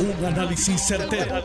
Un 0.00 0.24
análisis 0.24 0.80
certero, 0.80 1.42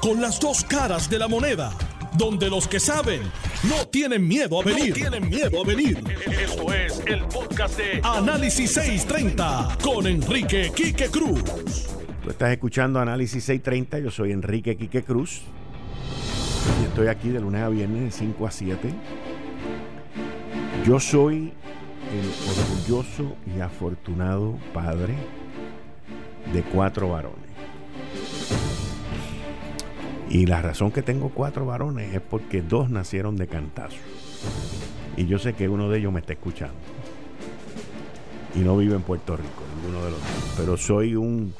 Con 0.00 0.20
las 0.20 0.40
dos 0.40 0.64
caras 0.64 1.08
de 1.08 1.18
la 1.18 1.28
moneda. 1.28 1.72
Donde 2.18 2.50
los 2.50 2.66
que 2.66 2.80
saben 2.80 3.22
no 3.62 3.86
tienen 3.86 4.26
miedo 4.26 4.60
a 4.60 4.64
venir. 4.64 4.92
tienen 4.92 5.28
miedo 5.28 5.62
a 5.62 5.64
venir. 5.64 6.02
Esto 6.26 6.72
es 6.72 7.00
el 7.06 7.22
podcast 7.26 7.78
de 7.78 8.00
Análisis 8.02 8.72
630 8.72 9.78
con 9.82 10.08
Enrique 10.08 10.72
Quique 10.74 11.06
Cruz. 11.06 11.42
Tú 12.24 12.30
estás 12.30 12.50
escuchando 12.50 12.98
Análisis 12.98 13.44
630. 13.44 14.00
Yo 14.00 14.10
soy 14.10 14.32
Enrique 14.32 14.76
Quique 14.76 15.04
Cruz. 15.04 15.42
Y 16.82 16.84
estoy 16.86 17.06
aquí 17.06 17.28
de 17.28 17.40
lunes 17.40 17.62
a 17.62 17.68
viernes 17.68 18.02
de 18.02 18.10
5 18.10 18.46
a 18.46 18.50
7. 18.50 18.94
Yo 20.84 20.98
soy 20.98 21.52
el 22.12 22.50
orgulloso 22.60 23.36
y 23.56 23.60
afortunado 23.60 24.58
padre 24.74 25.14
de 26.52 26.62
cuatro 26.62 27.08
varones. 27.10 27.41
Y 30.32 30.46
la 30.46 30.62
razón 30.62 30.90
que 30.90 31.02
tengo 31.02 31.28
cuatro 31.28 31.66
varones 31.66 32.14
es 32.14 32.22
porque 32.22 32.62
dos 32.62 32.88
nacieron 32.88 33.36
de 33.36 33.48
cantazo. 33.48 33.98
Y 35.14 35.26
yo 35.26 35.38
sé 35.38 35.52
que 35.52 35.68
uno 35.68 35.90
de 35.90 35.98
ellos 35.98 36.10
me 36.10 36.20
está 36.20 36.32
escuchando. 36.32 36.74
Y 38.54 38.60
no 38.60 38.74
vive 38.78 38.94
en 38.94 39.02
Puerto 39.02 39.36
Rico, 39.36 39.62
ninguno 39.76 40.02
de 40.06 40.10
los 40.10 40.18
dos. 40.18 40.54
Pero 40.56 40.78
soy 40.78 41.16
un 41.16 41.52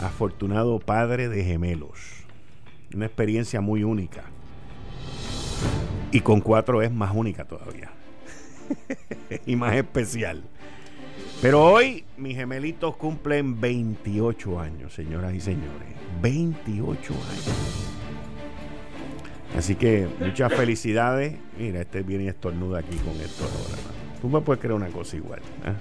afortunado 0.00 0.80
padre 0.80 1.28
de 1.28 1.44
gemelos. 1.44 2.00
Una 2.92 3.06
experiencia 3.06 3.60
muy 3.60 3.84
única. 3.84 4.24
Y 6.10 6.18
con 6.18 6.40
cuatro 6.40 6.82
es 6.82 6.90
más 6.90 7.14
única 7.14 7.44
todavía. 7.44 7.92
y 9.46 9.54
más 9.54 9.76
especial. 9.76 10.42
Pero 11.40 11.62
hoy 11.62 12.04
mis 12.16 12.34
gemelitos 12.36 12.96
cumplen 12.96 13.60
28 13.60 14.58
años, 14.58 14.94
señoras 14.94 15.32
y 15.32 15.40
señores. 15.40 15.94
28 16.20 17.12
años. 17.12 17.95
Así 19.56 19.74
que 19.74 20.06
muchas 20.20 20.52
felicidades. 20.52 21.34
Mira, 21.58 21.80
este 21.80 22.02
viene 22.02 22.28
estornuda 22.28 22.80
aquí 22.80 22.96
con 22.98 23.14
esto 23.20 23.44
ahora. 23.44 23.82
Tú 24.20 24.28
me 24.28 24.40
puedes 24.40 24.60
creer 24.60 24.74
una 24.74 24.88
cosa 24.88 25.16
igual. 25.16 25.40
¿eh? 25.64 25.72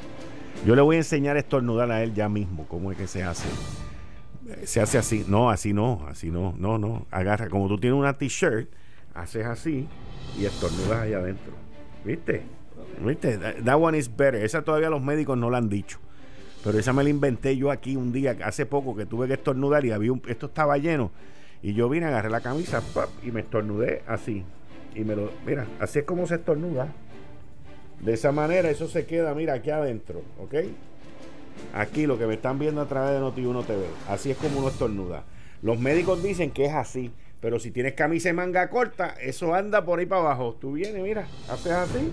Yo 0.66 0.76
le 0.76 0.81
voy 0.81 0.95
a 0.95 1.00
enseñar 1.00 1.36
a 1.36 1.40
estornudar 1.40 1.92
a 1.92 2.02
él 2.02 2.14
ya 2.14 2.30
mismo, 2.30 2.66
cómo 2.68 2.92
es 2.92 2.98
que 2.98 3.08
se 3.08 3.23
hace. 3.23 3.48
Se 4.64 4.80
hace 4.80 4.98
así. 4.98 5.26
No, 5.28 5.50
así 5.50 5.73
no, 5.73 6.06
así 6.08 6.31
no. 6.31 6.56
No, 6.58 6.78
no. 6.78 7.06
Agarra, 7.12 7.50
como 7.50 7.68
tú 7.68 7.78
tienes 7.78 8.00
una 8.00 8.18
t-shirt, 8.18 8.70
haces 9.14 9.46
así 9.46 9.88
y 10.40 10.46
estornudas 10.46 11.02
allá 11.02 11.18
adentro. 11.18 11.53
¿Viste? 12.03 12.44
¿Viste? 13.03 13.38
That 13.38 13.78
one 13.80 13.98
is 13.98 14.09
better. 14.09 14.36
Esa 14.36 14.62
todavía 14.62 14.90
los 14.90 15.02
médicos 15.02 15.38
no 15.38 15.50
la 15.50 15.58
han 15.58 15.70
dicho. 15.70 16.00
Pero 16.64 16.80
esa 16.80 16.94
me 16.94 17.03
la 17.03 17.09
inventé 17.09 17.58
yo 17.58 17.70
aquí 17.70 17.96
un 17.96 18.12
día, 18.12 18.36
hace 18.44 18.66
poco, 18.66 18.96
que 18.96 19.06
tuve 19.06 19.28
que 19.28 19.34
estornudar 19.34 19.86
y 19.86 19.92
había 19.92 20.12
un, 20.12 20.22
esto 20.28 20.48
estaba 20.48 20.78
lleno. 20.78 21.12
Y 21.66 21.74
yo 21.74 21.90
vine, 21.90 22.06
agarré 22.06 22.30
la 22.30 22.42
camisa 22.42 22.84
y 23.24 23.32
me 23.32 23.40
estornudé 23.40 24.04
así. 24.06 24.44
Y 24.94 25.04
me 25.04 25.16
lo, 25.16 25.32
mira, 25.48 25.66
así 25.80 25.98
es 25.98 26.06
como 26.06 26.28
se 26.28 26.36
estornuda. 26.36 26.94
De 28.02 28.14
esa 28.14 28.32
manera 28.32 28.70
eso 28.70 28.88
se 28.88 29.08
queda, 29.08 29.34
mira, 29.34 29.54
aquí 29.56 29.72
adentro, 29.72 30.22
¿ok? 30.40 30.54
Aquí 31.74 32.06
lo 32.06 32.20
que 32.20 32.28
me 32.28 32.36
están 32.36 32.60
viendo 32.60 32.82
a 32.82 32.86
través 32.86 33.14
de 33.14 33.20
Noti1 33.20 33.66
TV. 33.66 33.84
Así 34.08 34.30
es 34.30 34.38
como 34.38 34.60
uno 34.60 34.68
estornuda. 34.68 35.24
Los 35.64 35.80
médicos 35.80 36.22
dicen 36.22 36.52
que 36.52 36.66
es 36.66 36.74
así. 36.76 37.12
Pero 37.42 37.60
si 37.60 37.72
tienes 37.72 37.94
camisa 37.94 38.30
y 38.30 38.34
manga 38.34 38.70
corta, 38.70 39.16
eso 39.20 39.56
anda 39.56 39.84
por 39.84 39.98
ahí 39.98 40.06
para 40.06 40.22
abajo. 40.22 40.56
Tú 40.62 40.74
vienes, 40.74 41.02
mira, 41.02 41.26
haces 41.50 41.72
así 41.72 42.12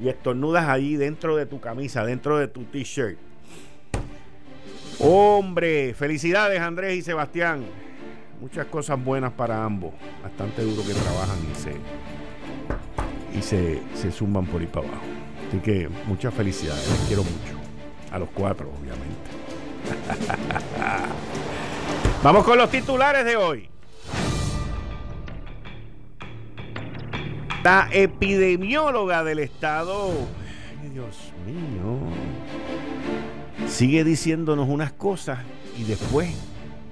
y 0.00 0.08
estornudas 0.08 0.66
allí 0.66 0.96
dentro 0.96 1.36
de 1.36 1.44
tu 1.44 1.60
camisa, 1.60 2.06
dentro 2.06 2.38
de 2.38 2.48
tu 2.48 2.64
t-shirt. 2.64 3.18
Hombre, 4.98 5.92
felicidades 5.92 6.58
Andrés 6.58 6.96
y 6.96 7.02
Sebastián. 7.02 7.66
Muchas 8.40 8.66
cosas 8.66 9.02
buenas 9.02 9.32
para 9.32 9.64
ambos. 9.64 9.92
Bastante 10.22 10.62
duro 10.62 10.82
que 10.86 10.94
trabajan 10.94 11.38
y 11.50 11.54
se 11.54 11.72
y 13.36 13.42
se, 13.42 13.80
se 13.94 14.10
zumban 14.10 14.46
por 14.46 14.60
ahí 14.60 14.66
para 14.66 14.88
abajo. 14.88 15.02
Así 15.48 15.58
que 15.58 15.88
muchas 16.06 16.32
felicidades, 16.34 16.88
les 16.88 17.00
quiero 17.08 17.24
mucho. 17.24 17.58
A 18.10 18.18
los 18.18 18.28
cuatro, 18.30 18.70
obviamente. 18.70 19.30
Vamos 22.22 22.44
con 22.44 22.58
los 22.58 22.70
titulares 22.70 23.24
de 23.24 23.36
hoy. 23.36 23.68
La 27.62 27.86
epidemióloga 27.92 29.22
del 29.24 29.40
Estado, 29.40 30.10
Dios 30.90 31.34
mío, 31.44 31.98
sigue 33.68 34.04
diciéndonos 34.04 34.70
unas 34.70 34.92
cosas 34.92 35.40
y 35.76 35.84
después 35.84 36.34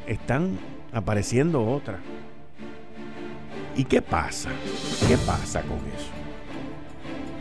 están 0.07 0.59
apareciendo 0.97 1.65
otras. 1.67 2.01
¿Y 3.77 3.85
qué 3.85 4.01
pasa? 4.01 4.51
¿Qué 5.07 5.19
pasa 5.19 5.61
con 5.63 5.77
eso? 5.95 6.11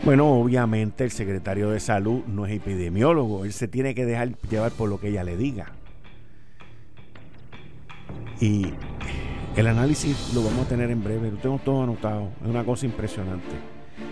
Bueno, 0.04 0.30
obviamente 0.30 1.04
el 1.04 1.10
secretario 1.10 1.70
de 1.70 1.80
salud 1.80 2.22
no 2.26 2.44
es 2.46 2.52
epidemiólogo, 2.52 3.44
él 3.44 3.52
se 3.52 3.66
tiene 3.66 3.94
que 3.94 4.04
dejar 4.04 4.38
llevar 4.50 4.72
por 4.72 4.90
lo 4.90 5.00
que 5.00 5.08
ella 5.08 5.24
le 5.24 5.36
diga. 5.36 5.72
Y 8.40 8.66
el 9.56 9.66
análisis 9.66 10.34
lo 10.34 10.44
vamos 10.44 10.66
a 10.66 10.68
tener 10.68 10.90
en 10.90 11.02
breve, 11.02 11.30
lo 11.30 11.38
tengo 11.38 11.58
todo 11.58 11.82
anotado, 11.82 12.28
es 12.42 12.48
una 12.48 12.62
cosa 12.62 12.84
impresionante. 12.84 13.56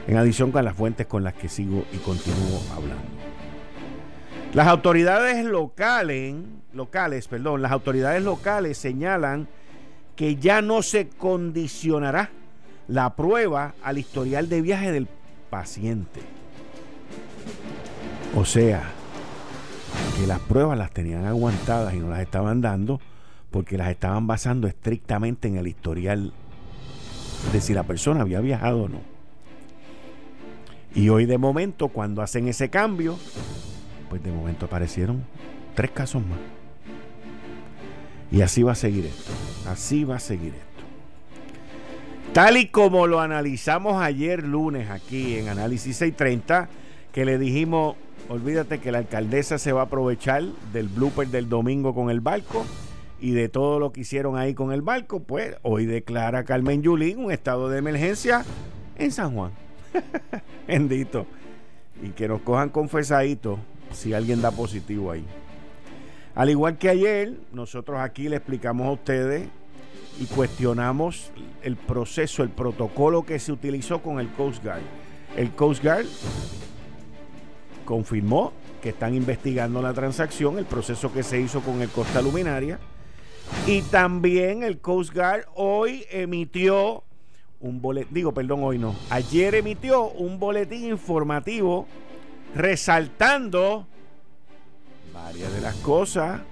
En 0.09 0.17
adición 0.17 0.51
con 0.51 0.65
las 0.65 0.75
fuentes 0.75 1.07
con 1.07 1.23
las 1.23 1.35
que 1.35 1.51
sigo 1.51 1.85
y 1.93 1.99
continúo 1.99 2.63
hablando. 2.75 3.05
Las 4.55 4.69
autoridades 4.69 5.45
locales, 5.45 6.37
locales, 6.73 7.27
perdón, 7.27 7.61
las 7.61 7.73
autoridades 7.73 8.23
locales 8.23 8.79
señalan 8.79 9.49
que 10.15 10.37
ya 10.37 10.63
no 10.63 10.83
se 10.83 11.09
condicionará 11.09 12.31
la 12.87 13.17
prueba 13.17 13.75
al 13.83 13.99
historial 13.99 14.49
de 14.49 14.63
viaje 14.63 14.93
del 14.93 15.09
paciente. 15.51 16.21
O 18.37 18.45
sea, 18.45 18.85
que 20.17 20.25
las 20.29 20.39
pruebas 20.39 20.79
las 20.79 20.93
tenían 20.93 21.25
aguantadas 21.25 21.93
y 21.95 21.99
no 21.99 22.11
las 22.11 22.21
estaban 22.21 22.61
dando 22.61 23.01
porque 23.51 23.77
las 23.77 23.91
estaban 23.91 24.29
basando 24.29 24.69
estrictamente 24.69 25.49
en 25.49 25.57
el 25.57 25.67
historial 25.67 26.33
de 27.53 27.61
si 27.61 27.75
la 27.75 27.83
persona 27.83 28.21
había 28.21 28.41
viajado 28.41 28.85
o 28.85 28.89
no. 28.89 29.01
Y 30.95 31.09
hoy 31.09 31.27
de 31.27 31.39
momento, 31.39 31.89
cuando 31.89 32.23
hacen 32.23 32.47
ese 32.47 32.71
cambio, 32.71 33.19
pues 34.15 34.23
de 34.23 34.31
momento 34.31 34.67
aparecieron 34.67 35.25
tres 35.75 35.91
casos 35.91 36.25
más. 36.25 36.39
Y 38.31 38.43
así 38.43 38.63
va 38.63 38.71
a 38.71 38.77
seguir 38.77 39.07
esto. 39.07 39.33
Así 39.69 40.05
va 40.05 40.15
a 40.15 40.21
seguir 40.21 40.55
esto. 40.55 40.85
Tal 42.33 42.57
y 42.57 42.69
como 42.69 43.09
lo 43.09 43.19
analizamos 43.19 44.01
ayer 44.01 44.45
lunes 44.45 44.89
aquí 44.89 45.37
en 45.37 45.49
Análisis 45.49 45.97
630, 45.97 46.69
que 47.11 47.25
le 47.25 47.39
dijimos, 47.39 47.97
olvídate 48.29 48.79
que 48.79 48.93
la 48.93 48.99
alcaldesa 48.99 49.59
se 49.59 49.73
va 49.73 49.81
a 49.81 49.85
aprovechar 49.87 50.45
del 50.73 50.87
blooper 50.87 51.27
del 51.27 51.49
domingo 51.49 51.93
con 51.93 52.09
el 52.09 52.21
barco 52.21 52.65
y 53.21 53.33
de 53.33 53.49
todo 53.49 53.81
lo 53.81 53.91
que 53.91 54.03
hicieron 54.03 54.39
ahí 54.39 54.55
con 54.55 54.73
el 54.73 54.83
barco, 54.83 55.25
pues 55.25 55.57
hoy 55.63 55.87
declara 55.87 56.45
Carmen 56.45 56.83
Yulín 56.83 57.19
un 57.19 57.33
estado 57.33 57.69
de 57.69 57.79
emergencia 57.79 58.45
en 58.97 59.11
San 59.11 59.35
Juan. 59.35 59.51
Bendito. 60.69 61.27
Y 62.01 62.11
que 62.11 62.29
nos 62.29 62.43
cojan 62.43 62.69
confesadito 62.69 63.59
si 63.95 64.13
alguien 64.13 64.43
da 64.43 64.51
positivo 64.51 65.11
ahí. 65.11 65.25
Al 66.35 66.51
igual 66.51 66.79
que 66.79 66.89
ayer, 66.89 67.35
nosotros 67.53 68.01
aquí 68.01 68.29
le 68.29 68.37
explicamos 68.37 68.87
a 68.87 68.91
ustedes 68.91 69.49
y 70.21 70.27
cuestionamos 70.27 71.31
el 71.63 71.77
proceso, 71.77 72.43
el 72.43 72.51
protocolo 72.51 73.25
que 73.25 73.39
se 73.39 73.53
utilizó 73.53 74.03
con 74.03 74.21
el 74.21 74.29
Coast 74.33 74.63
Guard. 74.63 74.83
El 75.37 75.53
Coast 75.53 75.83
Guard 75.83 76.07
confirmó 77.85 78.53
que 78.83 78.91
están 78.91 79.15
investigando 79.15 79.81
la 79.81 79.95
transacción, 79.95 80.59
el 80.59 80.65
proceso 80.65 81.13
que 81.13 81.23
se 81.23 81.41
hizo 81.41 81.61
con 81.61 81.83
el 81.83 81.89
Costa 81.89 82.21
Luminaria 82.21 82.79
y 83.67 83.83
también 83.83 84.63
el 84.63 84.79
Coast 84.79 85.15
Guard 85.15 85.47
hoy 85.55 86.05
emitió 86.11 87.05
un 87.61 87.81
boletín, 87.81 88.13
digo, 88.13 88.33
perdón, 88.33 88.63
hoy 88.63 88.79
no, 88.79 88.95
ayer 89.11 89.55
emitió 89.55 90.09
un 90.09 90.39
boletín 90.39 90.85
informativo 90.85 91.87
resaltando 92.55 93.87
varias 95.25 95.55
de 95.55 95.61
las 95.63 95.75
cosas 95.77 96.43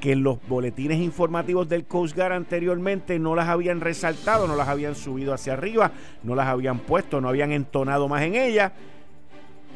que 0.00 0.12
en 0.12 0.22
los 0.22 0.38
boletines 0.46 1.00
informativos 1.00 1.68
del 1.68 1.86
Coast 1.86 2.14
Guard 2.14 2.32
anteriormente 2.32 3.18
no 3.18 3.34
las 3.34 3.48
habían 3.48 3.80
resaltado, 3.80 4.46
no 4.46 4.54
las 4.54 4.68
habían 4.68 4.94
subido 4.94 5.34
hacia 5.34 5.54
arriba, 5.54 5.90
no 6.22 6.36
las 6.36 6.46
habían 6.46 6.78
puesto, 6.78 7.20
no 7.20 7.28
habían 7.28 7.50
entonado 7.50 8.06
más 8.06 8.22
en 8.22 8.36
ellas. 8.36 8.70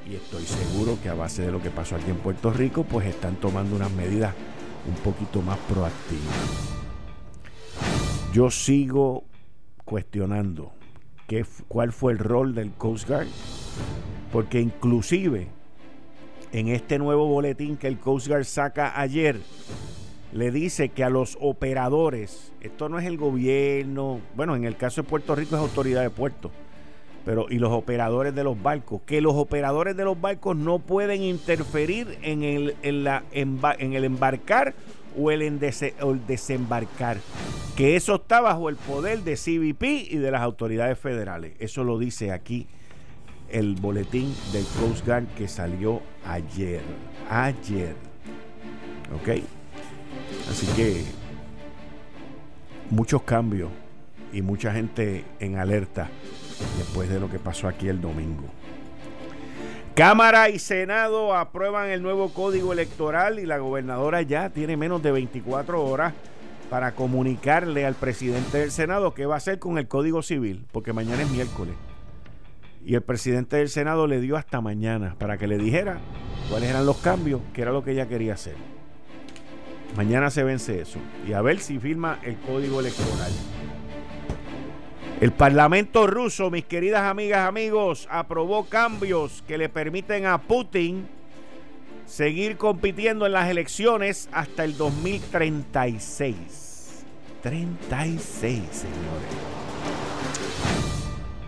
Y 0.09 0.15
estoy 0.15 0.45
seguro 0.45 0.97
que 1.03 1.09
a 1.09 1.15
base 1.15 1.43
de 1.43 1.51
lo 1.51 1.61
que 1.61 1.71
pasó 1.71 1.97
aquí 1.97 2.09
en 2.09 2.19
Puerto 2.19 2.53
Rico, 2.53 2.85
pues 2.85 3.09
están 3.09 3.35
tomando 3.35 3.75
unas 3.75 3.91
medidas 3.91 4.33
un 4.87 4.95
poquito 4.95 5.43
más 5.43 5.59
proactiva. 5.69 6.33
Yo 8.33 8.53
sigo 8.53 9.25
cuestionando 9.85 10.73
qué, 11.27 11.45
cuál 11.67 11.93
fue 11.93 12.13
el 12.13 12.19
rol 12.19 12.55
del 12.55 12.71
Coast 12.73 13.09
Guard, 13.09 13.27
porque 14.31 14.61
inclusive 14.61 15.56
en 16.53 16.69
este 16.69 16.99
nuevo 16.99 17.27
boletín 17.27 17.77
que 17.77 17.89
el 17.89 17.99
Coast 17.99 18.29
Guard 18.29 18.45
saca 18.45 19.01
ayer, 19.01 19.41
le 20.33 20.51
dice 20.51 20.91
que 20.91 21.05
a 21.05 21.11
los 21.11 21.39
operadores, 21.41 22.53
esto 22.61 22.89
no 22.89 22.99
es 22.99 23.07
el 23.07 23.17
gobierno, 23.17 24.21
bueno, 24.35 24.57
en 24.57 24.65
el 24.65 24.77
caso 24.77 25.03
de 25.03 25.09
Puerto 25.09 25.35
Rico 25.35 25.57
es 25.57 25.63
autoridad 25.63 26.03
de 26.03 26.11
puerto, 26.11 26.51
pero 27.25 27.47
y 27.49 27.59
los 27.59 27.73
operadores 27.73 28.35
de 28.35 28.45
los 28.45 28.61
barcos, 28.63 29.01
que 29.07 29.21
los 29.21 29.35
operadores 29.35 29.97
de 29.97 30.05
los 30.05 30.21
barcos 30.21 30.57
no 30.57 30.79
pueden 30.79 31.23
interferir 31.23 32.19
en 32.23 32.43
el, 32.43 32.77
en 32.83 33.05
la, 33.05 33.25
en 33.33 33.93
el 33.95 34.05
embarcar 34.05 34.75
o 35.19 35.31
el, 35.31 35.43
el 35.43 35.59
desembarcar, 36.27 37.19
que 37.77 37.97
eso 37.97 38.17
está 38.17 38.41
bajo 38.41 38.69
el 38.69 38.77
poder 38.77 39.21
de 39.21 39.37
CBP 39.37 40.13
y 40.13 40.17
de 40.17 40.31
las 40.31 40.43
autoridades 40.43 40.99
federales. 40.99 41.55
Eso 41.59 41.85
lo 41.85 41.99
dice 41.99 42.33
aquí 42.33 42.67
el 43.57 43.75
boletín 43.75 44.35
del 44.53 44.67
Coast 44.79 45.07
Guard 45.07 45.29
que 45.29 45.49
salió 45.49 46.03
ayer. 46.27 46.83
Ayer. 47.31 47.95
¿Ok? 49.15 49.43
Así 50.51 50.67
que 50.77 51.03
muchos 52.91 53.23
cambios 53.23 53.71
y 54.31 54.43
mucha 54.43 54.73
gente 54.73 55.25
en 55.41 55.57
alerta 55.57 56.11
después 56.77 57.09
de 57.09 57.19
lo 57.19 57.31
que 57.31 57.39
pasó 57.39 57.67
aquí 57.67 57.89
el 57.89 58.03
domingo. 58.03 58.45
Cámara 59.95 60.51
y 60.51 60.59
Senado 60.59 61.35
aprueban 61.35 61.89
el 61.89 62.03
nuevo 62.03 62.29
código 62.35 62.75
electoral 62.75 63.39
y 63.39 63.47
la 63.47 63.57
gobernadora 63.57 64.21
ya 64.21 64.51
tiene 64.51 64.77
menos 64.77 65.03
de 65.03 65.13
24 65.13 65.83
horas 65.83 66.13
para 66.69 66.93
comunicarle 66.93 67.87
al 67.87 67.95
presidente 67.95 68.59
del 68.59 68.71
Senado 68.71 69.15
qué 69.15 69.25
va 69.25 69.37
a 69.37 69.39
hacer 69.39 69.59
con 69.59 69.79
el 69.79 69.89
código 69.89 70.21
civil, 70.21 70.67
porque 70.73 70.93
mañana 70.93 71.23
es 71.23 71.31
miércoles. 71.31 71.75
Y 72.87 72.95
el 72.95 73.03
presidente 73.03 73.57
del 73.57 73.69
Senado 73.69 74.07
le 74.07 74.21
dio 74.21 74.37
hasta 74.37 74.61
mañana 74.61 75.17
para 75.19 75.39
que 75.39 75.49
le 75.49 75.59
dijera 75.59 75.99
cuáles 76.49 76.71
eran 76.71 76.87
los 76.87 76.99
cambios, 76.99 77.41
que 77.53 77.63
era 77.63 77.73
lo 77.73 77.83
que 77.83 77.91
ella 77.91 78.07
quería 78.07 78.35
hacer. 78.35 78.55
Mañana 79.97 80.31
se 80.31 80.45
vence 80.45 80.81
eso. 80.81 81.01
Y 81.27 81.33
a 81.33 81.43
ver 81.43 81.59
si 81.59 81.81
firma 81.81 82.21
el 82.23 82.37
código 82.37 82.79
electoral. 82.79 83.33
El 85.21 85.33
Parlamento 85.33 86.07
ruso, 86.07 86.49
mis 86.49 86.65
queridas 86.65 87.03
amigas, 87.03 87.49
amigos, 87.49 88.07
aprobó 88.09 88.67
cambios 88.67 89.43
que 89.49 89.59
le 89.59 89.69
permiten 89.69 90.27
a 90.27 90.43
Putin 90.43 91.09
seguir 92.05 92.57
compitiendo 92.57 93.27
en 93.27 93.33
las 93.33 93.51
elecciones 93.51 94.29
hasta 94.31 94.63
el 94.63 94.77
2036. 94.77 97.05
36, 97.43 98.63
señores. 98.71 99.56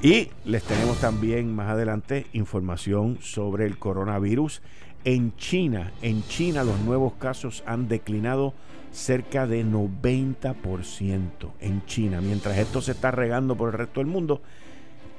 Y 0.00 0.28
les 0.44 0.62
tenemos 0.62 1.00
también 1.00 1.52
más 1.52 1.70
adelante 1.70 2.26
información 2.32 3.18
sobre 3.20 3.66
el 3.66 3.78
coronavirus 3.78 4.62
en 5.04 5.34
China, 5.36 5.92
en 6.02 6.22
China 6.28 6.64
los 6.64 6.78
nuevos 6.80 7.14
casos 7.14 7.62
han 7.66 7.88
declinado 7.88 8.52
cerca 8.92 9.46
de 9.46 9.64
90% 9.64 11.30
en 11.60 11.84
China. 11.86 12.20
Mientras 12.20 12.58
esto 12.58 12.80
se 12.80 12.92
está 12.92 13.10
regando 13.10 13.56
por 13.56 13.70
el 13.70 13.78
resto 13.78 14.00
del 14.00 14.06
mundo, 14.06 14.40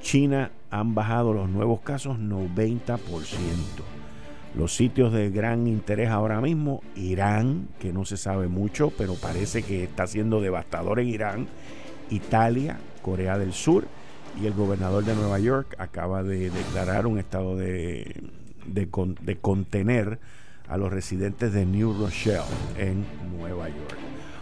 China 0.01 0.51
han 0.69 0.95
bajado 0.95 1.33
los 1.33 1.49
nuevos 1.49 1.81
casos 1.81 2.17
90%. 2.19 2.99
Los 4.55 4.75
sitios 4.75 5.11
de 5.13 5.29
gran 5.29 5.67
interés 5.67 6.09
ahora 6.09 6.41
mismo, 6.41 6.81
Irán, 6.95 7.67
que 7.79 7.93
no 7.93 8.05
se 8.05 8.17
sabe 8.17 8.47
mucho, 8.47 8.91
pero 8.97 9.15
parece 9.15 9.63
que 9.63 9.83
está 9.83 10.07
siendo 10.07 10.41
devastador 10.41 10.99
en 10.99 11.07
Irán, 11.07 11.47
Italia, 12.09 12.77
Corea 13.01 13.37
del 13.37 13.53
Sur 13.53 13.85
y 14.41 14.45
el 14.45 14.53
gobernador 14.53 15.05
de 15.05 15.15
Nueva 15.15 15.39
York 15.39 15.75
acaba 15.77 16.23
de 16.23 16.49
declarar 16.49 17.07
un 17.07 17.19
estado 17.19 17.55
de 17.55 18.29
de, 18.73 19.37
contener 19.39 20.19
a 20.67 20.77
los 20.77 20.91
residentes 20.91 21.53
de 21.53 21.65
New 21.65 21.93
Rochelle 21.99 22.43
en 22.77 23.05
Nueva 23.37 23.69
York. 23.69 23.97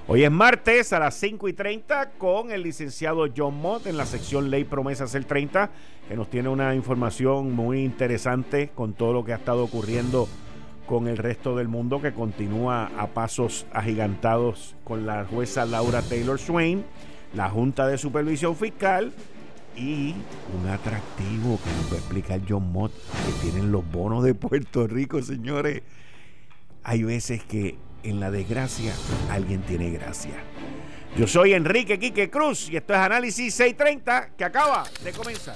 Hoy 0.10 0.24
es 0.24 0.31
martes 0.31 0.94
a 0.94 1.00
las 1.00 1.16
5 1.16 1.50
y 1.50 1.54
30 1.54 2.12
con 2.12 2.51
el 2.51 2.63
licenciado 2.63 3.28
John 3.36 3.60
Mott 3.60 3.88
en 3.88 3.98
la 3.98 4.06
sección 4.06 4.50
Ley 4.50 4.63
Promesas 4.63 5.16
el 5.16 5.25
30, 5.25 5.69
que 6.07 6.16
nos 6.16 6.30
tiene 6.30 6.48
una 6.48 6.75
información 6.75 7.51
muy 7.51 7.83
interesante 7.83 8.69
con 8.74 8.94
todo 8.94 9.13
lo 9.13 9.25
que 9.25 9.33
ha 9.33 9.38
estado 9.38 9.63
ocurriendo 9.63 10.28
con 10.86 11.10
el 11.10 11.18
resto 11.18 11.57
del 11.57 11.68
mundo 11.68 12.01
que 12.01 12.13
continúa 12.13 12.90
a 12.98 13.07
pasos 13.07 13.66
agigantados 13.74 14.75
con 14.86 15.06
la 15.06 15.25
jueza 15.25 15.66
Laura 15.66 16.01
Taylor 16.01 16.40
Swain, 16.40 16.86
la 17.33 17.50
Junta 17.50 17.86
de 17.88 17.98
Supervisión 17.98 18.56
Fiscal 18.56 19.12
y 19.78 20.16
un 20.60 20.68
atractivo 20.70 21.60
que 21.64 21.70
nos 21.70 21.92
va 21.92 21.96
a 21.96 22.00
explicar 22.00 22.42
John 22.48 22.72
Mott, 22.72 22.92
que 22.94 23.32
tienen 23.44 23.72
los 23.72 23.90
bonos 23.90 24.24
de 24.24 24.34
Puerto 24.34 24.88
Rico, 24.88 25.22
señores. 25.22 25.84
Hay 26.84 27.04
veces 27.04 27.44
que 27.44 27.78
en 28.04 28.20
la 28.20 28.32
desgracia 28.32 28.94
alguien 29.30 29.62
tiene 29.62 29.92
gracia. 29.92 30.36
Yo 31.16 31.28
soy 31.28 31.54
Enrique 31.54 32.00
Quique 32.00 32.30
Cruz 32.30 32.70
y 32.70 32.78
esto 32.78 32.94
es 32.94 33.00
Análisis 33.00 33.54
630 33.54 34.36
que 34.38 34.44
acaba 34.44 34.84
de 35.04 35.12
comenzar. 35.12 35.56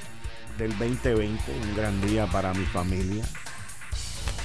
del 0.61 0.77
2020, 0.77 1.41
un 1.69 1.75
gran 1.75 1.99
día 2.01 2.27
para 2.27 2.53
mi 2.53 2.65
familia 2.65 3.23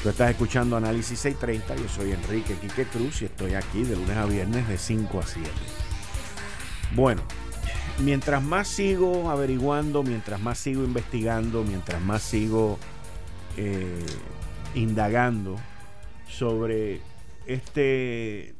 Tú 0.02 0.08
estás 0.08 0.30
escuchando 0.30 0.76
Análisis 0.76 1.18
630, 1.18 1.76
yo 1.76 1.88
soy 1.88 2.12
Enrique 2.12 2.54
Quique 2.54 2.84
Cruz 2.84 3.22
y 3.22 3.26
estoy 3.26 3.54
aquí 3.54 3.82
de 3.82 3.96
lunes 3.96 4.16
a 4.16 4.24
viernes 4.24 4.68
de 4.68 4.78
5 4.78 5.18
a 5.18 5.26
7. 5.26 5.50
Bueno, 6.94 7.22
mientras 8.04 8.42
más 8.42 8.68
sigo 8.68 9.30
averiguando, 9.30 10.02
mientras 10.02 10.40
más 10.40 10.58
sigo 10.58 10.84
investigando, 10.84 11.64
mientras 11.64 12.00
más 12.00 12.22
sigo 12.22 12.78
eh, 13.56 14.06
indagando 14.74 15.56
sobre 16.28 17.00
este, 17.46 18.54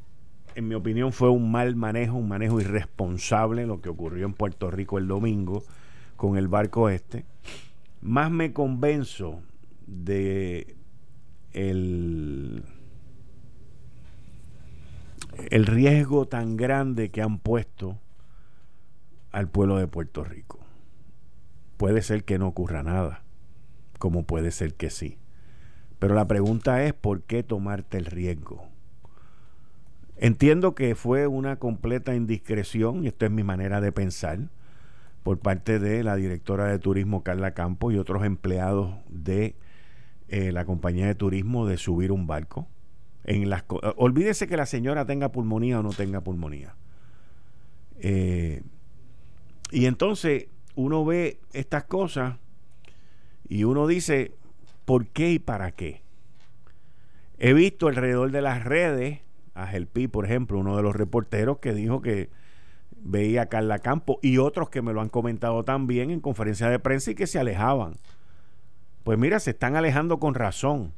en 0.56 0.68
mi 0.68 0.74
opinión 0.74 1.12
fue 1.12 1.30
un 1.30 1.52
mal 1.52 1.76
manejo, 1.76 2.16
un 2.16 2.28
manejo 2.28 2.60
irresponsable 2.60 3.66
lo 3.66 3.80
que 3.80 3.88
ocurrió 3.88 4.26
en 4.26 4.34
Puerto 4.34 4.70
Rico 4.70 4.98
el 4.98 5.06
domingo 5.06 5.62
con 6.16 6.36
el 6.36 6.48
barco 6.48 6.88
este, 6.88 7.24
más 8.06 8.30
me 8.30 8.52
convenzo 8.52 9.42
de 9.88 10.76
el, 11.52 12.62
el 15.50 15.66
riesgo 15.66 16.26
tan 16.26 16.56
grande 16.56 17.10
que 17.10 17.20
han 17.20 17.40
puesto 17.40 17.98
al 19.32 19.48
pueblo 19.48 19.76
de 19.78 19.88
Puerto 19.88 20.22
Rico. 20.22 20.60
Puede 21.76 22.00
ser 22.00 22.22
que 22.22 22.38
no 22.38 22.46
ocurra 22.46 22.84
nada, 22.84 23.24
como 23.98 24.24
puede 24.24 24.52
ser 24.52 24.74
que 24.74 24.90
sí. 24.90 25.18
Pero 25.98 26.14
la 26.14 26.28
pregunta 26.28 26.84
es, 26.84 26.94
¿por 26.94 27.22
qué 27.22 27.42
tomarte 27.42 27.98
el 27.98 28.06
riesgo? 28.06 28.68
Entiendo 30.16 30.76
que 30.76 30.94
fue 30.94 31.26
una 31.26 31.56
completa 31.56 32.14
indiscreción, 32.14 33.02
y 33.02 33.08
esto 33.08 33.26
es 33.26 33.32
mi 33.32 33.42
manera 33.42 33.80
de 33.80 33.90
pensar, 33.90 34.48
por 35.26 35.40
parte 35.40 35.80
de 35.80 36.04
la 36.04 36.14
directora 36.14 36.66
de 36.66 36.78
turismo 36.78 37.24
Carla 37.24 37.50
Campos 37.50 37.92
y 37.92 37.98
otros 37.98 38.24
empleados 38.24 38.94
de 39.08 39.56
eh, 40.28 40.52
la 40.52 40.64
compañía 40.64 41.08
de 41.08 41.16
turismo 41.16 41.66
de 41.66 41.78
subir 41.78 42.12
un 42.12 42.28
barco. 42.28 42.68
En 43.24 43.50
las, 43.50 43.64
olvídese 43.96 44.46
que 44.46 44.56
la 44.56 44.66
señora 44.66 45.04
tenga 45.04 45.32
pulmonía 45.32 45.80
o 45.80 45.82
no 45.82 45.90
tenga 45.90 46.20
pulmonía. 46.20 46.76
Eh, 47.98 48.62
y 49.72 49.86
entonces 49.86 50.46
uno 50.76 51.04
ve 51.04 51.40
estas 51.52 51.82
cosas 51.82 52.36
y 53.48 53.64
uno 53.64 53.88
dice, 53.88 54.30
¿por 54.84 55.08
qué 55.08 55.32
y 55.32 55.38
para 55.40 55.72
qué? 55.72 56.02
He 57.38 57.52
visto 57.52 57.88
alrededor 57.88 58.30
de 58.30 58.42
las 58.42 58.62
redes, 58.62 59.22
a 59.54 59.66
Gelpi, 59.66 60.06
por 60.06 60.24
ejemplo, 60.24 60.60
uno 60.60 60.76
de 60.76 60.84
los 60.84 60.94
reporteros 60.94 61.58
que 61.58 61.74
dijo 61.74 62.00
que 62.00 62.30
veía 63.06 63.42
a 63.42 63.46
Carla 63.46 63.78
Campo 63.78 64.18
y 64.22 64.38
otros 64.38 64.70
que 64.70 64.82
me 64.82 64.92
lo 64.92 65.00
han 65.00 65.08
comentado 65.08 65.64
también 65.64 66.10
en 66.10 66.20
conferencia 66.20 66.68
de 66.68 66.78
prensa 66.78 67.10
y 67.10 67.14
que 67.14 67.26
se 67.26 67.38
alejaban 67.38 67.94
pues 69.06 69.20
mira, 69.20 69.38
se 69.38 69.50
están 69.50 69.76
alejando 69.76 70.18
con 70.18 70.34
razón. 70.34 70.92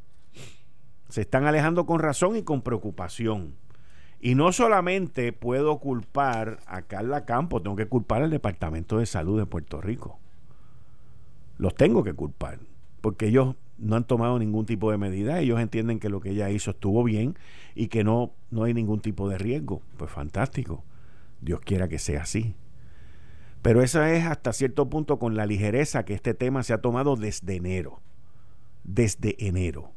Se 1.11 1.21
están 1.21 1.45
alejando 1.45 1.85
con 1.85 1.99
razón 1.99 2.37
y 2.37 2.43
con 2.43 2.63
preocupación. 2.63 3.53
Y 4.19 4.35
no 4.35 4.51
solamente 4.51 5.35
puedo 5.35 5.79
culpar 5.79 6.61
a 6.67 6.81
Carla 6.81 7.27
Campo, 7.27 7.61
tengo 7.61 7.77
que 7.77 7.85
culpar 7.85 8.23
al 8.23 8.31
Departamento 8.31 8.97
de 8.97 9.05
Salud 9.05 9.39
de 9.39 9.45
Puerto 9.45 9.83
Rico. 9.83 10.19
Los 11.59 11.75
tengo 11.75 12.03
que 12.03 12.15
culpar, 12.15 12.61
porque 13.03 13.27
ellos 13.27 13.57
no 13.77 13.97
han 13.97 14.05
tomado 14.05 14.39
ningún 14.39 14.65
tipo 14.65 14.91
de 14.91 14.97
medida, 14.97 15.41
ellos 15.41 15.61
entienden 15.61 16.01
que 16.01 16.09
lo 16.09 16.21
que 16.21 16.31
ella 16.31 16.49
hizo 16.49 16.71
estuvo 16.71 17.05
bien 17.05 17.37
y 17.75 17.89
que 17.89 18.05
no, 18.05 18.33
no 18.51 18.65
hay 18.65 18.73
ningún 18.73 19.01
tipo 19.01 19.29
de 19.29 19.37
riesgo. 19.37 19.83
Pues 19.99 20.11
fantástico, 20.11 20.83
Dios 21.41 21.61
quiera 21.61 21.89
que 21.89 21.99
sea 21.99 22.23
así. 22.23 22.55
Pero 23.63 23.83
eso 23.83 24.03
es 24.05 24.25
hasta 24.25 24.53
cierto 24.53 24.89
punto 24.89 25.19
con 25.19 25.37
la 25.37 25.47
ligereza 25.47 26.05
que 26.05 26.15
este 26.15 26.35
tema 26.35 26.63
se 26.63 26.73
ha 26.73 26.81
tomado 26.81 27.17
desde 27.17 27.57
enero. 27.57 28.01
Desde 28.85 29.37
enero. 29.47 29.93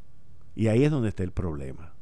Y 0.55 0.67
ahí 0.67 0.83
es 0.83 0.91
donde 0.91 1.10
está 1.10 1.24
el 1.24 1.31
problema. 1.31 1.93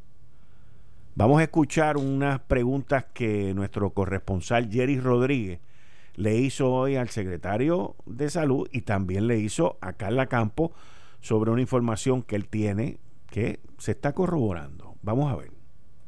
Vamos 1.16 1.40
a 1.40 1.44
escuchar 1.44 1.98
unas 1.98 2.40
preguntas 2.40 3.06
que 3.14 3.54
nuestro 3.54 3.92
corresponsal 3.92 4.72
Jerry 4.72 5.00
Rodríguez 5.00 5.60
le 6.16 6.38
hizo 6.38 6.72
hoy 6.72 6.96
al 6.96 7.10
secretario 7.10 7.96
de 8.06 8.30
salud 8.30 8.68
y 8.72 8.82
también 8.82 9.28
le 9.28 9.38
hizo 9.40 9.78
a 9.82 9.94
Carla 9.94 10.28
Campo 10.28 10.74
sobre 11.22 11.52
una 11.52 11.62
información 11.62 12.24
que 12.24 12.36
él 12.36 12.48
tiene 12.48 13.00
que 13.30 13.60
se 13.78 13.92
está 13.92 14.14
corroborando. 14.14 14.96
Vamos 15.02 15.32
a 15.32 15.36
ver. 15.36 15.52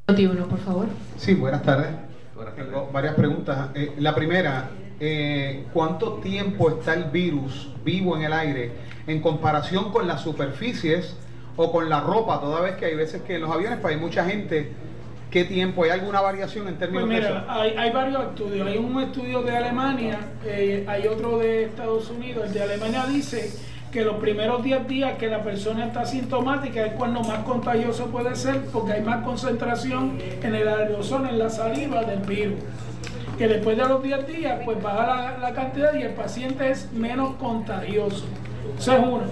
por 0.06 0.60
favor. 0.60 0.88
Sí, 1.18 1.34
buenas 1.36 1.64
tardes. 1.64 2.11
Tengo 2.56 2.90
varias 2.92 3.16
preguntas. 3.16 3.70
Eh, 3.76 3.94
la 4.00 4.16
primera, 4.16 4.70
eh, 5.00 5.66
¿cuánto 5.74 6.14
tiempo 6.16 6.70
está 6.70 6.94
el 6.94 7.06
virus 7.06 7.72
vivo 7.84 8.16
en 8.16 8.24
el 8.24 8.34
aire 8.34 8.72
en 9.08 9.22
comparación 9.22 9.92
con 9.92 10.08
las 10.08 10.22
superficies 10.22 11.16
o 11.56 11.72
con 11.72 11.90
la 11.90 12.02
ropa? 12.02 12.40
Toda 12.40 12.62
vez 12.62 12.76
que 12.76 12.86
hay 12.86 12.96
veces 12.96 13.22
que 13.22 13.36
en 13.36 13.42
los 13.42 13.52
aviones 13.52 13.80
pues 13.82 13.96
hay 13.96 14.02
mucha 14.02 14.26
gente 14.26 14.72
¿Qué 15.32 15.46
tiempo? 15.46 15.86
¿Hay 15.86 15.92
alguna 15.92 16.20
variación 16.20 16.68
en 16.68 16.76
términos 16.78 17.08
pues 17.08 17.20
mira, 17.20 17.32
de 17.32 17.40
eso? 17.40 17.46
Hay, 17.50 17.70
hay 17.78 17.92
varios 17.92 18.22
estudios. 18.26 18.68
Hay 18.68 18.78
un 18.78 19.02
estudio 19.02 19.42
de 19.42 19.56
Alemania, 19.56 20.20
eh, 20.46 20.86
hay 20.88 21.08
otro 21.08 21.40
de 21.40 21.64
Estados 21.64 22.10
Unidos. 22.10 22.48
El 22.48 22.54
de 22.54 22.64
Alemania 22.64 23.06
dice 23.06 23.50
que 23.92 24.04
los 24.04 24.18
primeros 24.18 24.64
10 24.64 24.88
días 24.88 25.18
que 25.18 25.28
la 25.28 25.42
persona 25.42 25.86
está 25.86 26.06
sintomática 26.06 26.86
es 26.86 26.94
cuando 26.94 27.22
más 27.22 27.40
contagioso 27.40 28.06
puede 28.06 28.36
ser 28.36 28.62
porque 28.72 28.94
hay 28.94 29.02
más 29.02 29.24
concentración 29.24 30.18
en 30.42 30.56
el 30.56 30.68
aerosol, 30.68 31.28
en 31.28 31.38
la 31.38 31.50
saliva 31.50 32.04
del 32.04 32.20
virus. 32.20 32.60
Que 33.38 33.48
después 33.48 33.76
de 33.78 33.86
los 33.88 34.02
10 34.02 34.28
días, 34.28 34.62
pues 34.64 34.82
baja 34.82 35.08
la, 35.08 35.38
la 35.40 35.54
cantidad 35.54 35.94
y 35.94 36.04
el 36.04 36.14
paciente 36.14 36.72
es 36.72 36.92
menos 36.94 37.36
contagioso. 37.36 38.26
Eso 38.78 38.94
es 38.94 39.00
uno. 39.00 39.24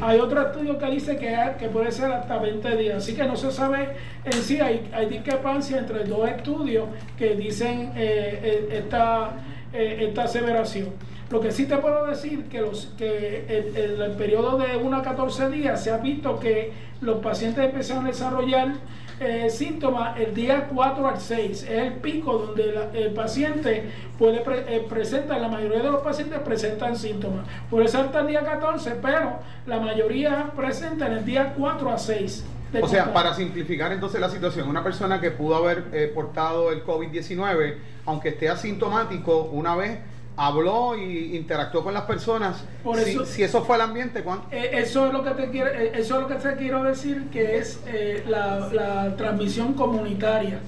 Hay 0.00 0.18
otro 0.18 0.42
estudio 0.42 0.78
que 0.78 0.86
dice 0.86 1.16
que, 1.16 1.34
que 1.58 1.68
puede 1.68 1.90
ser 1.90 2.12
hasta 2.12 2.38
20 2.38 2.76
días, 2.76 2.96
así 2.98 3.14
que 3.14 3.24
no 3.24 3.36
se 3.36 3.50
sabe 3.50 3.96
en 4.24 4.32
sí, 4.32 4.60
hay, 4.60 4.88
hay 4.92 5.06
discrepancia 5.06 5.78
entre 5.78 6.04
dos 6.04 6.28
estudios 6.28 6.86
que 7.16 7.34
dicen 7.34 7.92
eh, 7.96 8.40
eh, 8.42 8.68
esta, 8.72 9.30
eh, 9.72 10.06
esta 10.08 10.24
aseveración. 10.24 10.88
Lo 11.30 11.40
que 11.40 11.50
sí 11.50 11.66
te 11.66 11.76
puedo 11.78 12.06
decir 12.06 12.44
que, 12.44 12.60
los, 12.60 12.86
que 12.96 13.44
en 13.48 14.00
el, 14.00 14.12
periodo 14.12 14.58
de 14.58 14.76
1 14.76 14.96
a 14.96 15.02
14 15.02 15.50
días 15.50 15.82
se 15.82 15.90
ha 15.90 15.96
visto 15.96 16.38
que 16.38 16.72
los 17.00 17.18
pacientes 17.18 17.64
empiezan 17.64 18.04
a 18.04 18.08
desarrollar 18.08 18.74
eh, 19.18 19.50
síntomas 19.50 20.18
el 20.20 20.34
día 20.34 20.68
4 20.72 21.08
al 21.08 21.20
6. 21.20 21.62
Es 21.62 21.68
el 21.68 21.94
pico 21.94 22.38
donde 22.38 22.90
el 22.94 23.12
paciente 23.12 23.90
puede 24.18 24.42
eh, 24.46 24.86
presentar, 24.88 25.40
la 25.40 25.48
mayoría 25.48 25.82
de 25.82 25.90
los 25.90 26.02
pacientes 26.02 26.38
presentan 26.40 26.96
síntomas. 26.96 27.44
Puede 27.70 27.88
ser 27.88 28.02
hasta 28.02 28.20
el 28.20 28.28
día 28.28 28.44
14, 28.44 28.96
pero 29.02 29.40
la 29.66 29.80
mayoría 29.80 30.52
presenta 30.54 31.06
en 31.06 31.14
el 31.14 31.24
día 31.24 31.54
4 31.58 31.90
a 31.90 31.98
6. 31.98 32.44
O 32.82 32.88
sea, 32.88 33.12
para 33.12 33.34
simplificar 33.34 33.92
entonces 33.92 34.20
la 34.20 34.28
situación, 34.28 34.68
una 34.68 34.84
persona 34.84 35.20
que 35.20 35.30
pudo 35.30 35.56
haber 35.56 35.84
eh, 35.92 36.10
portado 36.14 36.70
el 36.70 36.84
COVID-19, 36.84 37.74
aunque 38.04 38.30
esté 38.30 38.48
asintomático, 38.48 39.42
una 39.52 39.74
vez 39.74 39.98
habló 40.36 40.96
y 40.96 41.36
interactuó 41.36 41.82
con 41.82 41.94
las 41.94 42.04
personas. 42.04 42.64
Por 42.84 42.98
eso, 42.98 43.24
si, 43.24 43.42
eso 43.42 43.64
fue 43.64 43.76
el 43.76 43.82
ambiente, 43.82 44.22
Juan. 44.22 44.40
Eh, 44.50 44.70
eso 44.74 45.06
es 45.06 45.12
lo 45.12 45.24
que 45.24 45.30
te 45.30 45.50
quiero, 45.50 45.70
eh, 45.70 45.92
eso 45.94 46.16
es 46.16 46.20
lo 46.22 46.28
que 46.28 46.34
te 46.34 46.56
quiero 46.56 46.82
decir 46.82 47.28
que 47.30 47.56
es 47.56 47.80
eh, 47.86 48.24
la, 48.28 49.14
transmisión 49.16 49.74
comunitaria. 49.74 50.60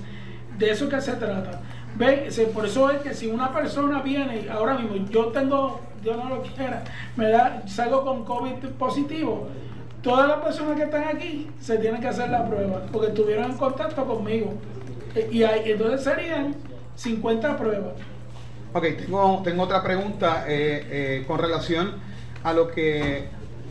De 0.58 0.70
eso 0.70 0.88
que 0.88 1.00
se 1.00 1.12
trata. 1.12 1.60
Ve, 1.96 2.28
por 2.52 2.66
eso 2.66 2.90
es 2.90 3.00
que 3.00 3.14
si 3.14 3.28
una 3.28 3.52
persona 3.52 4.02
viene, 4.02 4.48
ahora 4.50 4.76
mismo 4.76 5.08
yo 5.08 5.26
tengo, 5.26 5.80
yo 6.02 6.16
no 6.16 6.28
lo 6.28 6.42
quiera, 6.42 6.82
me 7.16 7.28
da, 7.28 7.62
salgo 7.68 8.04
con 8.04 8.24
COVID 8.24 8.70
positivo, 8.76 9.48
todas 10.02 10.26
las 10.26 10.38
personas 10.38 10.76
que 10.76 10.84
están 10.84 11.04
aquí 11.04 11.48
se 11.60 11.78
tienen 11.78 12.00
que 12.00 12.08
hacer 12.08 12.30
la 12.30 12.44
prueba, 12.44 12.82
porque 12.92 13.08
estuvieron 13.08 13.52
en 13.52 13.56
contacto 13.56 14.04
conmigo. 14.04 14.52
Y, 15.30 15.42
hay, 15.42 15.70
entonces 15.70 16.02
serían 16.02 16.54
50 16.96 17.56
pruebas. 17.56 17.94
Ok, 18.78 18.86
tengo, 19.42 19.62
otra 19.64 19.82
pregunta 19.82 20.44
eh, 20.46 20.86
eh, 20.88 21.24
con 21.26 21.40
relación 21.40 21.94
a 22.44 22.52
lo 22.52 22.68
que 22.68 23.24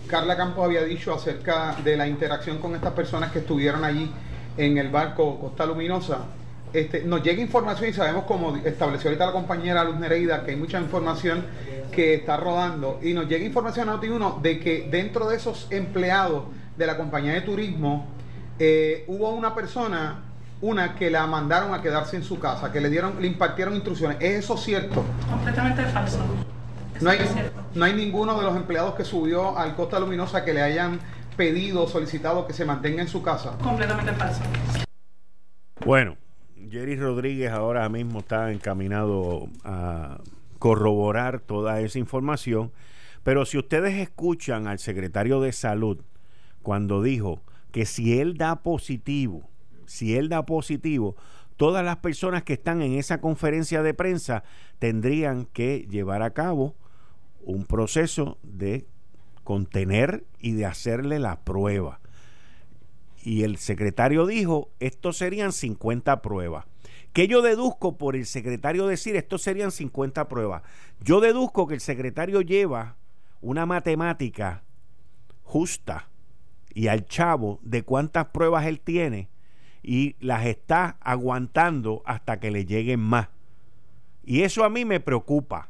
Carla 0.06 0.36
Campos 0.36 0.66
había 0.66 0.84
dicho 0.84 1.14
acerca 1.14 1.78
de 1.82 1.96
la 1.96 2.10
interacción 2.10 2.58
con 2.58 2.76
estas 2.76 2.92
personas 2.92 3.32
que 3.32 3.40
estuvieron 3.40 3.86
allí 3.86 4.12
en 4.58 4.78
el 4.78 4.90
barco 4.90 5.40
Costa 5.40 5.66
Luminosa. 5.66 6.26
Este, 6.74 7.06
nos 7.06 7.24
llega 7.24 7.42
información 7.42 7.90
y 7.90 7.94
sabemos, 7.94 8.26
como 8.26 8.58
estableció 8.58 9.10
ahorita 9.10 9.28
la 9.28 9.32
compañera 9.32 9.82
Luz 9.86 9.96
Nereida, 9.96 10.44
que 10.44 10.52
hay 10.52 10.58
mucha 10.58 10.78
información 10.78 11.46
que 11.90 12.16
está 12.16 12.36
rodando. 12.36 13.00
Y 13.02 13.14
nos 13.14 13.30
llega 13.30 13.46
información 13.46 13.88
a 13.88 13.94
Noti1 13.94 14.42
de 14.42 14.60
que 14.60 14.90
dentro 14.92 15.30
de 15.30 15.38
esos 15.38 15.68
empleados 15.70 16.44
de 16.76 16.86
la 16.86 16.98
compañía 16.98 17.32
de 17.32 17.42
turismo 17.44 18.08
eh, 18.60 19.06
hubo 19.08 19.30
una 19.30 19.56
persona 19.56 20.27
una 20.62 20.96
que 20.96 21.10
la 21.10 21.28
mandaron 21.28 21.74
a 21.74 21.82
quedarse 21.82 22.16
en 22.16 22.24
su 22.24 22.40
casa, 22.40 22.72
que 22.72 22.82
le 22.82 22.90
dieron, 22.90 23.22
le 23.22 23.28
impartieron 23.28 23.76
instrucciones. 23.76 24.18
¿Es 24.20 24.46
eso 24.46 24.58
cierto? 24.58 25.04
Completamente 25.30 25.84
falso. 25.86 26.20
no 27.02 27.10
hay, 27.10 27.20
no 27.76 27.86
hay 27.86 27.94
ninguno 27.94 28.38
de 28.38 28.44
los 28.44 28.56
empleados 28.56 28.96
que 28.96 29.04
subió 29.04 29.58
al 29.58 29.76
Costa 29.76 30.00
Luminosa 30.00 30.44
que 30.44 30.54
le 30.54 30.62
hayan 30.62 31.00
pedido, 31.36 31.88
solicitado 31.88 32.48
que 32.48 32.54
se 32.54 32.66
mantenga 32.66 33.02
en 33.02 33.08
su 33.08 33.22
casa. 33.22 33.58
Completamente 33.64 34.12
falso. 34.14 34.42
Bueno, 35.86 36.18
Jerry 36.70 36.96
Rodríguez 36.96 37.52
ahora 37.52 37.88
mismo 37.88 38.20
está 38.20 38.52
encaminado 38.52 39.48
a 39.64 40.18
corroborar 40.58 41.40
toda 41.40 41.80
esa 41.82 42.00
información, 42.00 42.72
pero 43.24 43.46
si 43.46 43.58
ustedes 43.60 43.96
escuchan 43.96 44.68
al 44.68 44.80
secretario 44.80 45.40
de 45.40 45.52
salud 45.52 46.02
cuando 46.64 47.04
dijo 47.04 47.42
que 47.72 47.86
si 47.86 48.20
él 48.20 48.38
da 48.38 48.64
positivo, 48.64 49.50
si 49.88 50.16
él 50.16 50.30
da 50.30 50.46
positivo, 50.46 51.16
todas 51.56 51.84
las 51.84 51.98
personas 51.98 52.44
que 52.44 52.54
están 52.54 52.84
en 52.84 52.94
esa 52.94 53.20
conferencia 53.20 53.82
de 53.82 53.96
prensa 53.96 54.44
tendrían 54.78 55.46
que 55.46 55.88
llevar 55.90 56.22
a 56.22 56.32
cabo 56.34 56.76
un 57.42 57.66
proceso 57.66 58.38
de 58.44 58.86
contener 59.44 60.26
y 60.40 60.52
de 60.52 60.66
hacerle 60.66 61.18
la 61.20 61.40
prueba. 61.40 62.00
Y 63.24 63.44
el 63.44 63.58
secretario 63.58 64.26
dijo, 64.26 64.70
estos 64.80 65.18
serían 65.18 65.52
50 65.52 66.22
pruebas. 66.22 66.66
¿Qué 67.14 67.28
yo 67.28 67.42
deduzco 67.42 67.98
por 67.98 68.16
el 68.16 68.26
secretario 68.26 68.86
decir, 68.86 69.16
estos 69.16 69.42
serían 69.42 69.72
50 69.72 70.28
pruebas? 70.28 70.62
Yo 71.02 71.20
deduzco 71.20 71.66
que 71.66 71.74
el 71.74 71.82
secretario 71.82 72.42
lleva 72.42 72.98
una 73.42 73.66
matemática 73.66 74.64
justa 75.44 76.10
y 76.74 76.90
al 76.90 77.06
chavo 77.06 77.60
de 77.64 77.84
cuántas 77.84 78.28
pruebas 78.28 78.66
él 78.68 78.80
tiene 78.80 79.30
y 79.88 80.18
las 80.20 80.46
está 80.46 80.98
aguantando 81.00 82.04
hasta 82.06 82.42
que 82.42 82.52
le 82.52 82.66
lleguen 82.66 83.00
más. 83.00 83.30
Y 84.26 84.42
eso 84.42 84.66
a 84.66 84.70
mí 84.70 84.84
me 84.84 85.00
preocupa. 85.00 85.70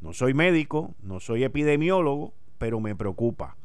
No 0.00 0.12
soy 0.12 0.34
médico, 0.34 0.96
no 1.04 1.20
soy 1.20 1.44
epidemiólogo, 1.44 2.34
pero 2.58 2.80
me 2.80 2.96
preocupa. 2.96 3.56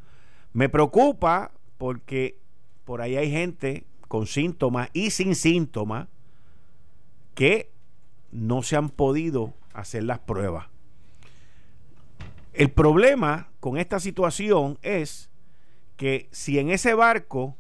Me 0.54 0.70
preocupa 0.70 1.52
porque 1.80 2.38
por 2.86 3.02
ahí 3.02 3.18
hay 3.18 3.32
gente 3.32 3.86
con 4.08 4.28
síntomas 4.28 4.92
y 4.94 5.10
sin 5.10 5.34
síntomas 5.34 6.08
que 7.34 7.72
no 8.32 8.62
se 8.62 8.76
han 8.76 8.90
podido 8.90 9.56
hacer 9.74 10.04
las 10.04 10.20
pruebas. 10.20 10.68
El 12.54 12.70
problema 12.70 13.50
con 13.60 13.80
esta 13.80 14.00
situación 14.00 14.78
es 14.84 15.32
que 15.96 16.30
si 16.32 16.60
en 16.60 16.70
ese 16.70 16.94
barco 16.94 17.58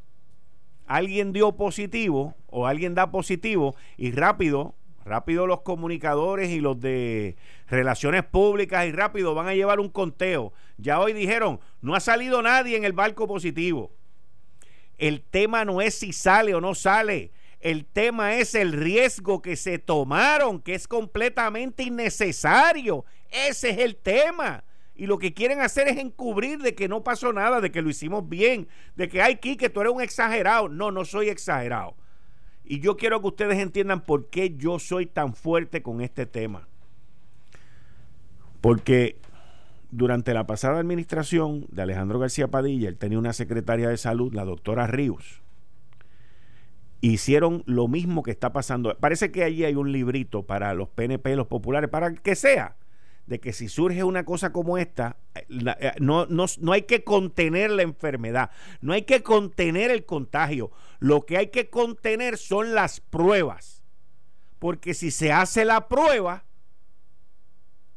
alguien 0.87 1.33
dio 1.33 1.55
positivo 1.55 2.35
o 2.47 2.65
alguien 2.65 2.95
da 2.95 3.11
positivo 3.11 3.75
y 3.97 4.11
rápido, 4.11 4.75
rápido 5.05 5.45
los 5.45 5.61
comunicadores 5.61 6.49
y 6.49 6.59
los 6.59 6.79
de 6.79 7.35
relaciones 7.67 8.23
públicas 8.23 8.87
y 8.87 8.91
rápido 8.91 9.35
van 9.35 9.47
a 9.47 9.53
llevar 9.53 9.79
un 9.79 9.89
conteo. 9.89 10.53
Ya 10.77 10.99
hoy 10.99 11.13
dijeron, 11.13 11.59
no 11.81 11.93
ha 11.93 11.99
salido 11.99 12.41
nadie 12.41 12.77
en 12.77 12.83
el 12.83 12.93
barco 12.93 13.27
positivo. 13.27 13.91
El 14.97 15.21
tema 15.21 15.63
no 15.63 15.81
es 15.81 15.95
si 15.95 16.13
sale 16.13 16.55
o 16.55 16.61
no 16.61 16.73
sale. 16.73 17.31
El 17.59 17.85
tema 17.85 18.35
es 18.35 18.55
el 18.55 18.71
riesgo 18.71 19.41
que 19.41 19.55
se 19.55 19.77
tomaron, 19.79 20.61
que 20.61 20.75
es 20.75 20.87
completamente 20.87 21.83
innecesario. 21.83 23.05
Ese 23.29 23.71
es 23.71 23.77
el 23.79 23.95
tema 23.95 24.63
y 24.97 25.05
lo 25.05 25.19
que 25.19 25.33
quieren 25.33 25.61
hacer 25.61 25.87
es 25.87 25.97
encubrir 25.97 26.59
de 26.59 26.73
que 26.73 26.87
no 26.87 27.03
pasó 27.03 27.31
nada, 27.31 27.61
de 27.61 27.71
que 27.71 27.83
lo 27.83 27.89
hicimos 27.89 28.27
bien, 28.27 28.67
de 28.95 29.07
que, 29.07 29.21
ay, 29.21 29.35
que 29.35 29.69
tú 29.69 29.81
eres 29.81 29.93
un 29.93 30.01
exagerado. 30.01 30.69
No, 30.69 30.89
no 30.91 31.05
soy 31.05 31.29
exagerado. 31.29 31.95
Y 32.65 32.79
yo 32.79 32.97
quiero 32.97 33.21
que 33.21 33.27
ustedes 33.27 33.59
entiendan 33.59 34.01
por 34.01 34.29
qué 34.29 34.55
yo 34.57 34.79
soy 34.79 35.05
tan 35.05 35.35
fuerte 35.35 35.83
con 35.83 36.01
este 36.01 36.25
tema. 36.25 36.67
Porque 38.59 39.17
durante 39.91 40.33
la 40.33 40.47
pasada 40.47 40.79
administración 40.79 41.67
de 41.69 41.83
Alejandro 41.83 42.17
García 42.17 42.47
Padilla, 42.47 42.89
él 42.89 42.97
tenía 42.97 43.19
una 43.19 43.33
secretaria 43.33 43.89
de 43.89 43.97
salud, 43.97 44.33
la 44.33 44.45
doctora 44.45 44.87
Ríos. 44.87 45.41
Hicieron 47.01 47.61
lo 47.67 47.87
mismo 47.87 48.23
que 48.23 48.31
está 48.31 48.51
pasando. 48.51 48.97
Parece 48.99 49.31
que 49.31 49.43
allí 49.43 49.63
hay 49.63 49.75
un 49.75 49.91
librito 49.91 50.43
para 50.43 50.73
los 50.73 50.89
PNP, 50.89 51.35
los 51.35 51.45
populares, 51.45 51.91
para 51.91 52.15
que 52.15 52.35
sea, 52.35 52.75
de 53.27 53.39
que 53.39 53.53
si 53.53 53.67
surge 53.67 54.03
una 54.03 54.25
cosa 54.25 54.51
como 54.51 54.77
esta, 54.77 55.17
eh, 55.35 55.45
eh, 55.79 55.91
no, 55.99 56.25
no, 56.25 56.45
no 56.59 56.71
hay 56.71 56.83
que 56.83 57.03
contener 57.03 57.71
la 57.71 57.83
enfermedad, 57.83 58.51
no 58.81 58.93
hay 58.93 59.03
que 59.03 59.21
contener 59.21 59.91
el 59.91 60.05
contagio. 60.05 60.71
Lo 60.99 61.25
que 61.25 61.37
hay 61.37 61.47
que 61.47 61.69
contener 61.69 62.37
son 62.37 62.73
las 62.73 62.99
pruebas. 63.01 63.83
Porque 64.59 64.93
si 64.93 65.11
se 65.11 65.31
hace 65.31 65.65
la 65.65 65.87
prueba, 65.87 66.45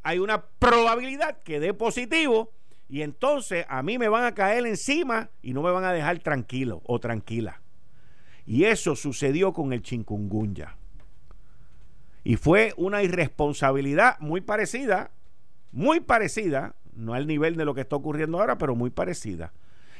hay 0.02 0.18
una 0.18 0.46
probabilidad 0.58 1.42
que 1.42 1.60
dé 1.60 1.74
positivo 1.74 2.52
y 2.88 3.02
entonces 3.02 3.64
a 3.68 3.82
mí 3.82 3.98
me 3.98 4.08
van 4.08 4.24
a 4.24 4.34
caer 4.34 4.66
encima 4.66 5.30
y 5.42 5.52
no 5.52 5.62
me 5.62 5.70
van 5.70 5.84
a 5.84 5.92
dejar 5.92 6.18
tranquilo 6.18 6.82
o 6.84 6.98
tranquila. 6.98 7.62
Y 8.44 8.64
eso 8.64 8.96
sucedió 8.96 9.52
con 9.52 9.72
el 9.72 9.82
chikungunya. 9.82 10.76
Y 12.24 12.36
fue 12.36 12.74
una 12.76 13.02
irresponsabilidad 13.02 14.18
muy 14.18 14.40
parecida, 14.40 15.12
muy 15.72 16.00
parecida, 16.00 16.74
no 16.94 17.14
al 17.14 17.26
nivel 17.26 17.56
de 17.56 17.64
lo 17.64 17.74
que 17.74 17.82
está 17.82 17.96
ocurriendo 17.96 18.38
ahora, 18.38 18.58
pero 18.58 18.74
muy 18.74 18.90
parecida. 18.90 19.52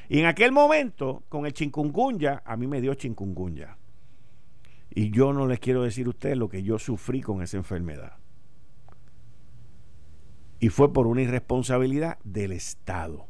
Y 0.08 0.18
en 0.18 0.26
aquel 0.26 0.50
momento, 0.52 1.22
con 1.28 1.46
el 1.46 1.52
chikungunya, 1.52 2.42
a 2.44 2.56
mí 2.56 2.66
me 2.66 2.80
dio 2.80 2.94
chikungunya. 2.94 3.76
Y 4.92 5.10
yo 5.10 5.32
no 5.32 5.46
les 5.46 5.60
quiero 5.60 5.84
decir 5.84 6.06
a 6.06 6.10
ustedes 6.10 6.36
lo 6.36 6.48
que 6.48 6.64
yo 6.64 6.78
sufrí 6.78 7.20
con 7.20 7.42
esa 7.42 7.56
enfermedad. 7.56 8.14
Y 10.58 10.68
fue 10.68 10.92
por 10.92 11.06
una 11.06 11.22
irresponsabilidad 11.22 12.18
del 12.24 12.52
Estado. 12.52 13.28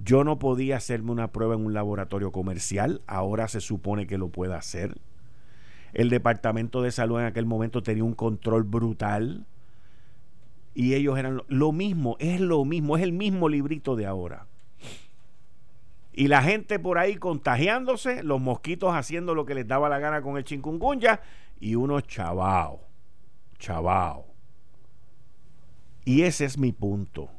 Yo 0.00 0.24
no 0.24 0.40
podía 0.40 0.76
hacerme 0.76 1.12
una 1.12 1.30
prueba 1.30 1.54
en 1.54 1.64
un 1.64 1.72
laboratorio 1.72 2.32
comercial, 2.32 3.02
ahora 3.06 3.46
se 3.46 3.60
supone 3.60 4.08
que 4.08 4.18
lo 4.18 4.28
pueda 4.28 4.56
hacer. 4.56 4.98
El 5.92 6.10
Departamento 6.10 6.82
de 6.82 6.90
Salud 6.90 7.20
en 7.20 7.26
aquel 7.26 7.46
momento 7.46 7.82
tenía 7.82 8.02
un 8.02 8.14
control 8.14 8.64
brutal 8.64 9.46
y 10.74 10.94
ellos 10.94 11.18
eran 11.18 11.42
lo 11.48 11.72
mismo, 11.72 12.16
es 12.18 12.40
lo 12.40 12.64
mismo, 12.64 12.96
es 12.96 13.02
el 13.02 13.12
mismo 13.12 13.48
librito 13.48 13.96
de 13.96 14.06
ahora. 14.06 14.46
Y 16.14 16.28
la 16.28 16.42
gente 16.42 16.78
por 16.78 16.98
ahí 16.98 17.16
contagiándose, 17.16 18.22
los 18.22 18.40
mosquitos 18.40 18.94
haciendo 18.94 19.34
lo 19.34 19.46
que 19.46 19.54
les 19.54 19.66
daba 19.66 19.88
la 19.88 19.98
gana 19.98 20.20
con 20.22 20.36
el 20.36 20.44
chikungunya 20.44 21.20
y 21.58 21.74
unos 21.74 22.06
chavao, 22.06 22.80
chavao. 23.58 24.26
Y 26.04 26.22
ese 26.22 26.44
es 26.44 26.58
mi 26.58 26.72
punto. 26.72 27.30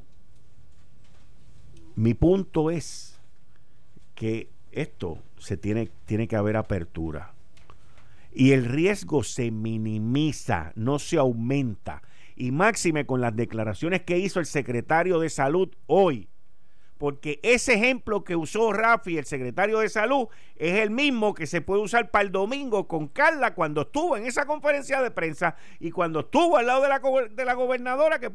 Mi 1.96 2.14
punto 2.14 2.72
es 2.72 3.20
que 4.16 4.50
esto 4.72 5.20
se 5.38 5.58
tiene, 5.58 5.90
tiene 6.06 6.28
que 6.28 6.36
haber 6.36 6.58
apertura. 6.58 7.34
Y 8.34 8.52
el 8.52 8.66
riesgo 8.66 9.24
se 9.24 9.52
minimiza, 9.52 10.72
no 10.76 10.98
se 10.98 11.18
aumenta. 11.18 12.02
Y 12.36 12.52
máxime 12.52 13.06
con 13.06 13.22
las 13.22 13.36
declaraciones 13.36 14.02
que 14.02 14.18
hizo 14.18 14.40
el 14.40 14.46
secretario 14.46 15.20
de 15.20 15.30
salud 15.30 15.70
hoy 15.88 16.30
porque 17.04 17.42
ese 17.44 17.74
ejemplo 17.74 18.24
que 18.24 18.38
usó 18.38 18.72
Rafi, 18.72 19.18
el 19.18 19.26
secretario 19.26 19.80
de 19.80 19.90
salud, 19.90 20.30
es 20.56 20.80
el 20.80 20.90
mismo 20.90 21.34
que 21.34 21.48
se 21.48 21.60
puede 21.60 21.82
usar 21.82 22.12
para 22.12 22.24
el 22.24 22.32
domingo 22.32 22.88
con 22.88 23.10
Carla 23.10 23.54
cuando 23.54 23.82
estuvo 23.82 24.16
en 24.16 24.26
esa 24.26 24.46
conferencia 24.46 25.02
de 25.02 25.12
prensa 25.12 25.58
y 25.82 25.92
cuando 25.92 26.22
estuvo 26.22 26.56
al 26.56 26.68
lado 26.68 26.82
de 26.82 26.88
la, 26.88 27.02
de 27.30 27.44
la 27.44 27.56
gobernadora 27.56 28.20
que 28.20 28.32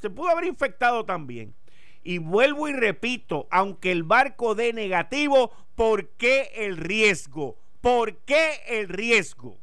se 0.00 0.10
pudo 0.10 0.28
haber 0.28 0.44
infectado 0.44 1.04
también. 1.04 1.56
Y 2.04 2.18
vuelvo 2.18 2.68
y 2.68 2.72
repito, 2.72 3.48
aunque 3.50 3.90
el 3.90 4.04
barco 4.04 4.54
dé 4.54 4.72
negativo, 4.72 5.50
¿por 5.74 6.10
qué 6.10 6.52
el 6.54 6.76
riesgo? 6.76 7.58
¿Por 7.80 8.18
qué 8.18 8.60
el 8.68 8.88
riesgo? 8.90 9.58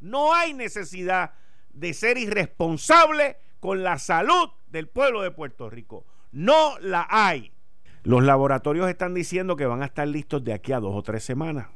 No 0.00 0.32
hay 0.32 0.54
necesidad 0.54 1.32
de 1.72 1.94
ser 1.94 2.18
irresponsable 2.18 3.36
con 3.60 3.82
la 3.82 3.98
salud 3.98 4.50
del 4.68 4.88
pueblo 4.88 5.22
de 5.22 5.30
Puerto 5.30 5.70
Rico. 5.70 6.04
No 6.32 6.78
la 6.80 7.06
hay. 7.08 7.52
Los 8.02 8.24
laboratorios 8.24 8.88
están 8.88 9.14
diciendo 9.14 9.56
que 9.56 9.66
van 9.66 9.82
a 9.82 9.86
estar 9.86 10.08
listos 10.08 10.42
de 10.42 10.52
aquí 10.52 10.72
a 10.72 10.80
dos 10.80 10.94
o 10.94 11.02
tres 11.02 11.22
semanas 11.22 11.68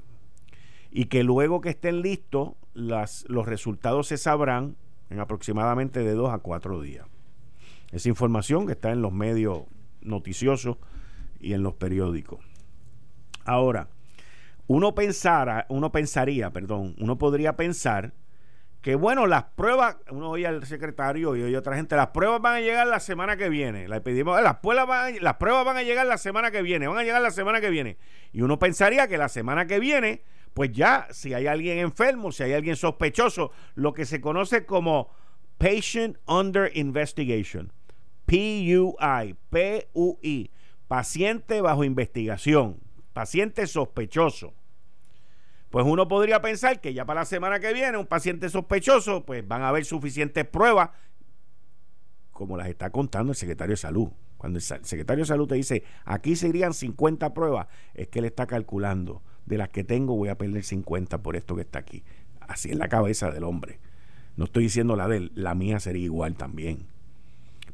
y 0.91 1.07
que 1.07 1.23
luego 1.23 1.61
que 1.61 1.71
estén 1.71 2.03
listos 2.03 2.55
las, 2.75 3.25
los 3.29 3.47
resultados 3.47 4.09
se 4.09 4.17
sabrán 4.17 4.77
en 5.11 5.21
aproximadamente 5.21 6.01
de 6.01 6.15
dos 6.15 6.33
a 6.33 6.39
cuatro 6.39 6.81
días. 6.81 7.07
Esa 7.93 8.09
información 8.09 8.67
que 8.67 8.73
está 8.73 8.91
en 8.91 9.03
los 9.03 9.13
medios 9.13 9.65
noticiosos 10.01 10.79
y 11.39 11.53
en 11.53 11.63
los 11.63 11.75
periódicos. 11.75 12.41
Ahora, 13.45 13.89
uno 14.67 14.95
pensara, 14.95 15.67
uno 15.69 15.93
pensaría, 15.93 16.51
perdón, 16.51 16.97
uno 16.99 17.19
podría 17.19 17.57
pensar 17.57 18.13
que 18.87 18.95
bueno, 18.95 19.27
las 19.27 19.43
pruebas, 19.43 19.97
uno 20.13 20.31
oye 20.31 20.47
al 20.47 20.65
secretario 20.65 21.35
y 21.35 21.43
oye 21.43 21.57
otra 21.57 21.75
gente, 21.75 21.97
las 21.97 22.11
pruebas 22.11 22.41
van 22.41 22.55
a 22.55 22.61
llegar 22.61 22.87
la 22.87 23.01
semana 23.01 23.37
que 23.37 23.49
viene. 23.49 23.89
Le 23.89 24.01
pedimos, 24.01 24.41
las, 24.41 24.59
pruebas 24.59 24.87
van, 24.87 25.17
las 25.23 25.35
pruebas 25.39 25.65
van 25.65 25.77
a 25.77 25.83
llegar 25.83 26.07
la 26.07 26.19
semana 26.19 26.53
que 26.53 26.63
viene, 26.63 26.87
van 26.87 26.99
a 26.99 27.03
llegar 27.03 27.21
la 27.21 27.33
semana 27.33 27.61
que 27.61 27.69
viene. 27.69 27.99
Y 28.33 28.43
uno 28.43 28.61
pensaría 28.61 29.09
que 29.09 29.19
la 29.19 29.29
semana 29.29 29.67
que 29.67 29.81
viene, 29.81 30.23
pues 30.55 30.71
ya, 30.71 31.09
si 31.11 31.35
hay 31.35 31.49
alguien 31.49 31.79
enfermo, 31.79 32.31
si 32.31 32.45
hay 32.45 32.53
alguien 32.53 32.77
sospechoso, 32.77 33.51
lo 33.75 33.93
que 33.93 34.07
se 34.07 34.21
conoce 34.21 34.65
como 34.67 35.11
Patient 35.59 36.19
Under 36.29 36.71
Investigation, 36.77 37.73
PUI, 38.25 39.35
PUI, 39.51 40.51
paciente 40.87 41.61
bajo 41.61 41.83
investigación, 41.83 42.79
paciente 43.13 43.67
sospechoso 43.67 44.55
pues 45.71 45.85
uno 45.85 46.07
podría 46.09 46.41
pensar 46.41 46.81
que 46.81 46.95
ya 46.95 47.05
para 47.05 47.21
la 47.21 47.25
semana 47.27 47.59
que 47.59 47.73
viene 47.73 47.99
un 47.99 48.07
paciente 48.07 48.49
sospechoso, 48.49 49.25
pues 49.25 49.47
van 49.47 49.63
a 49.63 49.69
haber 49.69 49.85
suficientes 49.85 50.45
pruebas, 50.45 50.91
como 52.31 52.57
las 52.57 52.69
está 52.69 52.91
contando 52.91 53.33
el 53.33 53.37
secretario 53.37 53.73
de 53.73 53.79
salud. 53.79 54.09
Cuando 54.37 54.59
el 54.59 54.63
secretario 54.63 55.25
de 55.25 55.29
salud 55.29 55.49
te 55.49 55.55
dice, 55.55 55.83
aquí 56.05 56.37
serían 56.37 56.75
50 56.75 57.33
pruebas, 57.35 57.69
es 57.95 58.09
que 58.09 58.21
él 58.21 58.27
está 58.27 58.47
calculando, 58.47 59.23
de 59.47 59.59
las 59.59 59.71
que 59.71 59.83
tengo 59.83 60.15
voy 60.15 60.29
a 60.29 60.39
perder 60.39 60.63
50 60.63 61.23
por 61.23 61.37
esto 61.37 61.57
que 61.57 61.63
está 61.63 61.79
aquí. 61.79 62.05
Así 62.41 62.71
es 62.71 62.77
la 62.77 62.89
cabeza 62.89 63.31
del 63.31 63.45
hombre. 63.45 63.81
No 64.37 64.45
estoy 64.45 64.65
diciendo 64.65 64.95
la 64.95 65.09
de 65.09 65.17
él, 65.17 65.33
la 65.35 65.55
mía 65.55 65.81
sería 65.81 66.05
igual 66.05 66.37
también. 66.37 66.87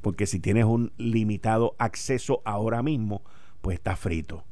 Porque 0.00 0.26
si 0.26 0.38
tienes 0.38 0.64
un 0.64 0.92
limitado 0.96 1.74
acceso 1.78 2.40
ahora 2.44 2.82
mismo, 2.82 3.22
pues 3.60 3.74
está 3.74 3.96
frito 3.96 4.44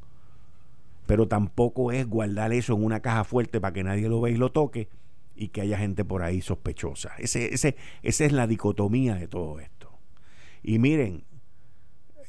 pero 1.11 1.27
tampoco 1.27 1.91
es 1.91 2.07
guardar 2.07 2.53
eso 2.53 2.73
en 2.73 2.85
una 2.85 3.01
caja 3.01 3.25
fuerte 3.25 3.59
para 3.59 3.73
que 3.73 3.83
nadie 3.83 4.07
lo 4.07 4.21
vea 4.21 4.33
y 4.33 4.37
lo 4.37 4.53
toque 4.53 4.87
y 5.35 5.49
que 5.49 5.59
haya 5.59 5.77
gente 5.77 6.05
por 6.05 6.23
ahí 6.23 6.39
sospechosa. 6.39 7.11
Ese, 7.17 7.53
ese, 7.53 7.75
esa 8.01 8.23
es 8.23 8.31
la 8.31 8.47
dicotomía 8.47 9.15
de 9.15 9.27
todo 9.27 9.59
esto. 9.59 9.99
Y 10.63 10.79
miren, 10.79 11.25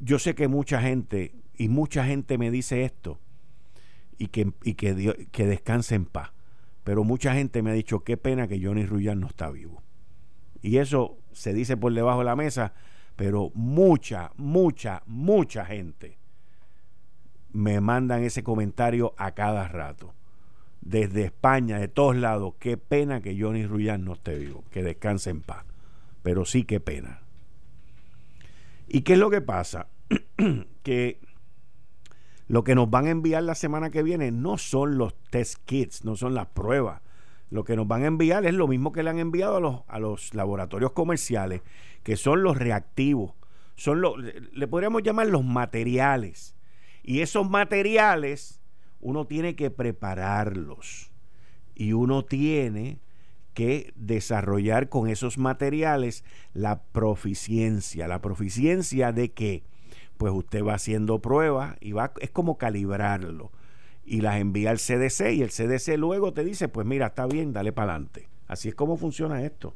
yo 0.00 0.18
sé 0.18 0.34
que 0.34 0.48
mucha 0.48 0.82
gente, 0.82 1.32
y 1.56 1.68
mucha 1.68 2.04
gente 2.04 2.38
me 2.38 2.50
dice 2.50 2.82
esto, 2.82 3.20
y 4.18 4.26
que, 4.26 4.52
y 4.64 4.74
que, 4.74 5.28
que 5.30 5.46
descanse 5.46 5.94
en 5.94 6.04
paz, 6.04 6.32
pero 6.82 7.04
mucha 7.04 7.34
gente 7.34 7.62
me 7.62 7.70
ha 7.70 7.74
dicho, 7.74 8.00
qué 8.00 8.16
pena 8.16 8.48
que 8.48 8.60
Johnny 8.60 8.84
Ruyán 8.84 9.20
no 9.20 9.28
está 9.28 9.48
vivo. 9.48 9.80
Y 10.60 10.78
eso 10.78 11.20
se 11.30 11.54
dice 11.54 11.76
por 11.76 11.94
debajo 11.94 12.18
de 12.18 12.24
la 12.24 12.34
mesa, 12.34 12.74
pero 13.14 13.52
mucha, 13.54 14.32
mucha, 14.34 15.04
mucha 15.06 15.64
gente 15.66 16.18
me 17.52 17.80
mandan 17.80 18.22
ese 18.22 18.42
comentario 18.42 19.14
a 19.16 19.32
cada 19.32 19.68
rato. 19.68 20.14
Desde 20.80 21.24
España, 21.24 21.78
de 21.78 21.88
todos 21.88 22.16
lados, 22.16 22.54
qué 22.58 22.76
pena 22.76 23.20
que 23.20 23.40
Johnny 23.40 23.66
Ruyán 23.66 24.04
no 24.04 24.14
esté 24.14 24.36
vivo, 24.36 24.64
que 24.70 24.82
descanse 24.82 25.30
en 25.30 25.40
paz. 25.40 25.64
Pero 26.22 26.44
sí, 26.44 26.64
qué 26.64 26.80
pena. 26.80 27.20
¿Y 28.88 29.02
qué 29.02 29.14
es 29.14 29.18
lo 29.18 29.30
que 29.30 29.40
pasa? 29.40 29.88
que 30.82 31.20
lo 32.48 32.64
que 32.64 32.74
nos 32.74 32.90
van 32.90 33.06
a 33.06 33.10
enviar 33.10 33.42
la 33.44 33.54
semana 33.54 33.90
que 33.90 34.02
viene 34.02 34.30
no 34.32 34.58
son 34.58 34.98
los 34.98 35.14
test 35.30 35.58
kits, 35.64 36.04
no 36.04 36.16
son 36.16 36.34
las 36.34 36.48
pruebas. 36.48 37.00
Lo 37.50 37.64
que 37.64 37.76
nos 37.76 37.86
van 37.86 38.02
a 38.02 38.06
enviar 38.06 38.44
es 38.46 38.54
lo 38.54 38.66
mismo 38.66 38.92
que 38.92 39.02
le 39.02 39.10
han 39.10 39.18
enviado 39.18 39.56
a 39.56 39.60
los, 39.60 39.80
a 39.86 39.98
los 39.98 40.34
laboratorios 40.34 40.92
comerciales, 40.92 41.62
que 42.02 42.16
son 42.16 42.42
los 42.42 42.56
reactivos. 42.56 43.32
Son 43.76 44.00
los, 44.00 44.16
le 44.18 44.68
podríamos 44.68 45.02
llamar 45.02 45.28
los 45.28 45.44
materiales 45.44 46.54
y 47.02 47.20
esos 47.20 47.48
materiales 47.48 48.60
uno 49.00 49.26
tiene 49.26 49.56
que 49.56 49.70
prepararlos 49.70 51.10
y 51.74 51.92
uno 51.92 52.24
tiene 52.24 53.00
que 53.54 53.92
desarrollar 53.96 54.88
con 54.88 55.08
esos 55.08 55.38
materiales 55.38 56.24
la 56.54 56.82
proficiencia. 56.82 58.08
La 58.08 58.22
proficiencia 58.22 59.12
de 59.12 59.32
que 59.32 59.64
pues 60.16 60.32
usted 60.32 60.64
va 60.64 60.74
haciendo 60.74 61.20
pruebas 61.20 61.76
y 61.80 61.92
va, 61.92 62.12
es 62.20 62.30
como 62.30 62.56
calibrarlo. 62.58 63.50
y 64.04 64.20
las 64.20 64.40
envía 64.40 64.70
al 64.70 64.78
CDC 64.78 65.32
y 65.32 65.42
el 65.42 65.50
CDC 65.50 65.96
luego 65.96 66.32
te 66.32 66.44
dice, 66.44 66.68
pues 66.68 66.86
mira, 66.86 67.08
está 67.08 67.26
bien, 67.26 67.52
dale 67.52 67.72
para 67.72 67.92
adelante. 67.92 68.28
Así 68.48 68.68
es 68.68 68.74
como 68.74 68.96
funciona 68.96 69.42
esto. 69.42 69.74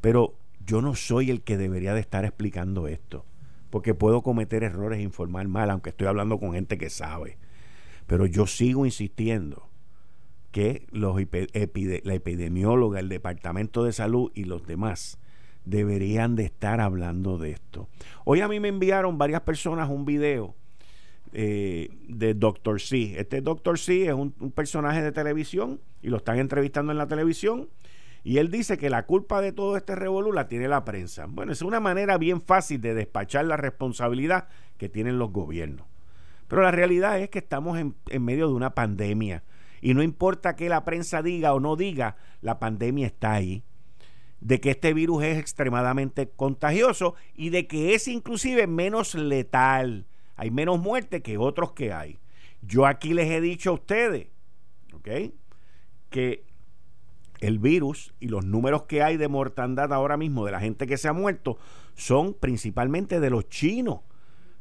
Pero 0.00 0.34
yo 0.64 0.82
no 0.82 0.94
soy 0.94 1.30
el 1.30 1.42
que 1.42 1.56
debería 1.56 1.94
de 1.94 2.00
estar 2.00 2.24
explicando 2.24 2.88
esto, 2.88 3.24
porque 3.70 3.94
puedo 3.94 4.22
cometer 4.22 4.62
errores 4.62 4.98
e 4.98 5.02
informar 5.02 5.48
mal, 5.48 5.70
aunque 5.70 5.90
estoy 5.90 6.06
hablando 6.06 6.38
con 6.38 6.52
gente 6.52 6.78
que 6.78 6.90
sabe. 6.90 7.38
Pero 8.06 8.26
yo 8.26 8.46
sigo 8.46 8.86
insistiendo 8.86 9.68
que 10.50 10.86
la 10.90 12.14
epidemióloga, 12.14 13.00
el 13.00 13.08
Departamento 13.08 13.84
de 13.84 13.92
Salud 13.92 14.32
y 14.34 14.44
los 14.44 14.66
demás 14.66 15.18
deberían 15.64 16.34
de 16.34 16.44
estar 16.44 16.80
hablando 16.80 17.36
de 17.38 17.50
esto. 17.50 17.88
Hoy 18.24 18.40
a 18.40 18.48
mí 18.48 18.58
me 18.58 18.68
enviaron 18.68 19.18
varias 19.18 19.42
personas 19.42 19.90
un 19.90 20.06
video 20.06 20.54
eh, 21.32 21.90
de 22.08 22.32
Dr. 22.34 22.80
C. 22.80 23.18
Este 23.18 23.42
Dr. 23.42 23.78
C 23.78 24.06
es 24.06 24.14
un, 24.14 24.32
personaje 24.52 25.02
de 25.02 25.12
televisión 25.12 25.80
y 26.00 26.08
lo 26.08 26.16
están 26.16 26.38
entrevistando 26.38 26.92
en 26.92 26.98
la 26.98 27.06
televisión. 27.06 27.68
Y 28.24 28.38
él 28.38 28.50
dice 28.50 28.78
que 28.78 28.90
la 28.90 29.06
culpa 29.06 29.40
de 29.40 29.52
todo 29.52 29.76
este 29.76 29.94
revolú 29.94 30.32
la 30.32 30.48
tiene 30.48 30.68
la 30.68 30.84
prensa. 30.84 31.26
Bueno, 31.28 31.52
es 31.52 31.62
una 31.62 31.80
manera 31.80 32.18
bien 32.18 32.40
fácil 32.40 32.80
de 32.80 32.94
despachar 32.94 33.44
la 33.44 33.56
responsabilidad 33.56 34.48
que 34.76 34.88
tienen 34.88 35.18
los 35.18 35.32
gobiernos. 35.32 35.86
Pero 36.48 36.62
la 36.62 36.70
realidad 36.70 37.20
es 37.20 37.30
que 37.30 37.38
estamos 37.38 37.78
en, 37.78 37.94
en 38.08 38.24
medio 38.24 38.48
de 38.48 38.54
una 38.54 38.74
pandemia. 38.74 39.44
Y 39.80 39.94
no 39.94 40.02
importa 40.02 40.56
que 40.56 40.68
la 40.68 40.84
prensa 40.84 41.22
diga 41.22 41.54
o 41.54 41.60
no 41.60 41.76
diga, 41.76 42.16
la 42.40 42.58
pandemia 42.58 43.06
está 43.06 43.32
ahí 43.32 43.64
de 44.40 44.60
que 44.60 44.70
este 44.70 44.94
virus 44.94 45.24
es 45.24 45.38
extremadamente 45.38 46.28
contagioso 46.28 47.14
y 47.34 47.50
de 47.50 47.66
que 47.66 47.94
es 47.94 48.08
inclusive 48.08 48.66
menos 48.66 49.14
letal. 49.14 50.06
Hay 50.36 50.50
menos 50.50 50.78
muerte 50.78 51.22
que 51.22 51.38
otros 51.38 51.72
que 51.72 51.92
hay. 51.92 52.18
Yo 52.62 52.86
aquí 52.86 53.14
les 53.14 53.30
he 53.30 53.40
dicho 53.40 53.70
a 53.70 53.74
ustedes, 53.74 54.28
¿ok? 54.92 55.08
Que 56.10 56.44
el 57.40 57.58
virus 57.58 58.14
y 58.20 58.28
los 58.28 58.44
números 58.44 58.84
que 58.84 59.02
hay 59.02 59.16
de 59.16 59.28
mortandad 59.28 59.92
ahora 59.92 60.16
mismo 60.16 60.44
de 60.44 60.52
la 60.52 60.60
gente 60.60 60.86
que 60.86 60.96
se 60.96 61.08
ha 61.08 61.12
muerto 61.12 61.58
son 61.94 62.34
principalmente 62.34 63.20
de 63.20 63.30
los 63.30 63.48
chinos. 63.48 64.00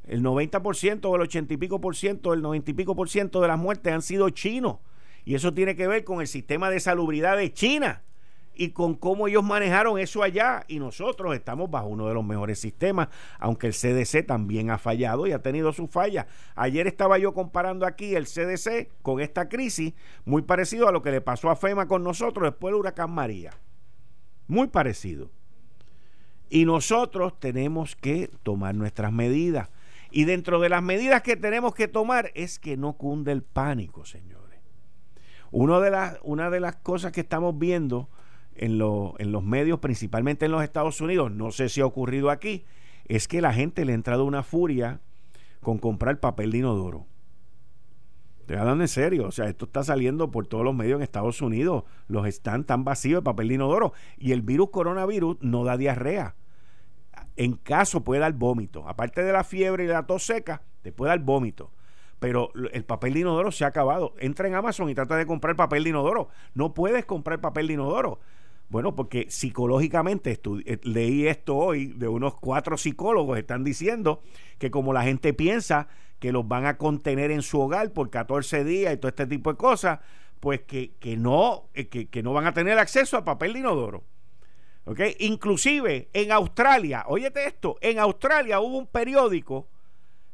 El 0.05 0.23
90% 0.23 1.05
o 1.05 1.15
el 1.15 1.21
80 1.21 1.53
y 1.53 1.57
pico 1.57 1.81
por 1.81 1.95
ciento, 1.95 2.33
el 2.33 2.41
90 2.41 2.71
y 2.71 2.73
pico 2.73 2.95
por 2.95 3.09
ciento 3.09 3.41
de 3.41 3.47
las 3.49 3.59
muertes 3.59 3.93
han 3.93 4.01
sido 4.01 4.29
chinos. 4.29 4.77
Y 5.25 5.35
eso 5.35 5.53
tiene 5.53 5.75
que 5.75 5.87
ver 5.87 6.03
con 6.03 6.21
el 6.21 6.27
sistema 6.27 6.69
de 6.69 6.79
salubridad 6.79 7.35
de 7.35 7.51
China 7.51 8.03
y 8.57 8.71
con 8.71 8.95
cómo 8.95 9.27
ellos 9.27 9.43
manejaron 9.43 9.99
eso 9.99 10.23
allá 10.23 10.65
y 10.67 10.79
nosotros 10.79 11.35
estamos 11.35 11.69
bajo 11.69 11.87
uno 11.87 12.07
de 12.07 12.15
los 12.15 12.25
mejores 12.25 12.59
sistemas, 12.59 13.09
aunque 13.39 13.67
el 13.67 13.73
CDC 13.73 14.25
también 14.25 14.71
ha 14.71 14.79
fallado 14.79 15.27
y 15.27 15.31
ha 15.31 15.41
tenido 15.41 15.71
sus 15.71 15.89
fallas. 15.91 16.25
Ayer 16.55 16.87
estaba 16.87 17.19
yo 17.19 17.33
comparando 17.33 17.85
aquí 17.85 18.15
el 18.15 18.25
CDC 18.25 18.89
con 19.03 19.19
esta 19.19 19.47
crisis, 19.47 19.93
muy 20.25 20.41
parecido 20.41 20.87
a 20.87 20.91
lo 20.91 21.03
que 21.03 21.11
le 21.11 21.21
pasó 21.21 21.51
a 21.51 21.55
FEMA 21.55 21.87
con 21.87 22.03
nosotros 22.03 22.49
después 22.49 22.71
del 22.71 22.79
huracán 22.79 23.11
María. 23.11 23.51
Muy 24.47 24.67
parecido. 24.67 25.29
Y 26.49 26.65
nosotros 26.65 27.39
tenemos 27.39 27.95
que 27.95 28.31
tomar 28.41 28.73
nuestras 28.73 29.11
medidas. 29.11 29.69
Y 30.09 30.23
dentro 30.23 30.59
de 30.59 30.69
las 30.69 30.81
medidas 30.81 31.21
que 31.21 31.35
tenemos 31.35 31.75
que 31.75 31.87
tomar 31.87 32.31
es 32.33 32.57
que 32.57 32.77
no 32.77 32.93
cunde 32.93 33.33
el 33.33 33.43
pánico, 33.43 34.05
señores. 34.05 34.37
De 35.51 35.91
las, 35.91 36.17
una 36.23 36.49
de 36.49 36.59
las 36.59 36.77
cosas 36.77 37.11
que 37.11 37.21
estamos 37.21 37.57
viendo 37.57 38.09
en, 38.57 38.81
en 39.19 39.31
los 39.31 39.43
medios, 39.43 39.79
principalmente 39.79 40.45
en 40.45 40.51
los 40.51 40.63
Estados 40.63 41.01
Unidos, 41.01 41.31
no 41.31 41.51
sé 41.51 41.69
si 41.69 41.81
ha 41.81 41.85
ocurrido 41.85 42.29
aquí, 42.29 42.65
es 43.07 43.27
que 43.27 43.41
la 43.41 43.53
gente 43.53 43.85
le 43.85 43.93
ha 43.93 43.95
entrado 43.95 44.25
una 44.25 44.43
furia 44.43 44.99
con 45.61 45.77
comprar 45.77 46.19
papel 46.19 46.51
de 46.51 46.59
inodoro. 46.59 47.05
Te 48.45 48.57
hablando 48.57 48.83
en 48.83 48.87
serio, 48.87 49.27
o 49.27 49.31
sea, 49.31 49.47
esto 49.47 49.65
está 49.65 49.83
saliendo 49.83 50.31
por 50.31 50.47
todos 50.47 50.63
los 50.63 50.73
medios 50.73 50.97
en 50.97 51.03
Estados 51.03 51.41
Unidos, 51.41 51.83
los 52.07 52.25
están 52.25 52.63
tan 52.63 52.85
vacíos 52.85 53.21
de 53.21 53.25
papel 53.25 53.49
de 53.49 53.55
inodoro 53.55 53.93
y 54.17 54.31
el 54.31 54.41
virus 54.41 54.69
coronavirus 54.69 55.37
no 55.41 55.65
da 55.65 55.75
diarrea. 55.75 56.35
En 57.35 57.53
caso 57.53 58.03
puede 58.03 58.21
dar 58.21 58.33
vómito, 58.33 58.87
aparte 58.87 59.23
de 59.23 59.33
la 59.33 59.43
fiebre 59.43 59.83
y 59.83 59.87
la 59.87 60.05
tos 60.05 60.25
seca, 60.25 60.61
te 60.81 60.91
puede 60.91 61.09
dar 61.09 61.19
vómito 61.19 61.71
pero 62.19 62.51
el 62.71 62.83
papel 62.83 63.13
de 63.13 63.19
inodoro 63.21 63.51
se 63.51 63.63
ha 63.63 63.67
acabado. 63.67 64.13
Entra 64.19 64.47
en 64.47 64.55
Amazon 64.55 64.89
y 64.89 64.95
trata 64.95 65.15
de 65.15 65.25
comprar 65.25 65.55
papel 65.55 65.83
de 65.83 65.91
inodoro. 65.91 66.29
No 66.53 66.73
puedes 66.73 67.05
comprar 67.05 67.39
papel 67.39 67.67
de 67.67 67.73
inodoro. 67.73 68.19
Bueno, 68.69 68.95
porque 68.95 69.27
psicológicamente 69.29 70.39
eh, 70.65 70.79
leí 70.83 71.27
esto 71.27 71.55
hoy 71.55 71.87
de 71.87 72.07
unos 72.07 72.35
cuatro 72.35 72.77
psicólogos, 72.77 73.37
están 73.37 73.63
diciendo 73.63 74.21
que 74.57 74.71
como 74.71 74.91
la 74.91 75.03
gente 75.03 75.33
piensa 75.33 75.87
que 76.19 76.31
los 76.31 76.47
van 76.47 76.65
a 76.65 76.77
contener 76.77 77.31
en 77.31 77.43
su 77.43 77.61
hogar 77.61 77.93
por 77.93 78.09
14 78.09 78.63
días 78.63 78.93
y 78.93 78.97
todo 78.97 79.09
este 79.09 79.27
tipo 79.27 79.51
de 79.51 79.57
cosas, 79.57 79.99
pues 80.39 80.61
que, 80.61 80.91
que 80.99 81.15
no, 81.15 81.69
eh, 81.73 81.87
que, 81.87 82.23
no 82.23 82.33
van 82.33 82.45
a 82.45 82.53
tener 82.53 82.77
acceso 82.77 83.17
a 83.17 83.23
papel 83.23 83.53
de 83.53 83.59
inodoro. 83.59 84.03
¿Ok? 84.85 85.01
Inclusive 85.19 86.09
en 86.13 86.31
Australia, 86.31 87.05
óyete 87.07 87.45
esto, 87.45 87.77
en 87.81 87.99
Australia 87.99 88.59
hubo 88.59 88.77
un 88.77 88.87
periódico 88.87 89.67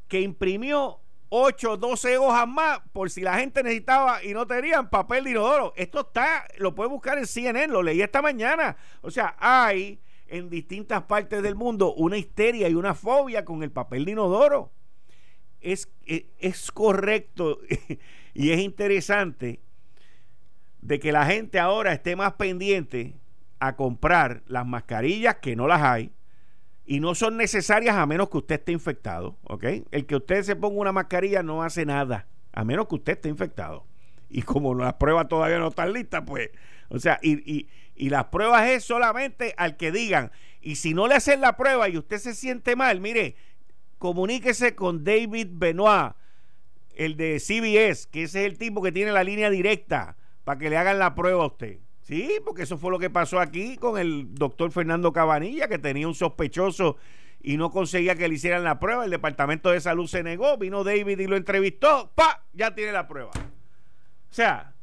que 0.08 0.22
imprimió 0.22 1.00
8, 1.36 1.78
12 1.78 2.20
hojas 2.20 2.48
más 2.48 2.80
por 2.92 3.10
si 3.10 3.22
la 3.22 3.40
gente 3.40 3.64
necesitaba 3.64 4.24
y 4.24 4.36
no 4.36 4.46
tenían 4.46 4.92
papel 4.92 5.24
de 5.24 5.32
inodoro. 5.32 5.74
Esto 5.76 6.02
está, 6.02 6.46
lo 6.60 6.76
puede 6.76 6.92
buscar 6.92 7.18
en 7.18 7.26
CNN, 7.26 7.74
lo 7.74 7.82
leí 7.82 8.04
esta 8.04 8.22
mañana. 8.22 8.78
O 9.02 9.10
sea, 9.10 9.36
hay 9.40 10.00
en 10.28 10.52
distintas 10.52 11.02
partes 11.06 11.42
del 11.42 11.56
mundo 11.56 11.92
una 11.96 12.18
histeria 12.18 12.70
y 12.70 12.76
una 12.76 12.94
fobia 12.94 13.44
con 13.46 13.64
el 13.64 13.72
papel 13.72 14.06
de 14.06 14.12
inodoro. 14.12 14.72
Es, 15.60 15.92
es, 16.06 16.26
es 16.38 16.72
correcto 16.72 17.58
y 18.36 18.52
es 18.52 18.60
interesante 18.60 19.60
de 20.82 21.00
que 21.00 21.12
la 21.12 21.26
gente 21.26 21.60
ahora 21.60 21.94
esté 21.94 22.16
más 22.16 22.34
pendiente 22.34 23.16
a 23.58 23.76
comprar 23.76 24.44
las 24.46 24.68
mascarillas 24.68 25.38
que 25.38 25.56
no 25.56 25.66
las 25.68 25.82
hay 25.82 26.12
y 26.86 27.00
no 27.00 27.16
son 27.16 27.38
necesarias 27.38 27.96
a 27.96 28.06
menos 28.06 28.30
que 28.30 28.38
usted 28.38 28.56
esté 28.56 28.72
infectado, 28.72 29.38
¿ok? 29.44 29.64
El 29.92 30.06
que 30.06 30.16
usted 30.16 30.44
se 30.44 30.56
ponga 30.56 30.82
una 30.82 30.92
mascarilla 30.92 31.44
no 31.44 31.64
hace 31.64 31.86
nada, 31.86 32.28
a 32.52 32.64
menos 32.66 32.88
que 32.88 32.96
usted 32.96 33.14
esté 33.14 33.30
infectado. 33.30 33.86
Y 34.30 34.42
como 34.42 34.74
las 34.76 34.96
pruebas 34.96 35.28
todavía 35.28 35.60
no 35.60 35.70
están 35.70 35.94
listas, 35.94 36.24
pues, 36.26 36.50
o 36.90 37.00
sea, 37.00 37.20
y, 37.22 37.34
y, 37.52 37.70
y 37.96 38.10
las 38.10 38.26
pruebas 38.26 38.70
es 38.70 38.84
solamente 38.84 39.54
al 39.58 39.78
que 39.78 39.92
digan, 39.92 40.32
y 40.62 40.76
si 40.76 40.94
no 40.94 41.08
le 41.08 41.16
hacen 41.16 41.42
la 41.42 41.56
prueba 41.56 41.88
y 41.90 41.98
usted 41.98 42.18
se 42.18 42.34
siente 42.34 42.76
mal, 42.76 43.00
mire, 43.00 43.36
comuníquese 43.98 44.76
con 44.76 45.04
David 45.04 45.48
Benoit, 45.52 46.14
el 46.96 47.16
de 47.18 47.40
CBS, 47.40 48.08
que 48.10 48.24
ese 48.24 48.42
es 48.42 48.52
el 48.52 48.58
tipo 48.58 48.82
que 48.82 48.92
tiene 48.92 49.12
la 49.12 49.24
línea 49.24 49.50
directa 49.50 50.18
para 50.44 50.60
que 50.60 50.70
le 50.70 50.78
hagan 50.78 51.00
la 51.00 51.16
prueba 51.16 51.44
a 51.44 51.48
usted. 51.48 51.80
Sí, 52.04 52.36
porque 52.44 52.64
eso 52.64 52.78
fue 52.78 52.92
lo 52.92 53.00
que 53.00 53.10
pasó 53.10 53.40
aquí 53.40 53.78
con 53.78 53.98
el 53.98 54.36
doctor 54.36 54.72
Fernando 54.72 55.14
Cabanilla, 55.14 55.70
que 55.70 55.80
tenía 55.80 56.08
un 56.08 56.16
sospechoso 56.16 56.98
y 57.42 57.56
no 57.56 57.72
conseguía 57.72 58.16
que 58.16 58.28
le 58.28 58.36
hicieran 58.36 58.64
la 58.64 58.78
prueba. 58.78 59.06
El 59.06 59.12
Departamento 59.12 59.72
de 59.72 59.80
Salud 59.80 60.08
se 60.08 60.22
negó, 60.22 60.58
vino 60.58 60.84
David 60.84 61.20
y 61.20 61.28
lo 61.28 61.38
entrevistó, 61.38 62.12
¡pa! 62.14 62.44
Ya 62.54 62.76
tiene 62.76 62.92
la 62.92 63.08
prueba. 63.08 63.32
O 63.32 64.34
sea, 64.34 64.74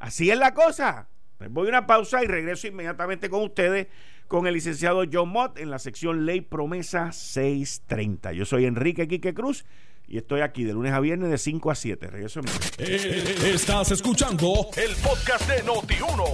así 0.00 0.30
es 0.30 0.38
la 0.38 0.54
cosa. 0.54 1.08
Pues 1.38 1.50
voy 1.50 1.66
a 1.66 1.70
una 1.70 1.86
pausa 1.86 2.24
y 2.24 2.26
regreso 2.26 2.66
inmediatamente 2.66 3.30
con 3.30 3.42
ustedes 3.42 3.86
con 4.26 4.46
el 4.46 4.54
licenciado 4.54 5.04
John 5.10 5.28
Mott 5.28 5.58
en 5.58 5.70
la 5.70 5.78
sección 5.78 6.26
Ley 6.26 6.40
Promesa 6.40 7.12
630. 7.12 8.32
Yo 8.32 8.44
soy 8.44 8.64
Enrique 8.66 9.06
Quique 9.06 9.34
Cruz 9.34 9.64
y 10.08 10.18
estoy 10.18 10.40
aquí 10.40 10.64
de 10.64 10.72
lunes 10.72 10.92
a 10.92 11.00
viernes 11.00 11.30
de 11.30 11.38
5 11.38 11.70
a 11.70 11.74
7. 11.74 12.06
Regreso 12.06 12.40
eh, 12.78 13.38
Estás 13.52 13.90
escuchando 13.90 14.68
el 14.76 14.94
podcast 14.96 15.48
de 15.48 15.64
Noti1. 15.64 16.24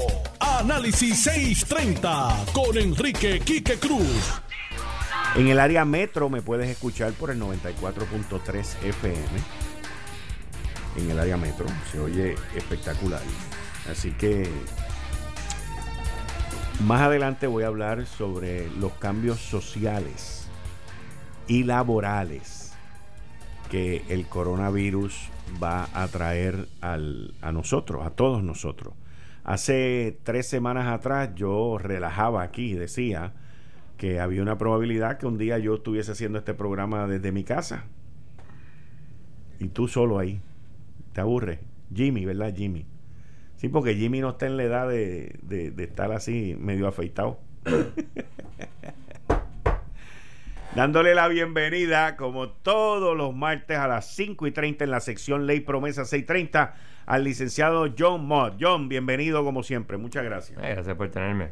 Análisis 0.40 1.22
630 1.22 2.44
con 2.52 2.76
Enrique 2.76 3.40
Quique 3.40 3.78
Cruz. 3.78 4.40
En 5.36 5.48
el 5.48 5.58
área 5.58 5.86
metro 5.86 6.28
me 6.28 6.42
puedes 6.42 6.68
escuchar 6.68 7.12
por 7.12 7.30
el 7.30 7.40
94.3 7.40 8.84
FM. 8.84 9.22
En 10.98 11.10
el 11.10 11.18
área 11.18 11.38
metro 11.38 11.64
se 11.90 11.98
oye 11.98 12.34
espectacular. 12.54 13.22
Así 13.90 14.10
que 14.12 14.46
más 16.84 17.00
adelante 17.00 17.46
voy 17.46 17.64
a 17.64 17.68
hablar 17.68 18.06
sobre 18.06 18.68
los 18.72 18.92
cambios 18.94 19.40
sociales 19.40 20.46
y 21.48 21.64
laborales 21.64 22.61
que 23.72 24.04
el 24.10 24.26
coronavirus 24.26 25.30
va 25.62 25.88
a 25.94 26.06
traer 26.08 26.68
al, 26.82 27.32
a 27.40 27.52
nosotros, 27.52 28.04
a 28.04 28.10
todos 28.10 28.42
nosotros. 28.42 28.92
Hace 29.44 30.18
tres 30.24 30.46
semanas 30.46 30.88
atrás 30.88 31.30
yo 31.34 31.78
relajaba 31.78 32.42
aquí 32.42 32.74
decía 32.74 33.32
que 33.96 34.20
había 34.20 34.42
una 34.42 34.58
probabilidad 34.58 35.16
que 35.16 35.24
un 35.24 35.38
día 35.38 35.56
yo 35.56 35.76
estuviese 35.76 36.12
haciendo 36.12 36.38
este 36.38 36.52
programa 36.52 37.06
desde 37.06 37.32
mi 37.32 37.44
casa. 37.44 37.86
Y 39.58 39.68
tú 39.68 39.88
solo 39.88 40.18
ahí. 40.18 40.42
Te 41.14 41.22
aburre. 41.22 41.60
Jimmy, 41.94 42.26
¿verdad, 42.26 42.54
Jimmy? 42.54 42.84
Sí, 43.56 43.70
porque 43.70 43.94
Jimmy 43.94 44.20
no 44.20 44.32
está 44.32 44.48
en 44.48 44.58
la 44.58 44.64
edad 44.64 44.86
de, 44.86 45.38
de 45.40 45.82
estar 45.82 46.12
así 46.12 46.58
medio 46.60 46.88
afeitado. 46.88 47.40
Dándole 50.74 51.14
la 51.14 51.28
bienvenida, 51.28 52.16
como 52.16 52.48
todos 52.48 53.14
los 53.16 53.34
martes 53.34 53.76
a 53.76 53.86
las 53.86 54.14
5 54.14 54.46
y 54.46 54.52
30 54.52 54.84
en 54.84 54.90
la 54.90 55.00
sección 55.00 55.46
Ley 55.46 55.60
Promesa 55.60 56.04
630, 56.06 56.74
al 57.04 57.24
licenciado 57.24 57.88
John 57.96 58.24
Mott. 58.26 58.54
John, 58.58 58.88
bienvenido 58.88 59.44
como 59.44 59.62
siempre. 59.62 59.98
Muchas 59.98 60.24
gracias. 60.24 60.58
Eh, 60.62 60.70
gracias 60.74 60.96
por 60.96 61.10
tenerme. 61.10 61.50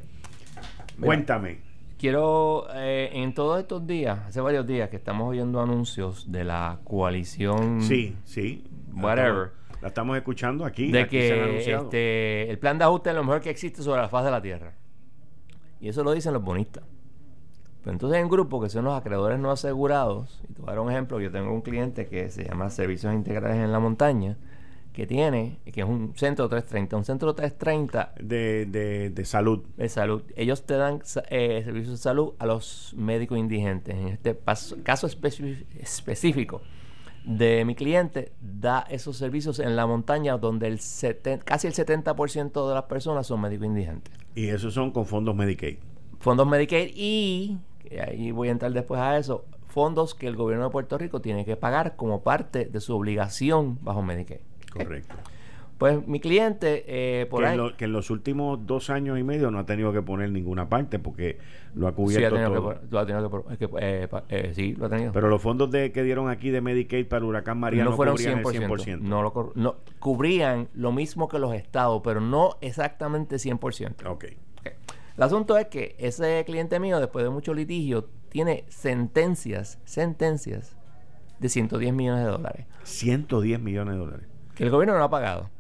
Mira, 0.97 1.07
Cuéntame. 1.07 1.59
Quiero, 1.99 2.67
eh, 2.73 3.11
en 3.13 3.35
todos 3.35 3.61
estos 3.61 3.87
días, 3.87 4.21
hace 4.27 4.41
varios 4.41 4.67
días 4.67 4.89
que 4.89 4.97
estamos 4.97 5.29
oyendo 5.29 5.61
anuncios 5.61 6.33
de 6.33 6.45
la 6.45 6.79
coalición 6.85 7.83
Sí, 7.83 8.17
sí. 8.25 8.65
Whatever. 8.95 9.51
La 9.83 9.89
estamos 9.89 10.17
escuchando 10.17 10.65
aquí. 10.65 10.91
de 10.91 11.01
aquí 11.03 11.19
se 11.21 11.33
han 11.33 11.39
que 11.41 11.45
anunciado. 11.51 11.85
este, 11.85 12.51
el 12.51 12.59
plan 12.59 12.79
de 12.79 12.85
ajuste 12.85 13.11
es 13.11 13.17
lo 13.17 13.23
mejor 13.25 13.43
que 13.43 13.51
existe 13.51 13.83
sobre 13.83 14.01
la 14.01 14.09
faz 14.09 14.25
de 14.25 14.31
la 14.31 14.41
Tierra. 14.41 14.73
Y 15.79 15.91
eso 15.91 16.03
lo 16.03 16.13
dicen 16.13 16.33
los 16.33 16.43
bonistas. 16.43 16.85
Pero 17.83 17.93
entonces 17.93 18.19
hay 18.19 18.23
un 18.25 18.31
grupo 18.31 18.61
que 18.61 18.69
son 18.69 18.85
los 18.85 18.95
acreedores 18.95 19.39
no 19.39 19.51
asegurados. 19.51 20.41
Y 20.49 20.53
te 20.55 20.61
voy 20.61 20.71
a 20.71 20.75
dar 20.75 20.81
un 20.81 20.91
ejemplo. 20.91 21.21
Yo 21.21 21.31
tengo 21.31 21.53
un 21.53 21.63
cliente 21.63 22.07
que 22.07 22.29
se 22.31 22.45
llama 22.45 22.69
Servicios 22.71 23.15
Integrales 23.15 23.59
en 23.59 23.73
la 23.73 23.79
Montaña, 23.81 24.37
que 24.93 25.07
tiene, 25.07 25.61
que 25.73 25.81
es 25.81 25.87
un 25.87 26.13
centro 26.17 26.49
330. 26.49 26.97
Un 26.97 27.05
centro 27.05 27.35
330 27.35 28.15
de, 28.21 28.67
de, 28.67 29.11
de 29.11 29.25
salud. 29.25 29.63
de 29.77 29.89
salud. 29.89 30.23
Ellos 30.37 30.67
te 30.67 30.75
dan 30.75 31.01
eh, 31.31 31.63
servicios 31.65 31.93
de 31.93 32.03
salud 32.03 32.35
a 32.39 32.45
los 32.47 32.93
médicos 32.97 33.39
indigentes. 33.39 33.95
En 33.97 34.09
este 34.09 34.39
caso 34.83 35.07
específico 35.07 36.61
de 37.25 37.65
mi 37.65 37.75
cliente, 37.75 38.33
da 38.41 38.81
esos 38.91 39.17
servicios 39.17 39.59
en 39.59 39.77
la 39.77 39.87
montaña 39.87 40.37
donde 40.39 40.67
el 40.69 40.79
seten- 40.79 41.43
casi 41.45 41.67
el 41.67 41.75
70% 41.75 42.69
de 42.69 42.75
las 42.75 42.85
personas 42.85 43.27
son 43.27 43.41
médicos 43.43 43.67
indigentes. 43.67 44.13
Y 44.35 44.49
esos 44.49 44.75
son 44.75 44.91
con 44.91 45.07
fondos 45.07 45.35
Medicaid. 45.37 45.79
Fondos 46.19 46.47
Medicaid 46.47 46.91
y, 46.95 47.59
que 47.83 48.01
ahí 48.01 48.31
voy 48.31 48.49
a 48.49 48.53
entrar 48.53 48.73
después 48.73 49.01
a 49.01 49.17
eso, 49.19 49.45
fondos 49.69 50.15
que 50.15 50.27
el 50.27 50.37
gobierno 50.37 50.65
de 50.67 50.71
Puerto 50.71 50.99
Rico 50.99 51.21
tiene 51.21 51.45
que 51.45 51.57
pagar 51.57 51.97
como 51.97 52.23
parte 52.23 52.67
de 52.67 52.81
su 52.81 52.95
obligación 52.97 53.79
bajo 53.83 54.03
Medicaid. 54.03 54.41
Correcto. 54.73 55.15
Pues 55.79 56.07
mi 56.07 56.21
cliente, 56.21 56.85
eh, 56.89 57.25
por 57.27 57.41
que, 57.41 57.47
ahí... 57.47 57.53
en 57.55 57.59
lo- 57.63 57.75
que 57.77 57.87
en 57.87 57.93
los 57.95 58.11
últimos 58.11 58.67
dos 58.67 58.91
años 58.91 59.19
y 59.19 59.23
medio 59.23 59.51
no 59.51 59.59
ha 59.61 59.65
tenido 59.65 59.95
que 59.95 60.03
poner 60.03 60.31
ninguna 60.31 60.69
parte 60.69 60.99
porque 60.99 61.39
lo 61.75 61.87
ha 61.89 61.91
Sí, 61.93 61.95
ha 61.95 61.97
cubierto 61.97 62.37
que 62.37 62.43
todo. 62.45 62.75
lo 62.91 62.99
ha 62.99 63.07
tenido 63.07 63.45
que 63.59 63.69
eh, 63.81 64.09
eh, 64.29 64.53
sí, 64.55 64.75
lo 64.75 64.87
ha 64.87 64.89
tenido. 64.91 65.13
Pero 65.13 65.29
los 65.31 65.41
fondos 65.41 65.71
de, 65.71 65.91
que 65.91 66.03
dieron 66.03 66.29
aquí 66.29 66.51
de 66.51 66.61
Medicaid 66.61 67.07
para 67.07 67.21
el 67.21 67.25
huracán 67.25 67.59
María 67.59 67.83
no, 67.85 67.91
no 67.93 67.97
fueron 67.97 68.17
cubrían 68.17 68.43
100%. 68.43 68.55
el 68.63 68.69
100%. 68.69 69.01
No, 69.01 69.23
lo 69.23 69.53
no, 69.55 69.77
cubrían 70.01 70.69
lo 70.75 70.93
mismo 70.93 71.29
que 71.29 71.39
los 71.39 71.55
estados, 71.55 72.03
pero 72.05 72.21
no 72.21 72.59
exactamente 72.61 73.37
100%. 73.37 74.07
Ok. 74.07 74.25
Ok. 74.59 74.73
El 75.21 75.25
asunto 75.25 75.59
es 75.59 75.67
que 75.67 75.97
ese 75.99 76.43
cliente 76.47 76.81
mío, 76.81 76.99
después 76.99 77.23
de 77.23 77.29
mucho 77.31 77.53
litigio, 77.53 78.09
tiene 78.31 78.65
sentencias, 78.69 79.79
sentencias 79.85 80.79
de 81.39 81.49
110 81.51 81.93
millones 81.93 82.25
de 82.25 82.31
dólares, 82.31 82.67
110 82.85 83.61
millones 83.61 83.95
de 83.95 83.99
dólares. 84.01 84.27
que 84.55 84.65
el 84.65 84.71
gobierno 84.71 84.97
no 84.97 85.05
ha 85.05 85.11
pagado. 85.11 85.51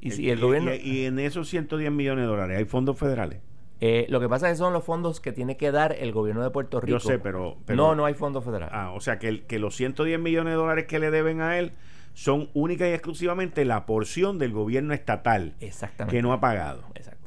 Y 0.00 0.12
si 0.12 0.30
el 0.30 0.38
gobierno... 0.40 0.72
y- 0.72 0.78
y 0.78 1.04
en 1.06 1.18
esos 1.18 1.48
110 1.48 1.90
millones 1.90 2.22
de 2.22 2.28
dólares 2.28 2.58
hay 2.58 2.64
fondos 2.64 2.96
federales. 2.96 3.40
eh, 3.80 4.06
lo 4.08 4.20
que 4.20 4.28
pasa 4.28 4.46
es 4.48 4.52
que 4.52 4.58
son 4.58 4.72
los 4.72 4.84
fondos 4.84 5.20
que 5.20 5.32
tiene 5.32 5.56
que 5.56 5.72
dar 5.72 5.96
el 5.98 6.12
gobierno 6.12 6.44
de 6.44 6.50
Puerto 6.50 6.80
Rico. 6.80 6.98
Yo 6.98 7.00
sé, 7.00 7.18
pero, 7.18 7.56
pero- 7.66 7.76
no, 7.76 7.94
no 7.96 8.04
hay 8.04 8.14
fondos 8.14 8.44
federales. 8.44 8.72
Ah, 8.72 8.92
o 8.92 9.00
sea 9.00 9.18
que, 9.18 9.26
el- 9.26 9.46
que 9.46 9.58
los 9.58 9.74
110 9.74 10.20
millones 10.20 10.52
de 10.52 10.56
dólares 10.56 10.86
que 10.86 11.00
le 11.00 11.10
deben 11.10 11.40
a 11.40 11.58
él 11.58 11.72
son 12.14 12.50
única 12.54 12.88
y 12.88 12.92
exclusivamente 12.92 13.64
la 13.64 13.84
porción 13.84 14.38
del 14.38 14.52
gobierno 14.52 14.94
estatal 14.94 15.56
Exactamente. 15.58 16.16
que 16.16 16.22
no 16.22 16.32
ha 16.32 16.38
pagado. 16.40 16.82
Exactamente. 16.94 17.17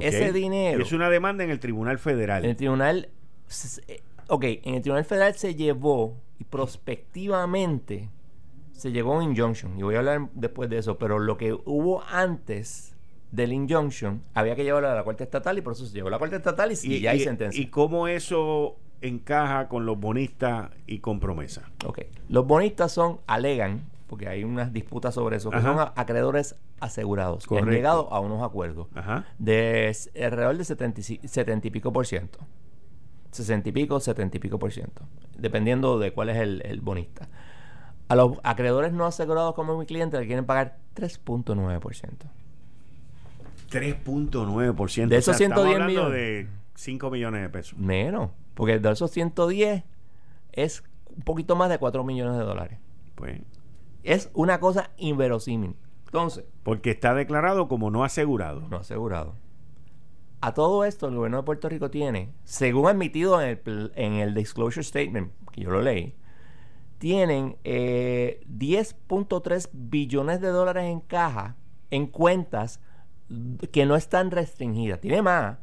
Ese 0.00 0.32
dinero... 0.32 0.82
Es 0.82 0.92
una 0.92 1.10
demanda 1.10 1.44
en 1.44 1.50
el 1.50 1.60
Tribunal 1.60 1.98
Federal. 1.98 2.44
En 2.44 2.50
el 2.50 2.56
tribunal, 2.56 3.08
eh, 3.88 4.00
ok, 4.28 4.44
en 4.44 4.74
el 4.74 4.82
tribunal 4.82 5.04
federal 5.04 5.34
se 5.34 5.54
llevó 5.54 6.16
y 6.38 6.44
prospectivamente 6.44 8.08
se 8.72 8.92
llegó 8.92 9.14
a 9.14 9.18
un 9.18 9.30
injunction. 9.30 9.78
Y 9.78 9.82
voy 9.82 9.96
a 9.96 9.98
hablar 9.98 10.28
después 10.34 10.70
de 10.70 10.78
eso, 10.78 10.98
pero 10.98 11.18
lo 11.18 11.36
que 11.36 11.52
hubo 11.52 12.02
antes 12.04 12.94
del 13.32 13.52
injunction 13.52 14.22
había 14.34 14.56
que 14.56 14.64
llevarlo 14.64 14.88
a 14.88 14.94
la 14.94 15.04
corte 15.04 15.24
estatal 15.24 15.58
y 15.58 15.60
por 15.60 15.74
eso 15.74 15.84
se 15.84 15.94
llevó 15.94 16.08
a 16.08 16.12
la 16.12 16.18
corte 16.18 16.36
estatal 16.36 16.72
y, 16.72 16.94
y 16.94 17.00
ya 17.00 17.10
hay 17.10 17.20
sentencia. 17.20 17.60
¿Y 17.60 17.66
cómo 17.66 18.08
eso 18.08 18.76
encaja 19.00 19.68
con 19.68 19.86
los 19.86 19.98
bonistas 19.98 20.70
y 20.86 20.98
con 21.00 21.20
promesa? 21.20 21.70
ok, 21.84 22.00
los 22.28 22.46
bonistas 22.46 22.92
son, 22.92 23.20
alegan, 23.26 23.82
porque 24.08 24.26
hay 24.28 24.42
unas 24.42 24.72
disputas 24.72 25.14
sobre 25.14 25.36
eso, 25.36 25.50
que 25.50 25.58
Ajá. 25.58 25.74
son 25.76 25.92
acreedores 25.94 26.56
asegurados. 26.80 27.46
que 27.46 27.58
han 27.58 27.70
llegado 27.70 28.12
a 28.12 28.18
unos 28.20 28.42
acuerdos 28.42 28.88
Ajá. 28.94 29.24
de 29.38 29.94
alrededor 30.20 30.56
de 30.56 30.64
70 30.64 31.00
y, 31.00 31.04
ci- 31.04 31.26
70 31.28 31.68
y 31.68 31.70
pico 31.70 31.92
por 31.92 32.06
ciento. 32.06 32.38
60 33.30 33.68
y 33.68 33.72
pico, 33.72 34.00
70 34.00 34.38
y 34.38 34.40
pico 34.40 34.58
por 34.58 34.72
ciento. 34.72 35.02
Dependiendo 35.36 35.98
de 35.98 36.12
cuál 36.12 36.30
es 36.30 36.38
el, 36.38 36.62
el 36.64 36.80
bonista. 36.80 37.28
A 38.08 38.16
los 38.16 38.38
acreedores 38.42 38.92
no 38.94 39.04
asegurados 39.04 39.54
como 39.54 39.76
mi 39.78 39.84
cliente 39.84 40.18
le 40.18 40.26
quieren 40.26 40.46
pagar 40.46 40.78
3.9 40.96 41.78
por 41.78 41.94
ciento. 41.94 42.26
3.9%. 43.70 45.08
De 45.08 45.16
esos 45.18 45.34
O 45.34 45.38
sea, 45.38 45.46
estamos 45.46 45.64
110 45.66 45.74
hablando 45.74 45.86
millones. 45.88 46.12
de 46.12 46.48
5 46.74 47.10
millones 47.10 47.42
de 47.42 47.48
pesos. 47.50 47.78
Menos. 47.78 48.30
Porque 48.54 48.78
de 48.78 48.90
esos 48.90 49.10
110 49.10 49.84
es 50.52 50.82
un 51.14 51.22
poquito 51.22 51.54
más 51.56 51.68
de 51.68 51.78
4 51.78 52.02
millones 52.04 52.38
de 52.38 52.44
dólares. 52.44 52.78
Pues, 53.14 53.40
Es 54.08 54.30
una 54.34 54.58
cosa 54.60 54.90
inverosímil. 54.96 55.76
Entonces, 56.06 56.44
porque 56.62 56.90
está 56.90 57.14
declarado 57.14 57.68
como 57.68 57.90
no 57.90 58.04
asegurado. 58.04 58.62
no 58.68 58.78
asegurado. 58.78 59.34
A 60.40 60.54
todo 60.54 60.84
esto, 60.84 61.08
el 61.08 61.16
gobierno 61.16 61.38
de 61.38 61.42
Puerto 61.42 61.68
Rico 61.68 61.90
tiene, 61.90 62.32
según 62.44 62.88
admitido 62.88 63.40
en 63.42 63.48
el, 63.50 63.58
pl- 63.58 63.90
en 63.96 64.14
el 64.14 64.34
Disclosure 64.34 64.84
Statement, 64.84 65.32
que 65.52 65.62
yo 65.62 65.70
lo 65.70 65.82
leí, 65.82 66.14
tienen 66.98 67.56
eh, 67.64 68.40
10.3 68.48 69.68
billones 69.72 70.40
de 70.40 70.48
dólares 70.48 70.84
en 70.84 71.00
caja, 71.00 71.56
en 71.90 72.06
cuentas 72.06 72.80
que 73.72 73.84
no 73.84 73.94
están 73.96 74.30
restringidas. 74.30 75.00
Tiene 75.00 75.22
más, 75.22 75.58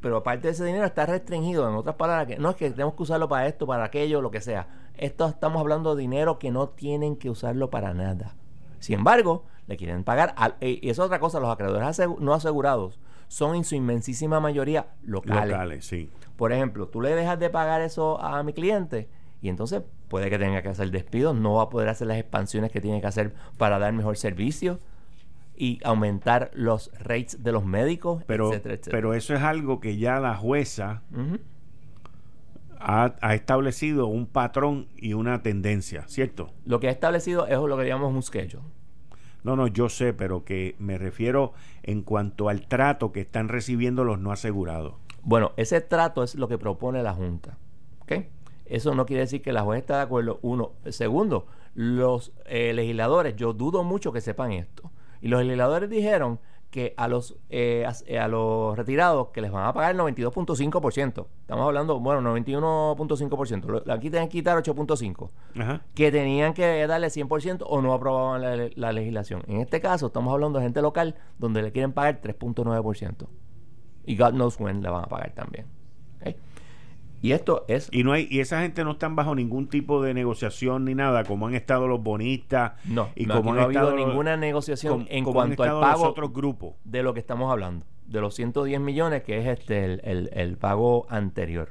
pero 0.00 0.18
aparte 0.18 0.48
de 0.48 0.52
ese 0.52 0.64
dinero 0.64 0.84
está 0.84 1.06
restringido. 1.06 1.68
En 1.68 1.74
otras 1.76 1.94
palabras, 1.96 2.26
que 2.26 2.36
no 2.36 2.50
es 2.50 2.56
que 2.56 2.70
tenemos 2.70 2.94
que 2.94 3.02
usarlo 3.04 3.28
para 3.28 3.46
esto, 3.46 3.66
para 3.66 3.84
aquello, 3.84 4.20
lo 4.20 4.30
que 4.30 4.40
sea. 4.40 4.89
Esto 5.00 5.26
estamos 5.26 5.60
hablando 5.60 5.94
de 5.96 6.02
dinero 6.02 6.38
que 6.38 6.50
no 6.50 6.68
tienen 6.68 7.16
que 7.16 7.30
usarlo 7.30 7.70
para 7.70 7.94
nada. 7.94 8.34
Sin 8.80 8.96
embargo, 8.98 9.44
le 9.66 9.76
quieren 9.76 10.04
pagar. 10.04 10.34
al- 10.36 10.56
eh, 10.60 10.78
y 10.82 10.90
eso 10.90 11.02
es 11.02 11.06
otra 11.06 11.18
cosa, 11.20 11.40
los 11.40 11.48
acreedores 11.50 11.86
asegu- 11.98 12.18
no 12.18 12.34
asegurados 12.34 13.00
son 13.28 13.54
en 13.56 13.64
su 13.64 13.74
inmensísima 13.76 14.40
mayoría 14.40 14.88
locales. 15.02 15.50
Locales, 15.52 15.86
sí. 15.86 16.10
Por 16.36 16.52
ejemplo, 16.52 16.88
tú 16.88 17.00
le 17.00 17.14
dejas 17.14 17.38
de 17.38 17.48
pagar 17.48 17.80
eso 17.80 18.20
a 18.20 18.42
mi 18.42 18.52
cliente 18.52 19.08
y 19.40 19.48
entonces 19.48 19.82
puede 20.08 20.28
que 20.28 20.38
tenga 20.38 20.60
que 20.60 20.68
hacer 20.68 20.90
despidos, 20.90 21.34
no 21.34 21.54
va 21.54 21.62
a 21.64 21.70
poder 21.70 21.88
hacer 21.88 22.06
las 22.06 22.18
expansiones 22.18 22.70
que 22.70 22.80
tiene 22.82 23.00
que 23.00 23.06
hacer 23.06 23.32
para 23.56 23.78
dar 23.78 23.92
mejor 23.94 24.16
servicio 24.18 24.78
y 25.56 25.78
aumentar 25.84 26.50
los 26.54 26.90
rates 26.98 27.42
de 27.42 27.52
los 27.52 27.64
médicos, 27.64 28.22
Pero, 28.26 28.48
etcétera, 28.48 28.74
etcétera. 28.74 28.96
pero 28.96 29.14
eso 29.14 29.34
es 29.34 29.42
algo 29.42 29.78
que 29.80 29.96
ya 29.98 30.18
la 30.20 30.34
jueza. 30.36 31.02
Ha, 32.80 33.14
ha 33.20 33.34
establecido 33.34 34.06
un 34.06 34.26
patrón 34.26 34.88
y 34.96 35.14
una 35.14 35.42
tendencia, 35.42 36.04
¿cierto? 36.08 36.52
Lo 36.64 36.80
que 36.80 36.88
ha 36.88 36.90
establecido 36.90 37.46
es 37.46 37.58
lo 37.58 37.76
que 37.76 37.86
llamamos 37.86 38.14
un 38.14 38.22
schedule. 38.22 38.64
No, 39.42 39.56
no, 39.56 39.66
yo 39.66 39.88
sé, 39.88 40.12
pero 40.12 40.44
que 40.44 40.76
me 40.78 40.98
refiero 40.98 41.52
en 41.82 42.02
cuanto 42.02 42.48
al 42.48 42.66
trato 42.66 43.12
que 43.12 43.20
están 43.20 43.48
recibiendo 43.48 44.04
los 44.04 44.18
no 44.18 44.32
asegurados. 44.32 44.94
Bueno, 45.22 45.52
ese 45.56 45.80
trato 45.80 46.22
es 46.22 46.34
lo 46.34 46.48
que 46.48 46.58
propone 46.58 47.02
la 47.02 47.14
Junta. 47.14 47.56
¿ok? 48.00 48.12
Eso 48.66 48.94
no 48.94 49.06
quiere 49.06 49.22
decir 49.22 49.42
que 49.42 49.52
la 49.52 49.62
juez 49.62 49.80
está 49.80 49.96
de 49.96 50.02
acuerdo. 50.02 50.38
Uno. 50.42 50.72
Segundo, 50.88 51.46
los 51.74 52.32
eh, 52.46 52.72
legisladores, 52.72 53.36
yo 53.36 53.52
dudo 53.52 53.82
mucho 53.82 54.12
que 54.12 54.20
sepan 54.20 54.52
esto. 54.52 54.90
Y 55.20 55.28
los 55.28 55.42
legisladores 55.42 55.90
dijeron 55.90 56.38
que 56.70 56.94
a 56.96 57.08
los, 57.08 57.36
eh, 57.48 57.84
eh, 58.06 58.18
a 58.18 58.28
los 58.28 58.76
retirados 58.76 59.28
que 59.28 59.40
les 59.40 59.50
van 59.50 59.66
a 59.66 59.72
pagar 59.72 59.90
el 59.92 59.98
92.5%. 60.00 61.26
Estamos 61.40 61.66
hablando, 61.66 61.98
bueno, 61.98 62.20
91.5%. 62.22 63.66
Lo- 63.68 63.92
Aquí 63.92 64.08
tienen 64.10 64.28
que 64.28 64.38
quitar 64.38 64.56
8.5%. 64.56 65.30
Ajá. 65.58 65.82
Que 65.94 66.12
tenían 66.12 66.54
que 66.54 66.86
darle 66.86 67.08
100% 67.08 67.64
o 67.66 67.82
no 67.82 67.92
aprobaban 67.92 68.40
la, 68.42 68.68
la 68.74 68.92
legislación. 68.92 69.42
En 69.48 69.60
este 69.60 69.80
caso, 69.80 70.06
estamos 70.06 70.32
hablando 70.32 70.58
de 70.60 70.64
gente 70.66 70.80
local 70.82 71.16
donde 71.38 71.62
le 71.62 71.72
quieren 71.72 71.92
pagar 71.92 72.20
3.9%. 72.22 73.26
Y 74.06 74.16
God 74.16 74.30
knows 74.30 74.58
when 74.60 74.82
la 74.82 74.90
van 74.90 75.04
a 75.04 75.08
pagar 75.08 75.32
también. 75.34 75.66
Y 77.22 77.32
esto 77.32 77.64
es... 77.68 77.88
Y 77.92 78.02
no 78.02 78.12
hay 78.12 78.26
y 78.30 78.40
esa 78.40 78.62
gente 78.62 78.82
no 78.82 78.92
están 78.92 79.14
bajo 79.14 79.34
ningún 79.34 79.68
tipo 79.68 80.02
de 80.02 80.14
negociación 80.14 80.86
ni 80.86 80.94
nada, 80.94 81.24
como 81.24 81.46
han 81.48 81.54
estado 81.54 81.86
los 81.86 82.02
bonistas 82.02 82.72
No, 82.86 83.10
y 83.14 83.26
no, 83.26 83.34
como 83.36 83.52
no 83.54 83.60
ha 83.60 83.64
habido 83.64 83.90
los- 83.94 84.06
ninguna 84.06 84.36
negociación 84.38 85.00
com- 85.00 85.06
en 85.10 85.24
como 85.24 85.34
cuanto 85.34 85.62
al 85.62 85.68
estado 85.68 85.80
los 85.82 85.90
pago 85.90 86.04
otros 86.08 86.32
grupos. 86.32 86.74
de 86.84 87.02
lo 87.02 87.12
que 87.12 87.20
estamos 87.20 87.50
hablando. 87.52 87.84
De 88.06 88.20
los 88.22 88.34
110 88.34 88.80
millones, 88.80 89.22
que 89.22 89.38
es 89.38 89.46
este 89.46 89.84
el, 89.84 90.00
el- 90.04 90.30
el 90.32 90.56
pago 90.56 91.06
anterior. 91.10 91.70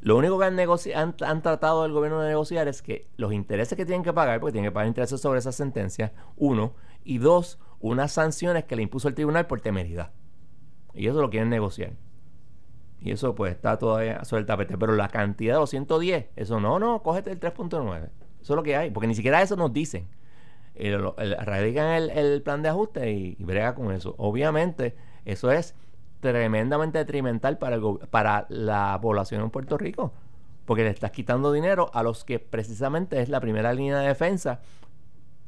Lo 0.00 0.16
único 0.18 0.38
que 0.38 0.44
han, 0.44 0.58
han, 0.58 1.14
han 1.24 1.42
tratado 1.42 1.86
el 1.86 1.92
gobierno 1.92 2.20
de 2.20 2.28
negociar 2.28 2.68
es 2.68 2.82
que 2.82 3.06
los 3.16 3.32
intereses 3.32 3.74
que 3.76 3.86
tienen 3.86 4.02
que 4.02 4.12
pagar, 4.12 4.38
porque 4.40 4.52
tienen 4.52 4.70
que 4.70 4.74
pagar 4.74 4.88
intereses 4.88 5.20
sobre 5.20 5.38
esa 5.38 5.52
sentencia, 5.52 6.12
uno, 6.36 6.74
y 7.04 7.18
dos, 7.18 7.58
unas 7.80 8.12
sanciones 8.12 8.64
que 8.64 8.76
le 8.76 8.82
impuso 8.82 9.08
el 9.08 9.14
tribunal 9.14 9.46
por 9.46 9.60
temeridad. 9.62 10.10
Y 10.92 11.06
eso 11.08 11.22
lo 11.22 11.30
quieren 11.30 11.48
negociar. 11.48 11.92
Y 13.04 13.10
eso 13.12 13.34
pues 13.34 13.52
está 13.52 13.78
todavía 13.78 14.24
sobre 14.24 14.40
el 14.40 14.46
tapete. 14.46 14.78
Pero 14.78 14.94
la 14.96 15.08
cantidad 15.08 15.54
de 15.54 15.60
los 15.60 15.68
110, 15.70 16.28
eso 16.36 16.58
no, 16.58 16.78
no, 16.78 17.02
cógete 17.02 17.30
el 17.30 17.38
3.9. 17.38 18.08
Eso 18.40 18.52
es 18.54 18.56
lo 18.56 18.62
que 18.62 18.76
hay. 18.76 18.90
Porque 18.90 19.06
ni 19.06 19.14
siquiera 19.14 19.42
eso 19.42 19.56
nos 19.56 19.74
dicen. 19.74 20.08
El, 20.74 21.12
el- 21.18 21.36
radican 21.36 21.90
el, 22.10 22.42
plan 22.42 22.62
de 22.62 22.70
ajuste 22.70 23.12
y, 23.12 23.36
y 23.38 23.44
brega 23.44 23.74
con 23.74 23.92
eso. 23.92 24.14
Obviamente, 24.16 24.96
eso 25.26 25.50
es 25.52 25.74
tremendamente 26.20 26.96
detrimental 26.96 27.58
para, 27.58 27.78
para 28.10 28.46
la 28.48 28.98
población 29.02 29.42
en 29.42 29.50
Puerto 29.50 29.76
Rico. 29.76 30.14
Porque 30.64 30.82
le 30.82 30.88
estás 30.88 31.10
quitando 31.10 31.52
dinero 31.52 31.90
a 31.92 32.02
los 32.02 32.24
que 32.24 32.38
precisamente 32.38 33.20
es 33.20 33.28
la 33.28 33.38
primera 33.40 33.74
línea 33.74 33.98
de 33.98 34.08
defensa. 34.08 34.62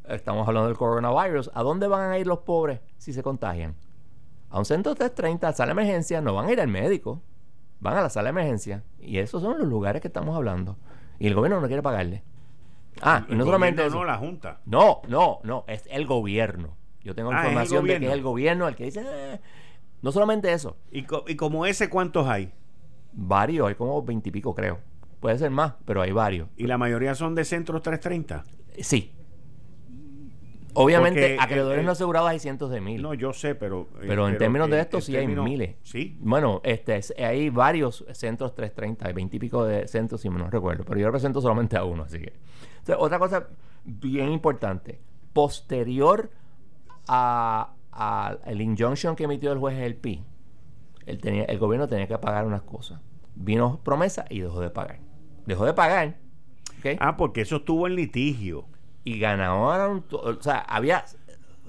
Estamos 0.07 0.47
hablando 0.47 0.69
del 0.69 0.77
coronavirus. 0.77 1.51
¿A 1.55 1.62
dónde 1.62 1.88
van 1.88 2.11
a 2.11 2.19
ir 2.19 2.27
los 2.27 2.40
pobres 2.40 2.81
si 2.99 3.14
se 3.14 3.23
contagian? 3.23 3.75
A 4.51 4.59
un 4.59 4.66
centro 4.66 4.95
330, 4.95 5.53
sala 5.55 5.69
de 5.75 5.81
emergencia, 5.81 6.21
no 6.21 6.35
van 6.35 6.49
a 6.49 6.53
ir 6.53 6.61
al 6.61 6.69
médico. 6.69 7.23
Van 7.81 7.97
a 7.97 8.03
la 8.03 8.11
sala 8.11 8.25
de 8.27 8.31
emergencia. 8.31 8.83
Y 9.01 9.19
esos 9.19 9.43
son 9.43 9.59
los 9.59 9.69
lugares 9.69 10.01
que 10.03 10.09
estamos 10.09 10.35
hablando. 10.37 10.77
Y 11.19 11.27
el 11.27 11.35
gobierno 11.35 11.61
no 11.61 11.67
quiere 11.67 11.83
pagarle. 11.83 12.23
Ah, 13.03 13.27
y 13.29 13.35
no 13.35 13.45
solamente 13.45 13.85
eso. 13.87 13.97
no, 13.97 14.05
la 14.05 14.17
Junta. 14.17 14.61
No, 14.65 15.03
no, 15.09 15.39
no, 15.43 15.65
es 15.67 15.85
el 15.91 16.07
gobierno. 16.07 16.77
Yo 17.03 17.15
tengo 17.15 17.31
Ah, 17.31 17.37
información 17.45 17.85
de 17.87 17.99
que 18.01 18.07
es 18.07 18.12
el 18.12 18.23
gobierno 18.23 18.67
el 18.69 18.75
que 18.75 18.85
dice, 18.85 19.03
"Eh". 19.05 19.41
no 20.03 20.11
solamente 20.12 20.53
eso, 20.53 20.77
¿Y, 20.91 21.03
co- 21.05 21.25
y 21.29 21.37
como 21.37 21.67
ese 21.67 21.89
cuántos 21.91 22.27
hay? 22.27 22.53
varios, 23.12 23.69
hay 23.69 23.75
como 23.75 24.03
veintipico 24.03 24.55
creo. 24.55 24.79
Puede 25.21 25.39
ser 25.39 25.51
más, 25.51 25.75
pero 25.85 26.03
hay 26.03 26.12
varios. 26.12 26.49
¿Y 26.57 26.67
la 26.67 26.79
mayoría 26.79 27.15
son 27.15 27.35
de 27.35 27.45
centros 27.45 27.83
330? 27.83 28.45
Eh, 28.75 28.83
Sí. 28.85 29.12
Obviamente, 30.79 31.21
Porque, 31.21 31.37
acreedores 31.41 31.81
eh, 31.81 31.85
no 31.85 31.93
asegurados 31.93 32.29
hay 32.31 32.39
cientos 32.39 32.71
de 32.71 32.81
mil. 32.81 33.01
No, 33.03 33.15
yo 33.15 33.33
sé, 33.33 33.55
pero... 33.55 33.89
eh, 34.01 34.05
pero 34.09 34.29
en 34.29 34.37
términos 34.39 34.69
de 34.71 34.81
esto 34.81 35.01
sí 35.01 35.17
hay 35.17 35.27
miles. 35.27 35.77
Sí. 35.83 36.17
Bueno, 36.21 36.61
este, 36.65 36.97
es- 36.97 37.15
hay 37.19 37.51
varios 37.51 38.05
centros 38.12 38.55
330, 38.55 39.07
hay 39.09 39.12
veintipico 39.15 39.65
de 39.65 39.89
centros, 39.89 40.21
si 40.21 40.29
no 40.29 40.51
recuerdo, 40.51 40.85
pero 40.85 41.01
yo 41.01 41.07
represento 41.07 41.41
solamente 41.41 41.77
a 41.77 41.85
uno, 41.85 42.03
así 42.05 42.19
que. 42.19 42.33
Entonces, 42.79 42.97
otra 42.99 43.19
cosa 43.19 43.49
bien 43.85 44.31
importante, 44.33 45.01
posterior 45.33 46.31
a, 47.09 47.73
a 47.93 48.37
el 48.47 48.61
injunction 48.61 49.17
que 49.17 49.25
emitió 49.25 49.53
el 49.53 49.59
juez 49.59 49.79
El 49.79 49.97
Pi, 49.97 50.25
él 51.07 51.19
tenía, 51.21 51.45
el 51.45 51.59
gobierno 51.59 51.87
tenía 51.89 52.07
que 52.07 52.19
pagar 52.19 52.45
unas 52.47 52.62
cosas. 52.62 53.01
Vino 53.35 53.81
promesa 53.85 54.25
y 54.29 54.41
dejó 54.41 54.61
de 54.61 54.71
pagar. 54.71 54.99
Dejó 55.47 55.65
de 55.65 55.73
pagar. 55.75 56.17
Ah, 57.01 57.17
porque 57.17 57.41
eso 57.41 57.57
estuvo 57.57 57.87
en 57.87 57.97
litigio. 57.97 58.67
Y 59.07 59.19
ganaron, 59.21 60.05
o 60.11 60.35
sea, 60.42 60.59
había... 60.59 61.05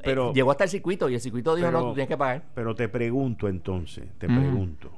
Pero- 0.04 0.32
eh, 0.32 0.34
llegó 0.36 0.52
hasta 0.52 0.64
el 0.66 0.70
circuito 0.70 1.10
y 1.10 1.14
el 1.14 1.22
circuito 1.22 1.56
dijo, 1.56 1.68
Pero- 1.68 1.80
no, 1.80 1.88
tú 1.90 1.94
tienes 1.94 2.08
que 2.10 2.18
pagar. 2.18 2.44
Pero 2.56 2.76
te 2.76 2.90
pregunto 2.90 3.48
entonces, 3.48 4.06
te 4.18 4.26
Ujú. 4.28 4.36
pregunto. 4.36 4.92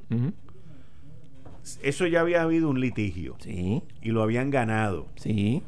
Eso 1.83 2.07
ya 2.07 2.21
había 2.21 2.41
habido 2.41 2.69
un 2.69 2.79
litigio 2.79 3.35
Sí, 3.39 3.83
y 4.01 4.09
lo 4.09 4.23
habían 4.23 4.49
ganado. 4.49 5.07
sí. 5.15 5.61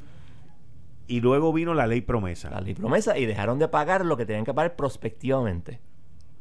Y 1.07 1.19
luego 1.19 1.51
vino 1.51 1.73
la 1.73 1.87
ley 1.87 1.99
promesa. 1.99 2.49
la 2.49 2.61
ley 2.61 2.73
promesa 2.73 3.17
y 3.17 3.25
dejaron 3.25 3.59
de 3.59 3.67
pagar 3.67 4.05
lo 4.05 4.15
que 4.15 4.25
tenían 4.25 4.45
que 4.45 4.53
pagar 4.53 4.77
prospectivamente. 4.77 5.81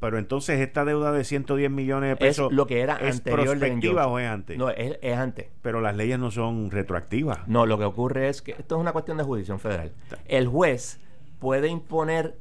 Pero 0.00 0.18
entonces 0.18 0.60
esta 0.60 0.84
deuda 0.84 1.12
de 1.12 1.24
110 1.24 1.70
millones 1.70 2.08
de 2.08 2.12
Es 2.26 2.36
pesos 2.36 2.52
lo 2.52 2.66
que 2.66 2.80
era 2.80 2.96
¿es 2.96 3.16
anterior 3.16 3.58
prospectiva 3.58 4.06
o 4.06 4.18
es 4.18 4.28
antes. 4.28 4.56
No, 4.56 4.70
es, 4.70 4.98
es 5.02 5.16
antes. 5.16 5.48
Pero 5.60 5.80
las 5.82 5.94
leyes 5.94 6.18
no 6.18 6.30
son 6.30 6.70
retroactivas. 6.70 7.46
No, 7.46 7.66
lo 7.66 7.78
que 7.78 7.84
ocurre 7.84 8.28
es 8.28 8.40
que 8.40 8.52
esto 8.52 8.76
es 8.76 8.80
una 8.80 8.92
cuestión 8.92 9.18
de 9.18 9.24
jurisdicción 9.24 9.60
federal. 9.60 9.92
El 10.26 10.48
juez 10.48 11.00
puede 11.38 11.68
imponer 11.68 12.38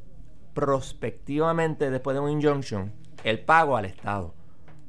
prospectivamente 0.53 1.91
después 1.91 2.15
de 2.15 2.21
un 2.21 2.29
injunction 2.31 2.93
el 3.23 3.39
pago 3.39 3.75
al 3.75 3.85
Estado. 3.85 4.33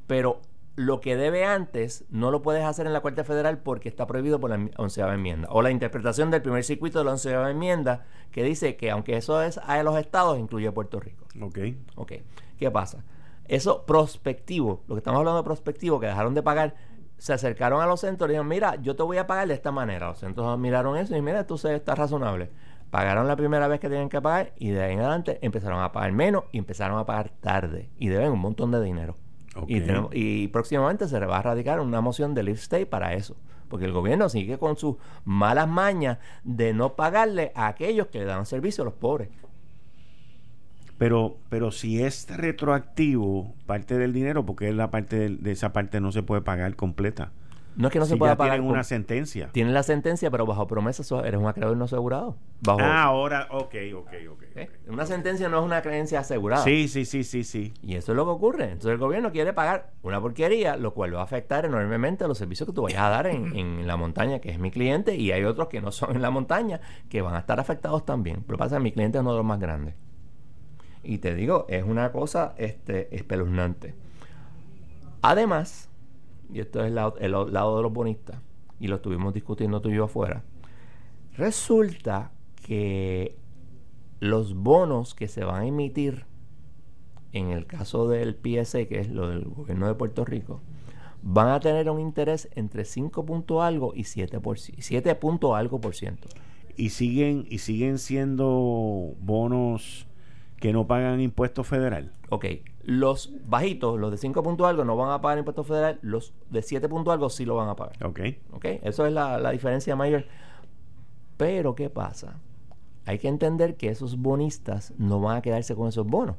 Pero 0.07 0.41
lo 0.85 1.01
que 1.01 1.17
debe 1.17 1.45
antes 1.45 2.05
no 2.11 2.31
lo 2.31 2.43
puedes 2.43 2.65
hacer 2.65 2.87
en 2.87 2.93
la 2.93 3.01
Corte 3.03 3.25
Federal 3.25 3.59
porque 3.59 3.89
está 3.89 4.07
prohibido 4.07 4.41
por 4.41 4.51
la 4.51 4.69
onceava 4.79 5.15
enmienda. 5.15 5.49
O 5.51 5.63
la 5.63 5.71
interpretación 5.71 6.31
del 6.31 6.43
primer 6.43 6.65
circuito 6.65 6.99
de 6.99 7.05
la 7.05 7.13
onceava 7.13 7.51
enmienda 7.51 8.05
que 8.31 8.43
dice 8.43 8.77
que 8.77 8.91
aunque 8.91 9.17
eso 9.17 9.43
es 9.43 9.59
a 9.59 9.83
los 9.83 9.97
estados, 9.99 10.39
incluye 10.39 10.69
a 10.69 10.73
Puerto 10.73 10.99
Rico. 11.01 11.27
Ok. 11.41 11.59
Ok, 11.97 12.13
¿qué 12.59 12.71
pasa? 12.71 13.05
Eso 13.47 13.85
prospectivo, 13.85 14.83
lo 14.87 14.95
que 14.95 15.01
estamos 15.01 15.19
hablando 15.19 15.39
de 15.39 15.45
prospectivo, 15.45 15.99
que 16.01 16.07
dejaron 16.07 16.35
de 16.35 16.43
pagar, 16.43 16.75
se 17.19 17.33
acercaron 17.33 17.83
a 17.83 17.87
los 17.87 18.01
centros 18.01 18.29
y 18.29 18.33
dijeron, 18.33 18.49
mira, 18.49 18.77
yo 18.77 18.97
te 18.97 19.03
voy 19.03 19.19
a 19.19 19.27
pagar 19.27 19.49
de 19.49 19.55
esta 19.55 19.71
manera. 19.73 20.09
Los 20.09 20.19
centros 20.21 20.59
miraron 20.59 20.97
eso 20.97 21.17
y 21.17 21.21
mira, 21.23 21.41
esto 21.41 21.59
se- 21.59 21.75
está 21.75 21.95
razonable. 21.95 22.51
Pagaron 22.91 23.29
la 23.29 23.37
primera 23.37 23.69
vez 23.69 23.79
que 23.81 23.89
tenían 23.89 24.09
que 24.09 24.21
pagar 24.21 24.53
y 24.57 24.71
de 24.71 24.83
ahí 24.83 24.95
en 24.95 25.01
adelante 25.01 25.39
empezaron 25.43 25.81
a 25.83 25.93
pagar 25.93 26.13
menos 26.13 26.45
y 26.53 26.59
empezaron 26.59 26.99
a 26.99 27.07
pagar 27.07 27.31
tarde 27.41 27.91
y 27.99 28.09
deben 28.09 28.33
un 28.33 28.41
montón 28.41 28.71
de 28.71 28.81
dinero. 28.83 29.17
Y, 29.67 29.81
tenemos- 29.81 30.11
y 30.15 30.49
próximamente 30.49 31.09
se 31.09 31.19
va 31.19 31.39
a 31.39 31.43
radicar 31.43 31.81
una 31.81 32.01
moción 32.01 32.35
de 32.35 32.43
lift 32.45 32.63
stay 32.63 32.85
para 32.85 33.15
eso. 33.15 33.37
Porque 33.69 33.85
el 33.87 33.93
gobierno 33.93 34.29
sigue 34.29 34.59
con 34.59 34.77
sus 34.77 34.97
malas 35.25 35.69
mañas 35.69 36.19
de 36.45 36.73
no 36.73 36.95
pagarle 36.95 37.53
a 37.55 37.69
aquellos 37.69 38.09
que 38.09 38.19
le 38.21 38.25
dan 38.25 38.47
servicio 38.47 38.83
a 38.83 38.85
los 38.87 38.95
pobres. 38.95 39.29
Pero, 40.99 41.39
pero 41.49 41.71
si 41.71 42.03
es 42.03 42.27
retroactivo 42.29 43.55
parte 43.67 43.97
del 43.97 44.13
dinero, 44.13 44.45
porque 44.45 44.69
es 44.69 44.75
la 44.75 44.91
parte 44.91 45.31
de, 45.31 45.51
esa 45.51 45.73
parte 45.73 46.01
no 46.01 46.13
se 46.13 46.23
puede 46.23 46.43
pagar 46.43 46.77
completa. 46.77 47.33
No 47.77 47.87
es 47.87 47.93
que 47.93 47.99
no 48.01 48.05
si 48.05 48.11
se 48.13 48.17
pueda 48.17 48.33
ya 48.33 48.37
pagar. 48.37 48.55
tienen 48.57 48.71
una 48.71 48.83
sentencia. 48.85 49.49
Tienen 49.53 49.73
la 49.73 49.83
sentencia, 49.83 50.31
pero 50.31 50.45
bajo 50.45 50.67
promesa 50.67 51.03
so- 51.05 51.25
eres 51.25 51.41
un 51.41 51.47
acreedor 51.47 51.77
no 51.77 51.85
asegurado. 51.85 52.37
Bajo, 52.61 52.81
Ah, 52.83 53.05
ahora, 53.05 53.47
ok, 53.51 53.75
ok, 53.97 54.09
ok. 54.33 54.43
¿eh? 54.57 54.69
Una 54.89 55.07
sentencia 55.07 55.49
no 55.49 55.61
es 55.61 55.65
una 55.65 55.81
creencia 55.81 56.21
asegurada. 56.21 56.65
Sí, 56.65 56.89
sí, 56.89 57.05
sí, 57.05 57.23
sí, 57.25 57.45
sí. 57.45 57.73
Y 57.83 57.95
eso 57.95 58.13
es 58.13 58.17
lo 58.17 58.25
que 58.25 58.31
ocurre. 58.33 58.65
Entonces 58.65 58.91
el 58.91 58.99
gobierno 58.99 59.31
quiere 59.33 59.53
pagar 59.53 59.93
una 60.03 60.21
porquería, 60.21 60.77
lo 60.77 60.93
cual 60.95 61.15
va 61.15 61.21
a 61.21 61.25
afectar 61.25 61.65
enormemente 61.65 62.27
los 62.27 62.37
servicios 62.39 62.69
que 62.69 62.75
tú 62.75 62.83
vayas 62.83 63.01
a 63.03 63.09
dar 63.09 63.27
en, 63.29 63.55
en 63.57 63.87
la 63.87 63.97
montaña, 63.97 64.41
que 64.41 64.51
es 64.51 64.59
mi 64.59 64.71
cliente, 64.71 65.15
y 65.17 65.31
hay 65.33 65.45
otros 65.45 65.69
que 65.69 65.81
no 65.81 65.93
son 65.93 66.17
en 66.17 66.23
la 66.23 66.31
montaña, 66.31 66.81
que 67.09 67.23
van 67.23 67.35
a 67.35 67.39
estar 67.39 67.61
afectados 67.61 68.05
también. 68.05 68.43
Pero 68.47 68.59
pasa 68.59 68.77
que 68.77 68.83
mi 68.83 68.93
cliente 68.93 69.19
es 69.19 69.23
uno 69.23 69.31
de 69.33 69.37
los 69.39 69.47
más 69.47 69.61
grandes. 69.61 69.95
Y 71.03 71.19
te 71.19 71.35
digo, 71.35 71.67
es 71.69 71.85
una 71.85 72.11
cosa 72.13 72.53
este, 72.59 73.15
espeluznante. 73.17 73.95
Además, 75.23 75.89
y 76.53 76.61
esto 76.61 76.81
es 76.81 76.89
el 76.89 76.95
lado, 76.95 77.17
el 77.19 77.33
lado 77.33 77.77
de 77.77 77.83
los 77.83 77.93
bonistas, 77.93 78.41
y 78.79 78.89
lo 78.89 78.97
estuvimos 78.97 79.35
discutiendo 79.35 79.81
tú 79.81 79.91
y 79.91 79.97
yo 79.97 80.05
afuera, 80.05 80.43
resulta 81.37 82.33
que 82.63 83.37
los 84.21 84.55
bonos 84.55 85.15
que 85.15 85.29
se 85.29 85.45
van 85.45 85.63
a 85.63 85.67
emitir 85.67 86.27
en 87.33 87.51
el 87.51 87.67
caso 87.67 88.09
del 88.09 88.35
PSA, 88.35 88.87
que 88.87 89.01
es 89.01 89.09
lo 89.09 89.29
del 89.29 89.45
gobierno 89.45 89.87
de 89.87 89.95
Puerto 89.95 90.25
Rico, 90.25 90.61
van 91.23 91.49
a 91.49 91.61
tener 91.61 91.89
un 91.91 92.01
interés 92.01 92.49
entre 92.55 92.85
5 92.85 93.25
punto 93.25 93.63
algo 93.63 93.93
y 93.95 94.05
7, 94.05 94.41
por, 94.41 94.59
7 94.59 95.15
punto 95.17 95.55
algo 95.55 95.81
por 95.81 95.95
ciento. 95.95 96.29
Y 96.77 96.91
siguen, 96.91 97.47
y 97.49 97.59
siguen 97.59 97.99
siendo 97.99 99.15
bonos 99.21 100.07
que 100.57 100.73
no 100.73 100.87
pagan 100.87 101.21
impuesto 101.21 101.65
federal. 101.65 102.13
Ok, 102.31 102.47
los 102.83 103.33
bajitos, 103.47 103.99
los 103.99 104.11
de 104.11 104.17
5 104.17 104.43
punto 104.43 104.67
algo, 104.67 104.85
no 104.85 104.97
van 104.97 105.11
a 105.11 105.21
pagar 105.21 105.39
impuesto 105.39 105.65
federal, 105.65 105.99
los 106.03 106.33
de 106.51 106.63
7 106.63 106.89
punto 106.89 107.13
algo 107.13 107.29
sí 107.31 107.45
lo 107.45 107.57
van 107.57 107.69
a 107.69 107.77
pagar. 107.77 108.03
Ok. 108.05 108.21
¿Ok? 108.53 108.65
Eso 108.83 109.07
es 109.07 109.13
la, 109.13 109.39
la 109.39 109.51
diferencia 109.51 109.95
mayor. 109.97 110.25
Pero, 111.37 111.75
¿qué 111.75 111.91
pasa? 111.91 112.39
Hay 113.07 113.19
que 113.19 113.29
entender 113.29 113.77
que 113.77 113.89
esos 113.89 114.19
bonistas 114.19 114.93
no 114.99 115.21
van 115.21 115.37
a 115.39 115.43
quedarse 115.43 115.75
con 115.75 115.89
esos 115.89 116.07
bonos. 116.07 116.37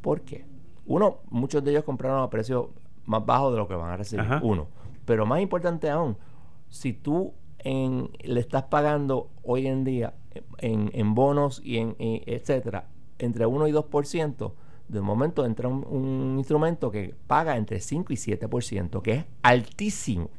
¿Por 0.00 0.22
qué? 0.22 0.46
Uno, 0.86 1.18
muchos 1.30 1.62
de 1.64 1.70
ellos 1.72 1.84
compraron 1.84 2.22
a 2.22 2.30
precio 2.30 2.70
más 3.04 3.24
bajo 3.24 3.50
de 3.52 3.58
lo 3.58 3.68
que 3.68 3.74
van 3.74 3.90
a 3.90 3.96
recibir. 3.96 4.24
Ajá. 4.24 4.40
Uno. 4.42 4.68
Pero 5.04 5.26
más 5.26 5.40
importante 5.40 5.90
aún, 5.90 6.16
si 6.68 6.92
tú 6.92 7.34
en- 7.58 8.10
le 8.22 8.40
estás 8.40 8.64
pagando 8.64 9.30
hoy 9.42 9.66
en 9.66 9.84
día 9.84 10.14
en, 10.58 10.90
en 10.94 11.14
bonos 11.14 11.60
y 11.64 11.78
en, 11.78 11.94
en 11.98 12.22
etcétera, 12.26 12.88
entre 13.18 13.46
1 13.46 13.68
y 13.68 13.72
2%, 13.72 14.52
de 14.88 15.00
momento 15.00 15.44
entra 15.44 15.68
un, 15.68 15.84
un 15.88 16.38
instrumento 16.38 16.90
que 16.90 17.14
paga 17.26 17.56
entre 17.56 17.80
5 17.80 18.12
y 18.12 18.16
7%, 18.16 19.02
que 19.02 19.12
es 19.12 19.24
altísimo. 19.42 20.30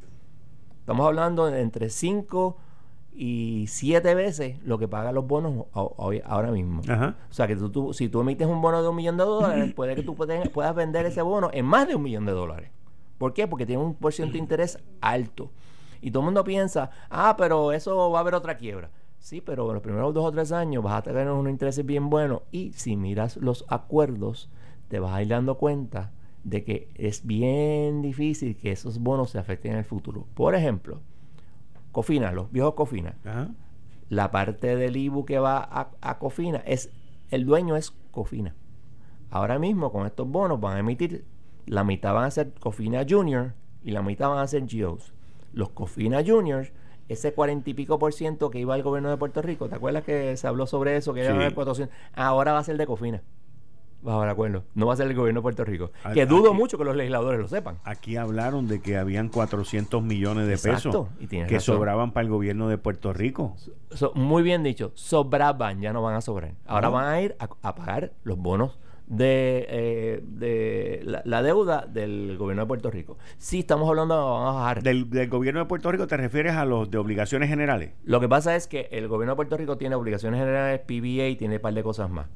Estamos 0.80 1.06
hablando 1.06 1.46
de 1.46 1.60
entre 1.60 1.88
5 1.90 2.56
y 3.12 3.66
7 3.68 4.14
veces 4.14 4.56
lo 4.64 4.78
que 4.78 4.88
pagan 4.88 5.14
los 5.14 5.26
bonos 5.26 5.66
hoy- 5.72 6.22
ahora 6.24 6.50
mismo. 6.50 6.82
Ajá. 6.88 7.16
O 7.30 7.32
sea 7.32 7.46
que 7.46 7.54
tú, 7.56 7.70
tú- 7.70 7.92
si 7.92 8.08
tú 8.08 8.20
emites 8.22 8.46
un 8.48 8.60
bono 8.62 8.82
de 8.82 8.88
un 8.88 8.96
millón 8.96 9.16
de 9.16 9.24
dólares, 9.24 9.72
puede 9.76 9.94
que 9.94 10.02
tú 10.02 10.14
puedas, 10.14 10.48
puedas 10.48 10.74
vender 10.74 11.06
ese 11.06 11.22
bono 11.22 11.50
en 11.52 11.64
más 11.66 11.86
de 11.86 11.94
un 11.94 12.02
millón 12.02 12.26
de 12.26 12.32
dólares. 12.32 12.70
¿Por 13.18 13.34
qué? 13.34 13.46
Porque 13.46 13.66
tiene 13.66 13.82
un 13.82 13.94
por 13.94 14.12
ciento 14.12 14.32
de 14.32 14.38
interés 14.38 14.78
alto. 15.00 15.50
Y 16.00 16.10
todo 16.10 16.22
el 16.22 16.24
mundo 16.26 16.42
piensa, 16.44 16.90
ah, 17.10 17.34
pero 17.36 17.72
eso 17.72 18.10
va 18.10 18.18
a 18.18 18.22
haber 18.22 18.34
otra 18.34 18.56
quiebra. 18.56 18.90
Sí, 19.20 19.40
pero 19.40 19.66
en 19.68 19.74
los 19.74 19.82
primeros 19.82 20.12
dos 20.12 20.24
o 20.24 20.32
tres 20.32 20.50
años 20.50 20.82
vas 20.82 20.94
a 20.94 21.02
tener 21.02 21.30
unos 21.30 21.50
intereses 21.50 21.86
bien 21.86 22.10
buenos. 22.10 22.42
Y 22.50 22.72
si 22.72 22.96
miras 22.96 23.36
los 23.36 23.64
acuerdos, 23.68 24.50
te 24.88 24.98
vas 24.98 25.12
a 25.12 25.22
ir 25.22 25.28
dando 25.28 25.56
cuenta 25.56 26.10
de 26.42 26.64
que 26.64 26.88
es 26.94 27.24
bien 27.26 28.02
difícil 28.02 28.56
que 28.56 28.72
esos 28.72 28.98
bonos 28.98 29.30
se 29.30 29.38
afecten 29.38 29.72
en 29.72 29.78
el 29.78 29.84
futuro. 29.84 30.26
Por 30.34 30.54
ejemplo, 30.54 31.00
Cofina, 31.92 32.32
los 32.32 32.50
viejos 32.50 32.74
Cofina 32.74 33.14
Ajá. 33.24 33.50
la 34.08 34.30
parte 34.30 34.74
del 34.74 34.96
IBU 34.96 35.24
que 35.24 35.38
va 35.38 35.58
a, 35.58 35.90
a 36.00 36.18
Cofina 36.18 36.58
es 36.58 36.90
el 37.30 37.44
dueño 37.44 37.76
es 37.76 37.92
Cofina. 38.10 38.54
Ahora 39.30 39.58
mismo 39.58 39.92
con 39.92 40.06
estos 40.06 40.26
bonos 40.28 40.60
van 40.60 40.76
a 40.76 40.80
emitir 40.80 41.24
la 41.66 41.84
mitad 41.84 42.14
van 42.14 42.24
a 42.24 42.30
ser 42.30 42.52
Cofina 42.54 43.06
Junior 43.08 43.52
y 43.84 43.92
la 43.92 44.02
mitad 44.02 44.28
van 44.28 44.38
a 44.38 44.46
ser 44.46 44.62
GOs. 44.62 45.12
Los 45.52 45.70
Cofina 45.70 46.22
Juniors, 46.26 46.72
ese 47.12 47.32
cuarenta 47.34 47.68
y 47.70 47.74
pico 47.74 47.98
por 47.98 48.12
ciento 48.12 48.50
que 48.50 48.58
iba 48.60 48.74
al 48.74 48.82
gobierno 48.82 49.10
de 49.10 49.16
Puerto 49.16 49.42
Rico, 49.42 49.68
¿te 49.68 49.74
acuerdas 49.74 50.04
que 50.04 50.36
se 50.36 50.46
habló 50.46 50.66
sobre 50.66 50.96
eso? 50.96 51.12
Que 51.12 51.20
iba 51.20 51.30
a 51.30 51.32
Sí. 51.32 51.36
haber 51.40 51.54
400? 51.54 51.94
Ahora 52.14 52.52
va 52.52 52.58
a 52.60 52.64
ser 52.64 52.76
de 52.76 52.86
Cofina. 52.86 53.22
Bajo 54.02 54.24
el 54.24 54.30
acuerdo. 54.30 54.62
No 54.74 54.86
va 54.86 54.94
a 54.94 54.96
ser 54.96 55.08
el 55.08 55.14
gobierno 55.14 55.40
de 55.40 55.42
Puerto 55.42 55.62
Rico. 55.62 55.90
Que 56.14 56.24
dudo 56.24 56.50
aquí- 56.50 56.56
mucho 56.58 56.78
que 56.78 56.84
los 56.84 56.96
legisladores 56.96 57.38
lo 57.38 57.48
sepan. 57.48 57.76
Aquí 57.84 58.16
hablaron 58.16 58.66
de 58.66 58.80
que 58.80 58.96
habían 58.96 59.28
400 59.28 60.02
millones 60.02 60.46
de 60.46 60.54
Exacto, 60.54 61.08
pesos 61.08 61.08
y 61.20 61.26
que 61.26 61.44
razón. 61.44 61.60
sobraban 61.76 62.12
para 62.12 62.24
el 62.24 62.30
gobierno 62.30 62.68
de 62.68 62.78
Puerto 62.78 63.12
Rico. 63.12 63.56
So- 63.90 64.12
muy 64.14 64.42
bien 64.42 64.62
dicho, 64.62 64.92
sobraban, 64.94 65.82
ya 65.82 65.92
no 65.92 66.00
van 66.00 66.14
a 66.14 66.22
sobrar. 66.22 66.52
Ahora 66.66 66.88
No. 66.88 66.92
van 66.94 67.08
a 67.08 67.20
ir 67.20 67.36
a, 67.38 67.50
a 67.60 67.74
pagar 67.74 68.12
los 68.24 68.38
bonos 68.38 68.78
de, 69.10 69.66
eh, 69.68 70.22
de 70.24 71.00
la, 71.04 71.20
la 71.24 71.42
deuda 71.42 71.84
del 71.86 72.36
gobierno 72.38 72.62
de 72.62 72.66
Puerto 72.68 72.90
Rico. 72.92 73.18
Sí, 73.38 73.58
estamos 73.58 73.88
hablando, 73.88 74.14
vamos 74.16 74.54
a 74.54 74.58
bajar. 74.60 74.82
Del, 74.82 75.10
del 75.10 75.28
gobierno 75.28 75.60
de 75.60 75.66
Puerto 75.66 75.90
Rico 75.90 76.06
te 76.06 76.16
refieres 76.16 76.54
a 76.54 76.64
los 76.64 76.90
de 76.90 76.96
obligaciones 76.96 77.48
generales. 77.48 77.92
Lo 78.04 78.20
que 78.20 78.28
pasa 78.28 78.54
es 78.54 78.68
que 78.68 78.88
el 78.92 79.08
gobierno 79.08 79.32
de 79.32 79.36
Puerto 79.36 79.56
Rico 79.56 79.76
tiene 79.76 79.96
obligaciones 79.96 80.38
generales, 80.38 80.80
PBA 80.86 81.26
y 81.28 81.36
tiene 81.36 81.56
un 81.56 81.60
par 81.60 81.74
de 81.74 81.82
cosas 81.82 82.08
más. 82.08 82.28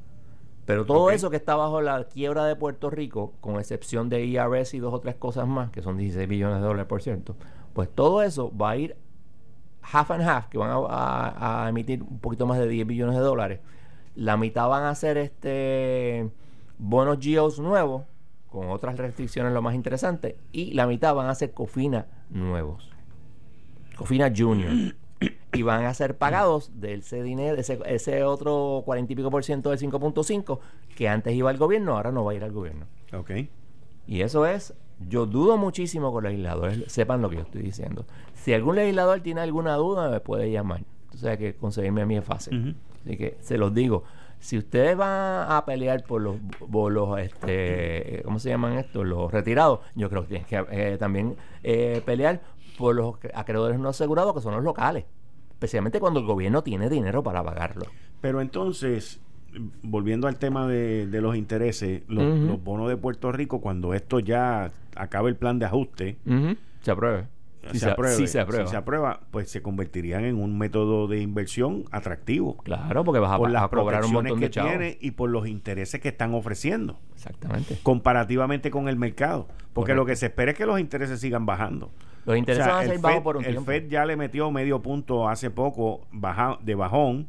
Pero 0.66 0.84
todo 0.84 1.10
eso 1.10 1.30
que 1.30 1.36
está 1.36 1.54
bajo 1.56 1.80
la 1.80 2.04
quiebra 2.08 2.44
de 2.46 2.56
Puerto 2.56 2.90
Rico, 2.90 3.34
con 3.40 3.56
excepción 3.60 4.08
de 4.08 4.24
IRS 4.24 4.74
y 4.74 4.80
dos 4.80 4.92
o 4.94 4.98
tres 5.00 5.14
cosas 5.14 5.46
más, 5.46 5.70
que 5.70 5.80
son 5.82 5.96
16 5.96 6.26
billones 6.28 6.56
de 6.56 6.62
dólares 6.66 6.86
por 6.86 7.02
cierto, 7.02 7.36
pues 7.72 7.88
todo 7.94 8.22
eso 8.22 8.50
va 8.56 8.70
a 8.70 8.76
ir 8.78 8.96
half 9.92 10.10
and 10.10 10.22
half, 10.26 10.46
que 10.48 10.58
van 10.58 10.70
a, 10.70 10.76
a- 10.76 11.66
a 11.66 11.68
emitir 11.68 12.02
un 12.02 12.18
poquito 12.18 12.46
más 12.46 12.58
de 12.58 12.66
10 12.66 12.86
billones 12.86 13.14
de 13.14 13.20
dólares. 13.20 13.60
La 14.16 14.36
mitad 14.38 14.66
van 14.68 14.84
a 14.84 14.94
ser 14.94 15.18
este 15.18 16.30
bonos 16.78 17.18
GEOs 17.20 17.58
nuevos, 17.58 18.04
con 18.48 18.70
otras 18.70 18.96
restricciones 18.98 19.52
lo 19.52 19.62
más 19.62 19.74
interesante, 19.74 20.36
y 20.52 20.74
la 20.74 20.86
mitad 20.86 21.14
van 21.14 21.28
a 21.28 21.34
ser 21.34 21.52
COFINA 21.52 22.06
nuevos. 22.30 22.90
COFINA 23.96 24.32
Junior. 24.36 24.94
y 25.52 25.62
van 25.62 25.84
a 25.84 25.94
ser 25.94 26.16
pagados 26.16 26.72
de 26.80 26.94
ese 26.94 27.22
dinero, 27.22 27.56
ese, 27.56 27.78
ese 27.86 28.24
otro 28.24 28.82
cuarenta 28.84 29.12
y 29.12 29.16
pico 29.16 29.30
por 29.30 29.44
ciento 29.44 29.70
del 29.70 29.78
5.5 29.78 30.58
que 30.96 31.08
antes 31.08 31.34
iba 31.34 31.50
al 31.50 31.56
gobierno, 31.56 31.96
ahora 31.96 32.12
no 32.12 32.24
va 32.24 32.32
a 32.32 32.34
ir 32.34 32.44
al 32.44 32.52
gobierno. 32.52 32.86
Ok. 33.12 33.30
Y 34.06 34.20
eso 34.20 34.46
es, 34.46 34.74
yo 35.08 35.26
dudo 35.26 35.56
muchísimo 35.56 36.14
que 36.14 36.22
los 36.22 36.32
legisladores 36.32 36.84
sepan 36.92 37.22
lo 37.22 37.30
que 37.30 37.36
yo 37.36 37.42
estoy 37.42 37.62
diciendo. 37.62 38.04
Si 38.34 38.52
algún 38.52 38.76
legislador 38.76 39.20
tiene 39.20 39.40
alguna 39.40 39.74
duda, 39.76 40.10
me 40.10 40.20
puede 40.20 40.50
llamar. 40.50 40.82
O 41.12 41.16
sea 41.16 41.36
que 41.36 41.54
conseguirme 41.54 42.02
a 42.02 42.06
mí 42.06 42.16
es 42.16 42.24
fácil. 42.24 42.76
Así 43.04 43.16
que 43.16 43.36
se 43.40 43.56
los 43.56 43.72
digo. 43.72 44.04
Si 44.44 44.58
ustedes 44.58 44.94
van 44.94 45.50
a 45.50 45.64
pelear 45.64 46.04
por 46.04 46.20
los, 46.20 46.36
por 46.70 46.92
los 46.92 47.18
este, 47.18 48.20
¿cómo 48.26 48.38
se 48.38 48.50
llaman 48.50 48.74
estos? 48.74 49.06
Los 49.06 49.32
retirados, 49.32 49.80
yo 49.94 50.10
creo 50.10 50.20
que 50.20 50.28
tienen 50.28 50.46
que 50.46 50.66
eh, 50.70 50.98
también 50.98 51.34
eh, 51.62 52.02
pelear 52.04 52.42
por 52.76 52.94
los 52.94 53.14
acreedores 53.32 53.78
no 53.78 53.88
asegurados, 53.88 54.34
que 54.34 54.42
son 54.42 54.52
los 54.52 54.62
locales. 54.62 55.06
Especialmente 55.48 55.98
cuando 55.98 56.20
el 56.20 56.26
gobierno 56.26 56.62
tiene 56.62 56.90
dinero 56.90 57.22
para 57.22 57.42
pagarlo. 57.42 57.86
Pero 58.20 58.42
entonces, 58.42 59.18
volviendo 59.82 60.28
al 60.28 60.36
tema 60.36 60.68
de, 60.68 61.06
de 61.06 61.20
los 61.22 61.36
intereses, 61.36 62.02
los, 62.06 62.38
los 62.40 62.62
bonos 62.62 62.90
de 62.90 62.98
Puerto 62.98 63.32
Rico, 63.32 63.62
cuando 63.62 63.94
esto 63.94 64.20
ya 64.20 64.72
acabe 64.94 65.30
el 65.30 65.36
plan 65.36 65.58
de 65.58 65.64
ajuste. 65.64 66.18
Se 66.82 66.90
apruebe. 66.90 67.28
Si 67.72 67.78
se, 67.78 67.90
apruebe, 67.90 68.14
sí 68.16 68.26
se 68.26 68.40
aprueba. 68.40 68.64
si 68.66 68.70
se 68.70 68.76
aprueba, 68.76 69.20
pues 69.30 69.50
se 69.50 69.62
convertirían 69.62 70.24
en 70.24 70.36
un 70.40 70.56
método 70.58 71.08
de 71.08 71.20
inversión 71.20 71.84
atractivo. 71.90 72.56
Claro, 72.58 73.04
porque 73.04 73.20
vas 73.20 73.32
a, 73.32 73.38
por 73.38 73.50
las 73.50 73.62
a 73.64 73.68
cobrar 73.68 74.04
un 74.04 74.12
montón 74.12 74.38
que 74.38 74.46
de 74.46 74.50
chavos. 74.50 74.70
tiene 74.70 74.98
y 75.00 75.12
por 75.12 75.30
los 75.30 75.46
intereses 75.48 76.00
que 76.00 76.08
están 76.08 76.34
ofreciendo 76.34 76.98
Exactamente. 77.14 77.78
comparativamente 77.82 78.70
con 78.70 78.88
el 78.88 78.96
mercado. 78.96 79.48
Porque 79.72 79.92
Correcto. 79.92 79.94
lo 79.96 80.06
que 80.06 80.16
se 80.16 80.26
espera 80.26 80.52
es 80.52 80.56
que 80.56 80.66
los 80.66 80.78
intereses 80.78 81.20
sigan 81.20 81.46
bajando. 81.46 81.90
Los 82.26 82.38
intereses 82.38 82.62
O 82.62 82.64
sea, 82.64 82.74
van 82.74 82.80
a 82.80 82.84
el 82.84 82.90
ser 82.92 83.00
bajos 83.00 83.22
por 83.22 83.36
un 83.36 83.44
el 83.44 83.50
tiempo. 83.50 83.66
Fed 83.70 83.88
ya 83.88 84.06
le 84.06 84.16
metió 84.16 84.50
medio 84.50 84.80
punto 84.80 85.28
hace 85.28 85.50
poco 85.50 86.06
baja, 86.10 86.58
de 86.62 86.74
bajón 86.74 87.26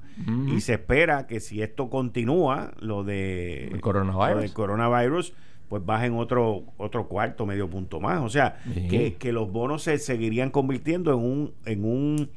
y 0.48 0.62
se 0.62 0.74
espera 0.74 1.28
que 1.28 1.40
si 1.42 1.62
esto 1.62 1.90
continúa, 1.90 2.72
lo 2.80 3.04
de 3.04 3.68
El 3.68 3.82
coronavirus. 3.82 4.36
lo 4.36 4.42
del 4.42 4.54
coronavirus, 4.54 5.34
pues 5.70 5.86
bajen 5.86 6.13
otro 6.16 6.63
otro 6.78 7.07
cuarto, 7.07 7.45
medio 7.45 7.70
punto 7.70 7.99
más. 7.99 8.22
O 8.22 8.30
sea, 8.30 8.57
Sí. 8.74 8.88
que, 8.88 9.13
que 9.16 9.32
los 9.32 9.51
bonos 9.51 9.84
se 9.84 9.97
seguirían 9.97 10.49
convirtiendo 10.51 11.11
en 11.13 11.20
un 11.20 11.53
en 11.66 11.86
un 11.86 12.30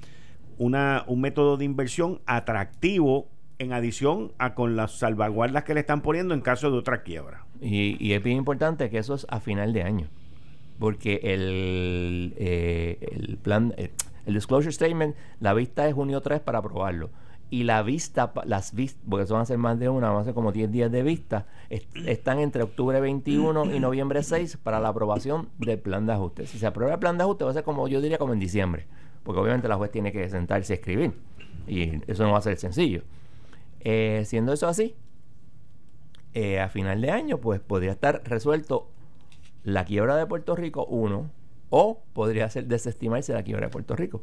una, 0.58 1.04
un 1.06 1.20
método 1.20 1.56
de 1.56 1.64
inversión 1.64 2.20
atractivo 2.26 3.28
en 3.60 3.72
adición 3.72 4.32
a 4.38 4.54
con 4.54 4.76
las 4.76 4.92
salvaguardas 4.98 5.64
que 5.64 5.74
le 5.74 5.80
están 5.80 6.00
poniendo 6.00 6.34
en 6.34 6.40
caso 6.40 6.70
de 6.70 6.78
otra 6.78 7.02
quiebra. 7.02 7.44
Y, 7.60 7.96
y 8.04 8.12
es 8.12 8.22
bien 8.22 8.36
importante 8.38 8.88
que 8.90 8.98
eso 8.98 9.14
es 9.14 9.26
a 9.30 9.40
final 9.40 9.72
de 9.72 9.82
año. 9.82 10.06
Porque 10.78 11.20
el, 11.24 12.34
eh, 12.36 12.98
el 13.12 13.36
plan, 13.38 13.74
eh, 13.76 13.90
el 14.26 14.34
disclosure 14.34 14.72
statement, 14.72 15.16
la 15.40 15.54
vista 15.54 15.88
es 15.88 15.94
junio 15.94 16.20
3 16.20 16.40
para 16.40 16.58
aprobarlo. 16.58 17.10
Y 17.50 17.64
la 17.64 17.82
vista, 17.82 18.32
las 18.44 18.74
vistas, 18.74 19.02
porque 19.08 19.24
eso 19.24 19.32
van 19.34 19.42
a 19.42 19.46
ser 19.46 19.56
más 19.56 19.78
de 19.78 19.88
una, 19.88 20.10
van 20.10 20.20
a 20.20 20.24
ser 20.24 20.34
como 20.34 20.52
10 20.52 20.70
días 20.70 20.92
de 20.92 21.02
vista, 21.02 21.46
est- 21.70 21.96
están 22.06 22.40
entre 22.40 22.62
octubre 22.62 23.00
21 23.00 23.74
y 23.74 23.80
noviembre 23.80 24.22
6 24.22 24.58
para 24.62 24.80
la 24.80 24.88
aprobación 24.88 25.48
del 25.58 25.78
plan 25.78 26.04
de 26.06 26.12
ajuste. 26.12 26.46
Si 26.46 26.58
se 26.58 26.66
aprueba 26.66 26.92
el 26.94 26.98
plan 26.98 27.16
de 27.16 27.24
ajuste, 27.24 27.44
va 27.44 27.50
a 27.50 27.54
ser 27.54 27.64
como 27.64 27.88
yo 27.88 28.02
diría 28.02 28.18
como 28.18 28.34
en 28.34 28.38
diciembre. 28.38 28.86
Porque 29.22 29.40
obviamente 29.40 29.66
la 29.68 29.76
juez 29.76 29.90
tiene 29.90 30.12
que 30.12 30.28
sentarse 30.28 30.74
a 30.74 30.76
escribir. 30.76 31.12
Y 31.66 32.02
eso 32.10 32.24
no 32.24 32.32
va 32.32 32.38
a 32.38 32.42
ser 32.42 32.58
sencillo. 32.58 33.02
Eh, 33.80 34.24
siendo 34.26 34.52
eso 34.52 34.68
así, 34.68 34.94
eh, 36.34 36.60
a 36.60 36.68
final 36.68 37.00
de 37.00 37.10
año, 37.10 37.38
pues 37.38 37.60
podría 37.60 37.92
estar 37.92 38.22
resuelto 38.24 38.90
la 39.64 39.84
quiebra 39.84 40.16
de 40.16 40.26
Puerto 40.26 40.54
Rico, 40.54 40.84
uno, 40.84 41.30
o 41.70 42.02
podría 42.12 42.48
ser 42.50 42.66
desestimarse 42.66 43.32
la 43.32 43.42
quiebra 43.42 43.66
de 43.66 43.70
Puerto 43.72 43.96
Rico. 43.96 44.22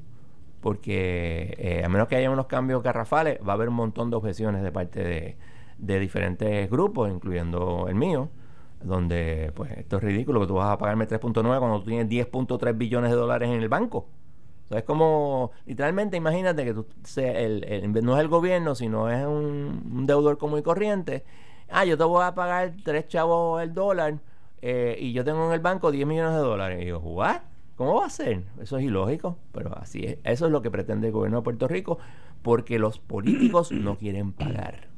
Porque 0.65 1.53
eh, 1.59 1.83
a 1.85 1.89
menos 1.89 2.07
que 2.07 2.15
haya 2.15 2.31
unos 2.31 2.47
cambios 2.47 2.81
garrafales, 2.81 3.37
va 3.47 3.51
a 3.51 3.53
haber 3.53 3.69
un 3.69 3.75
montón 3.75 4.09
de 4.09 4.15
objeciones 4.15 4.63
de 4.63 4.71
parte 4.71 5.37
de, 5.77 5.99
diferentes 5.99 6.67
grupos, 6.71 7.11
incluyendo 7.11 7.85
el 7.87 7.93
mío, 7.93 8.29
donde 8.83 9.51
pues 9.55 9.73
esto 9.73 9.97
es 9.97 10.03
ridículo 10.03 10.39
que 10.41 10.47
tú 10.47 10.55
vas 10.55 10.71
a 10.71 10.79
pagarme 10.79 11.07
3.9 11.07 11.59
cuando 11.59 11.81
tú 11.81 11.85
tienes 11.85 12.09
10.3 12.09 12.75
billones 12.75 13.11
de 13.11 13.15
dólares 13.15 13.47
en 13.47 13.61
el 13.61 13.69
banco. 13.69 14.07
O 14.63 14.67
sea, 14.67 14.79
es 14.79 14.85
como, 14.85 15.51
literalmente, 15.67 16.17
imagínate 16.17 16.65
que 16.65 16.73
tú, 16.73 16.87
sea 17.03 17.39
el, 17.39 17.93
no 18.03 18.15
es 18.15 18.21
el 18.21 18.27
gobierno, 18.27 18.73
sino 18.73 19.11
es 19.11 19.23
un, 19.23 19.91
un 19.93 20.07
deudor 20.07 20.39
común 20.39 20.57
y 20.57 20.63
corriente. 20.63 21.23
Ah, 21.69 21.85
yo 21.85 21.95
te 21.95 22.05
voy 22.05 22.23
a 22.23 22.33
pagar 22.33 22.73
tres 22.83 23.07
chavos 23.07 23.61
el 23.61 23.75
dólar 23.75 24.15
eh, 24.63 24.97
y 24.99 25.13
yo 25.13 25.23
tengo 25.23 25.45
en 25.45 25.53
el 25.53 25.59
banco 25.59 25.91
10 25.91 26.07
millones 26.07 26.33
de 26.33 26.39
dólares. 26.39 26.81
Y 26.81 26.87
yo, 26.87 26.97
¿what? 27.01 27.41
¿Cómo 27.75 27.95
va 27.95 28.05
a 28.05 28.09
ser? 28.09 28.45
Eso 28.61 28.77
es 28.77 28.85
ilógico, 28.85 29.37
pero 29.51 29.77
así 29.77 30.05
es. 30.05 30.17
Eso 30.23 30.45
es 30.45 30.51
lo 30.51 30.61
que 30.61 30.71
pretende 30.71 31.07
el 31.07 31.13
gobierno 31.13 31.39
de 31.39 31.43
Puerto 31.43 31.67
Rico 31.67 31.99
porque 32.41 32.79
los 32.79 32.99
políticos 32.99 33.71
no 33.71 33.97
quieren 33.97 34.31
pagar. 34.31 34.89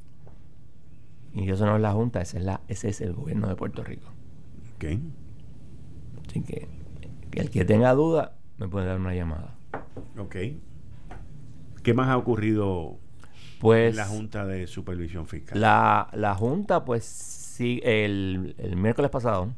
Y 1.33 1.49
eso 1.49 1.65
no 1.65 1.75
es 1.75 1.81
la 1.81 1.91
Junta, 1.93 2.21
esa 2.21 2.37
es 2.37 2.43
la, 2.43 2.61
ese 2.67 2.89
es 2.89 3.01
el 3.01 3.13
gobierno 3.13 3.47
de 3.47 3.55
Puerto 3.55 3.83
Rico. 3.83 4.07
Ok. 4.75 4.85
Así 6.27 6.41
que 6.41 6.67
el 7.33 7.49
que 7.49 7.65
tenga 7.65 7.93
duda 7.93 8.37
me 8.57 8.67
puede 8.67 8.85
dar 8.85 8.99
una 8.99 9.13
llamada. 9.13 9.55
Ok. 10.17 10.35
¿Qué 11.83 11.93
más 11.93 12.09
ha 12.09 12.17
ocurrido 12.17 12.99
Pues 13.59 13.91
en 13.91 13.97
la 13.97 14.05
Junta 14.05 14.45
de 14.45 14.67
Supervisión 14.67 15.27
Fiscal? 15.27 15.59
La, 15.59 16.09
la 16.13 16.35
Junta, 16.35 16.85
pues 16.85 17.05
sí, 17.05 17.79
el, 17.83 18.55
el 18.57 18.75
miércoles 18.75 19.09
pasado, 19.09 19.53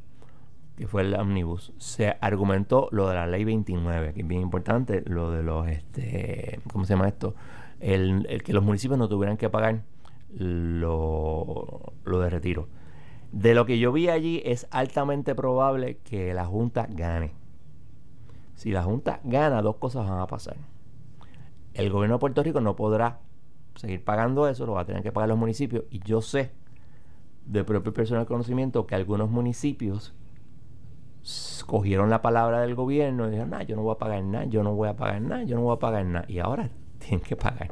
que 0.80 0.88
fue 0.88 1.02
el 1.02 1.14
omnibus, 1.14 1.74
se 1.78 2.16
argumentó 2.22 2.88
lo 2.92 3.10
de 3.10 3.16
la 3.16 3.28
ley 3.28 3.44
29, 3.44 4.14
que 4.14 4.22
es 4.22 4.28
bien 4.28 4.40
importante, 4.40 5.04
lo 5.06 5.30
de 5.30 5.44
los, 5.44 5.68
este, 5.68 6.62
¿cómo 6.72 6.86
se 6.86 6.94
llama 6.94 7.10
esto? 7.10 7.36
El, 7.82 8.26
el 8.30 8.44
que 8.44 8.54
los 8.54 8.64
municipios 8.64 8.98
no 8.98 9.10
tuvieran 9.10 9.36
que 9.36 9.50
pagar 9.50 9.82
lo, 10.34 11.92
lo 12.06 12.20
de 12.22 12.30
retiro. 12.30 12.70
De 13.34 13.54
lo 13.56 13.66
que 13.66 13.78
yo 13.78 13.92
vi 13.92 14.08
allí 14.08 14.42
es 14.46 14.68
altamente 14.72 15.36
probable 15.36 15.98
que 15.98 16.34
la 16.34 16.46
Junta 16.46 16.88
gane. 16.90 17.34
Si 18.56 18.72
la 18.72 18.82
Junta 18.82 19.20
gana, 19.26 19.62
dos 19.62 19.76
cosas 19.76 20.08
van 20.10 20.22
a 20.22 20.28
pasar. 20.28 20.56
El 21.74 21.90
gobierno 21.90 22.16
de 22.16 22.20
Puerto 22.20 22.42
Rico 22.42 22.62
no 22.62 22.78
podrá 22.78 23.20
seguir 23.76 24.02
pagando 24.06 24.48
eso, 24.48 24.66
lo 24.66 24.76
va 24.76 24.82
a 24.82 24.86
tener 24.86 25.04
que 25.04 25.12
pagar 25.12 25.28
los 25.28 25.38
municipios. 25.38 25.84
Y 25.90 26.00
yo 26.06 26.22
sé 26.22 26.54
de 27.46 27.66
propio 27.66 27.94
personal 27.94 28.26
conocimiento 28.26 28.88
que 28.88 28.96
algunos 28.96 29.30
municipios 29.30 30.14
cogieron 31.66 32.10
la 32.10 32.22
palabra 32.22 32.62
del 32.62 32.76
gobierno 32.76 33.28
y 33.28 33.32
dijeron, 33.32 33.52
nah, 33.52 33.64
yo 33.64 33.76
no 33.76 33.84
voy 33.84 33.94
a 33.94 33.98
pagar 33.98 34.24
nada, 34.24 34.46
yo 34.46 34.64
no 34.64 34.74
voy 34.74 34.90
a 34.90 34.96
pagar 34.96 35.22
nada, 35.22 35.44
yo 35.44 35.56
no 35.56 35.62
voy 35.64 35.76
a 35.76 35.80
pagar 35.80 36.06
nada. 36.06 36.26
Y 36.28 36.40
ahora 36.40 36.70
tienen 37.00 37.20
que 37.22 37.36
pagar. 37.36 37.72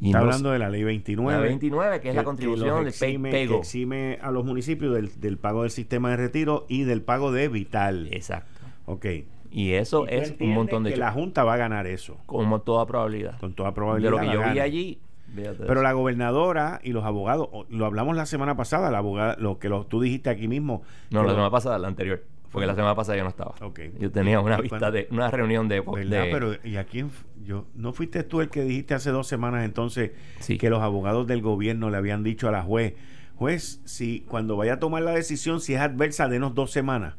Y 0.00 0.08
Está 0.08 0.18
no 0.18 0.24
hablando 0.24 0.50
de 0.50 0.58
la 0.58 0.68
ley 0.68 0.82
29. 0.84 1.38
la 1.38 1.44
29, 1.44 2.00
que 2.00 2.10
es 2.10 2.14
la 2.14 2.24
contribución 2.24 2.84
del 2.84 2.92
que 2.92 3.54
exime 3.56 4.18
a 4.20 4.30
los 4.30 4.44
municipios 4.44 4.92
del, 4.94 5.18
del 5.20 5.38
pago 5.38 5.62
del 5.62 5.70
sistema 5.70 6.10
de 6.10 6.16
retiro 6.16 6.66
y 6.68 6.82
del 6.82 7.00
pago 7.02 7.32
de 7.32 7.48
Vital. 7.48 8.08
Exacto. 8.10 8.60
Ok. 8.86 9.06
Y 9.50 9.74
eso 9.74 10.04
Y 10.06 10.14
es 10.14 10.34
un 10.40 10.52
montón 10.52 10.82
de 10.82 10.90
que 10.90 10.96
la 10.96 11.12
Junta 11.12 11.44
va 11.44 11.54
a 11.54 11.56
ganar 11.56 11.86
eso, 11.86 12.18
como 12.26 12.60
toda 12.62 12.86
probabilidad. 12.86 13.38
con 13.38 13.54
toda 13.54 13.70
De 13.70 13.74
probabilidad. 13.76 14.10
lo 14.10 14.18
que 14.18 14.26
yo 14.26 14.42
vi 14.52 14.58
allí, 14.58 14.98
Pero 15.34 15.80
la 15.80 15.92
gobernadora 15.92 16.80
y 16.82 16.90
los 16.90 17.04
abogados, 17.04 17.48
lo 17.68 17.86
hablamos 17.86 18.16
la 18.16 18.26
semana 18.26 18.56
pasada, 18.56 18.90
la 18.90 18.98
abogada, 18.98 19.36
lo 19.38 19.60
que 19.60 19.68
lo, 19.68 19.86
tú 19.86 20.00
dijiste 20.00 20.28
aquí 20.28 20.48
mismo. 20.48 20.82
no, 21.10 21.22
la 21.22 21.30
semana 21.30 21.50
pasada, 21.50 21.78
la 21.78 21.86
anterior. 21.86 22.24
Porque 22.54 22.66
la 22.66 22.74
semana 22.74 22.94
pasada 22.94 23.18
yo 23.18 23.24
no 23.24 23.30
estaba. 23.30 23.54
Yo 23.98 24.10
tenía 24.10 24.40
una 24.40 24.56
vista 24.58 24.78
cuando- 24.78 24.96
de 24.96 25.08
una 25.10 25.30
reunión 25.30 25.68
de, 25.68 25.80
¿Verdad? 25.80 26.24
de- 26.24 26.30
Pero, 26.30 26.52
¿y 26.64 26.76
a 26.76 26.84
quién? 26.84 27.10
Yo, 27.44 27.66
¿No 27.74 27.92
fuiste 27.92 28.22
tú 28.22 28.40
el 28.40 28.48
que 28.48 28.62
dijiste 28.62 28.94
hace 28.94 29.10
dos 29.10 29.26
semanas 29.26 29.64
entonces 29.66 30.12
Sí. 30.40 30.56
que 30.56 30.70
los 30.70 30.80
abogados 30.80 31.26
del 31.26 31.42
gobierno 31.42 31.90
le 31.90 31.96
habían 31.98 32.22
dicho 32.22 32.48
a 32.48 32.52
la 32.52 32.62
juez, 32.62 32.94
juez, 33.36 33.80
si 33.84 34.20
cuando 34.28 34.56
vaya 34.56 34.74
a 34.74 34.78
tomar 34.78 35.02
la 35.02 35.10
decisión, 35.10 35.60
si 35.60 35.74
es 35.74 35.80
adversa, 35.80 36.28
denos 36.28 36.54
dos 36.54 36.70
semanas? 36.70 37.16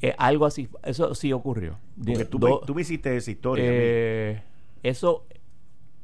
eh, 0.00 0.14
algo 0.16 0.46
así. 0.46 0.68
Eso 0.84 1.12
sí 1.16 1.32
ocurrió. 1.32 1.76
Porque 2.06 2.24
tú, 2.24 2.38
Do- 2.38 2.60
me, 2.60 2.66
tú 2.68 2.72
me 2.76 2.82
hiciste 2.82 3.16
esa 3.16 3.32
historia. 3.32 3.64
eh, 3.66 4.42
eso 4.84 5.26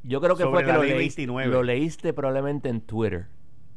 yo 0.02 0.20
creo 0.20 0.34
que 0.36 0.44
fue 0.46 0.64
que 0.64 0.72
lo 0.72 0.80
29. 0.80 1.48
lo 1.52 1.62
leíste 1.62 2.12
probablemente 2.12 2.68
en 2.68 2.80
Twitter. 2.80 3.26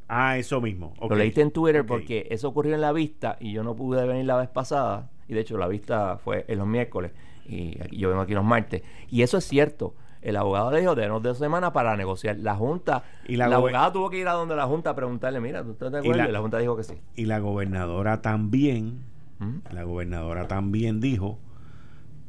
Ah, 0.10 0.38
eso 0.38 0.62
mismo. 0.62 0.93
Lo 1.01 1.16
leíste 1.16 1.41
en 1.41 1.51
Twitter 1.51 1.86
porque 1.86 2.28
eso 2.30 2.47
ocurrió 2.47 2.76
en 2.76 2.82
la 2.82 2.93
vista 2.93 3.38
y 3.39 3.51
yo 3.51 3.64
no 3.64 3.76
pude 3.76 4.05
venir 4.05 4.26
la 4.26 4.38
vez 4.38 4.47
pasada. 4.49 5.10
Y 5.28 5.34
de 5.34 5.41
hecho 5.41 5.58
la 5.58 5.68
vista 5.68 6.18
fue 6.18 6.45
en 6.47 6.60
los 6.60 6.68
miércoles 6.68 7.12
y 7.45 7.78
yo 7.97 8.10
vengo 8.10 8.22
aquí 8.22 8.34
los 8.34 8.45
martes. 8.45 8.84
Y 9.10 9.22
eso 9.22 9.38
es 9.38 9.45
cierto. 9.45 9.95
El 10.22 10.36
abogado 10.36 10.72
le 10.72 10.80
dijo, 10.80 10.95
denos 10.95 11.22
dos 11.22 11.38
semanas 11.38 11.72
para 11.72 11.95
negociar. 11.95 12.38
La 12.39 12.55
Junta, 12.55 13.03
Y 13.28 13.36
la 13.36 13.45
abogada 13.45 13.91
tuvo 13.93 14.10
que 14.10 14.18
ir 14.20 14.28
a 14.28 14.34
donde 14.34 14.55
la 14.55 14.66
Junta 14.66 14.89
a 14.91 14.95
preguntarle, 14.95 15.39
mira, 15.39 15.64
¿tú 15.64 15.72
estás 15.72 15.91
de 15.91 15.97
Y 15.99 16.01
acuerdo? 16.01 16.24
la- 16.24 16.30
Y 16.30 16.32
la, 16.32 16.39
Junta 16.39 16.58
dijo 16.58 16.76
que 16.76 16.84
sí. 16.84 16.95
Y 17.16 17.26
la 17.26 17.39
gobernadora 17.39 18.22
también, 18.22 18.99
¿Mm? 19.39 19.58
la 19.72 19.84
gobernadora 19.84 20.47
también 20.47 20.99
dijo 21.01 21.38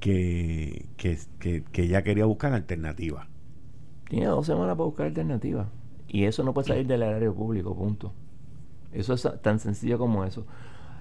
que, 0.01 0.87
que, 0.97 1.19
que, 1.39 1.65
que 1.65 1.83
ella 1.85 2.03
quería 2.03 2.25
buscar 2.27 2.53
alternativas. 2.53 3.27
Tiene 4.09 4.27
dos 4.27 4.47
semanas 4.47 4.77
para 4.77 4.85
buscar 4.87 5.07
alternativas. 5.07 5.67
Y 6.09 6.25
eso 6.25 6.43
no 6.43 6.53
puede 6.55 6.69
salir 6.69 6.87
del 6.87 7.03
erario 7.03 7.35
público, 7.35 7.75
punto. 7.77 8.13
Eso 8.93 9.15
es 9.15 9.29
tan 9.43 9.59
sencillo 9.59 9.99
como 9.99 10.25
eso. 10.25 10.47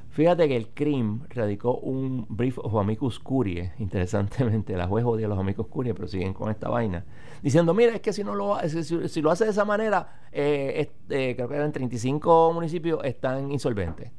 Fíjate 0.10 0.48
que 0.48 0.56
el 0.58 0.70
CRIM 0.70 1.22
radicó 1.30 1.76
un 1.78 2.26
brief 2.30 2.58
of 2.60 2.76
amicus 2.76 3.20
curiae, 3.20 3.74
interesantemente, 3.80 4.76
la 4.76 4.88
juez 4.88 5.06
odia 5.06 5.28
a 5.28 5.30
los 5.30 5.38
amicus 5.40 5.68
curiae, 5.68 5.94
pero 5.94 6.08
siguen 6.08 6.34
con 6.34 6.50
esta 6.50 6.70
vaina, 6.70 7.06
diciendo, 7.44 7.74
mira, 7.74 7.94
es 7.94 8.02
que 8.02 8.12
si 8.14 8.24
no 8.24 8.34
lo 8.34 8.58
si, 8.68 8.84
si- 8.84 9.08
si 9.08 9.22
lo 9.22 9.30
hace 9.32 9.46
de 9.46 9.52
esa 9.52 9.64
manera, 9.64 10.22
eh, 10.32 10.90
eh, 11.10 11.34
creo 11.36 11.48
que 11.48 11.56
eran 11.56 11.72
35 11.72 12.52
municipios 12.54 13.00
están 13.04 13.52
insolventes. 13.52 14.12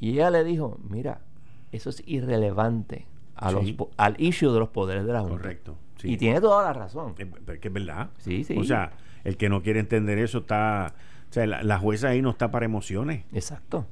Y 0.00 0.10
ella 0.14 0.30
le 0.30 0.44
dijo, 0.44 0.78
mira, 0.88 1.22
eso 1.70 1.88
es 1.90 2.02
irrelevante 2.06 3.06
a 3.36 3.48
Sí. 3.50 3.54
los 3.54 3.72
po- 3.72 3.90
al 3.96 4.20
issue 4.20 4.52
de 4.52 4.58
los 4.58 4.68
poderes 4.68 5.06
de 5.06 5.12
la 5.14 5.20
Junta. 5.20 5.36
Correcto. 5.38 5.76
sí. 5.96 6.12
Y 6.12 6.16
tiene 6.18 6.40
toda 6.40 6.62
la 6.62 6.72
razón. 6.74 7.14
Eh, 7.18 7.58
que 7.60 7.68
es 7.68 7.72
verdad. 7.74 8.10
Sí, 8.18 8.44
sí. 8.44 8.56
O 8.58 8.64
sea, 8.64 8.92
el 9.24 9.36
que 9.36 9.48
no 9.48 9.62
quiere 9.62 9.80
entender 9.80 10.18
eso 10.18 10.38
está... 10.38 10.94
O 11.30 11.32
sea, 11.32 11.46
la, 11.46 11.62
la 11.62 11.78
jueza 11.78 12.08
ahí 12.08 12.20
no 12.20 12.30
está 12.30 12.50
para 12.50 12.66
emociones. 12.66 13.24
Exacto. 13.32 13.86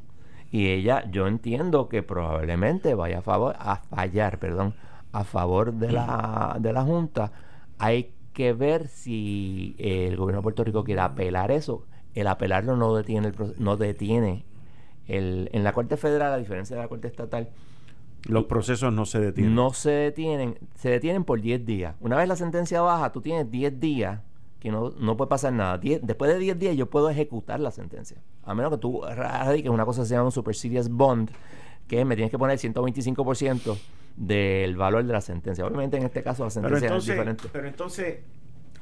Y 0.51 0.69
ella, 0.69 1.09
yo 1.11 1.27
entiendo 1.27 1.89
que 1.89 2.03
probablemente 2.03 2.95
vaya 2.95 3.19
a 3.19 3.23
favor, 3.23 3.55
a 3.59 3.77
fallar, 3.77 4.39
perdón, 4.39 4.75
a 5.13 5.25
favor 5.25 5.73
de 5.75 5.93
la, 5.93 6.57
de 6.61 6.73
la 6.73 6.83
Junta. 6.83 7.33
Hay 7.79 8.13
que 8.33 8.53
ver 8.53 8.89
si 8.89 9.77
el 9.79 10.17
gobierno 10.17 10.41
de 10.41 10.43
Puerto 10.43 10.65
Rico 10.65 10.85
quiere 10.85 11.01
apelar 11.01 11.51
eso. 11.51 11.87
El 12.15 12.27
apelarlo 12.27 12.77
no 12.77 12.95
detiene 12.95 13.29
el, 13.29 13.35
no 13.59 13.77
detiene 13.77 14.45
el, 15.07 15.49
en 15.53 15.65
la 15.65 15.73
Corte 15.73 15.97
Federal, 15.97 16.33
a 16.33 16.39
diferencia 16.39 16.77
de 16.77 16.83
la 16.83 16.89
Corte 16.89 17.09
Estatal, 17.09 17.49
Los 18.29 18.45
procesos 18.45 18.93
no 18.93 19.07
se 19.07 19.21
detienen. 19.21 19.55
no 19.55 19.73
se 19.73 19.91
detienen, 19.91 20.59
se 20.75 20.91
detienen 20.91 21.25
por 21.25 21.41
10 21.41 21.65
días. 21.65 21.95
Una 22.01 22.17
vez 22.17 22.29
la 22.29 22.37
sentencia 22.37 22.81
baja, 22.83 23.13
tú 23.13 23.21
tienes 23.21 23.51
10 23.51 23.79
días 23.81 24.21
que 24.61 24.71
no, 24.71 24.91
no 24.91 25.17
puede 25.17 25.29
pasar 25.29 25.53
nada. 25.53 25.79
10 25.79 26.03
después 26.07 26.31
de 26.33 26.39
10 26.39 26.59
días 26.59 26.77
yo 26.77 26.87
puedo 26.89 27.09
ejecutar 27.11 27.59
la 27.61 27.71
sentencia. 27.71 28.19
A 28.45 28.55
menos 28.55 28.71
que 28.73 28.79
tú 28.79 29.03
radiques 29.03 29.71
una 29.71 29.85
cosa 29.85 30.03
que 30.03 30.09
se 30.09 30.15
llama 30.15 30.27
un 30.27 30.33
super 30.33 30.55
serious 30.55 30.89
bond, 30.89 31.31
que 31.89 32.05
me 32.05 32.15
tienes 32.15 32.31
que 32.31 32.39
poner 32.39 32.59
el 32.63 32.73
125% 32.75 33.77
del 34.17 34.77
valor 34.77 35.05
de 35.05 35.13
la 35.13 35.21
sentencia. 35.21 35.65
Obviamente 35.67 35.97
en 35.97 36.05
este 36.05 36.23
caso 36.23 36.45
la 36.45 36.51
sentencia 36.51 36.77
es 36.77 36.83
entonces, 36.85 37.11
diferente. 37.17 37.45
pero 37.53 37.67
entonces, 37.69 38.19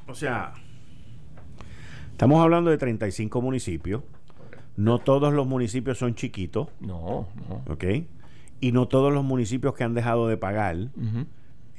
o 0.07 0.13
sea, 0.13 0.53
estamos 2.11 2.41
hablando 2.41 2.69
de 2.69 2.77
35 2.77 3.41
municipios. 3.41 4.03
No 4.75 4.99
todos 4.99 5.33
los 5.33 5.45
municipios 5.45 5.97
son 5.97 6.15
chiquitos, 6.15 6.69
No, 6.79 7.27
no. 7.49 7.73
¿ok? 7.73 7.83
Y 8.61 8.71
no 8.71 8.87
todos 8.87 9.11
los 9.13 9.23
municipios 9.25 9.73
que 9.75 9.83
han 9.83 9.93
dejado 9.93 10.27
de 10.27 10.37
pagar 10.37 10.75
Ujú. 10.77 11.25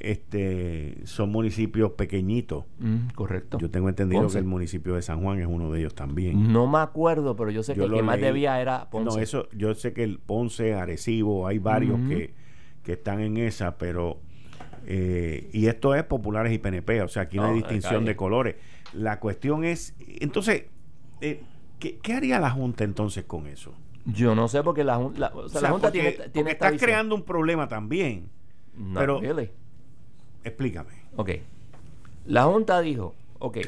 Este, 0.01 0.99
son 1.05 1.31
municipios 1.31 1.93
pequeñitos. 1.93 2.65
Mm, 2.79 3.09
correcto. 3.15 3.59
Yo 3.59 3.71
tengo 3.71 3.89
entendido 3.89 4.23
Ponce. 4.23 4.35
que 4.35 4.39
el 4.41 4.45
municipio 4.47 4.95
de 4.95 5.03
San 5.03 5.21
Juan 5.23 5.39
es 5.41 5.47
uno 5.47 5.71
de 5.71 5.81
ellos 5.81 5.95
también. 5.95 6.53
No 6.53 6.67
me 6.67 6.79
acuerdo, 6.79 7.37
pero 7.37 7.51
yo 7.51 7.63
sé 7.63 7.75
Yo 7.75 7.83
que 7.83 7.89
el 7.91 7.95
que 7.97 8.03
más 8.03 8.17
leí. 8.17 8.25
debía 8.25 8.61
era 8.61 8.91
Ponce. 8.91 9.17
No, 9.17 9.23
eso, 9.23 9.49
yo 9.53 9.75
sé 9.75 9.93
que 9.93 10.03
el 10.03 10.19
Ponce, 10.19 10.75
Arecibo, 10.75 11.47
hay 11.47 11.59
varios 11.59 11.99
que, 12.09 12.35
que 12.83 12.93
están 12.95 13.21
en 13.21 13.37
esa, 13.37 13.77
pero 13.79 14.19
eh, 14.87 15.51
y 15.53 15.67
esto 15.67 15.95
es 15.95 16.03
populares 16.05 16.53
y 16.53 16.59
PNP, 16.59 17.03
o 17.03 17.09
sea, 17.09 17.23
aquí 17.25 17.37
no, 17.37 17.45
hay 17.47 17.55
distinción 17.57 18.05
de 18.05 18.17
colores. 18.17 18.57
La 18.95 19.21
cuestión 19.21 19.65
es, 19.65 19.95
entonces, 20.21 20.65
eh, 21.21 21.43
¿qué, 21.79 21.99
qué 21.99 22.15
haría 22.15 22.41
la 22.41 22.51
Junta 22.51 22.85
entonces 22.85 23.25
con 23.25 23.47
eso? 23.47 23.75
Yo 24.07 24.35
no 24.35 24.49
sé 24.49 24.63
porque 24.63 24.83
la, 24.83 24.99
la- 25.17 25.29
o 25.29 25.33
sea, 25.33 25.45
O 25.45 25.49
sea, 25.49 25.61
la 25.61 25.69
Junta 25.71 25.89
porque- 25.89 26.01
tiene, 26.01 26.13
porque 26.17 26.31
tiene 26.31 26.51
esta 26.53 26.65
estás 26.67 26.73
visión. 26.73 26.87
creando 26.89 27.15
un 27.15 27.23
problema 27.23 27.69
también. 27.69 28.31
No, 28.75 28.99
pero- 28.99 29.21
really. 29.21 29.51
Explícame. 30.45 30.91
Ok. 31.17 31.31
La 32.27 32.45
Junta 32.45 32.81
dijo, 32.81 33.15
ok, 33.39 33.59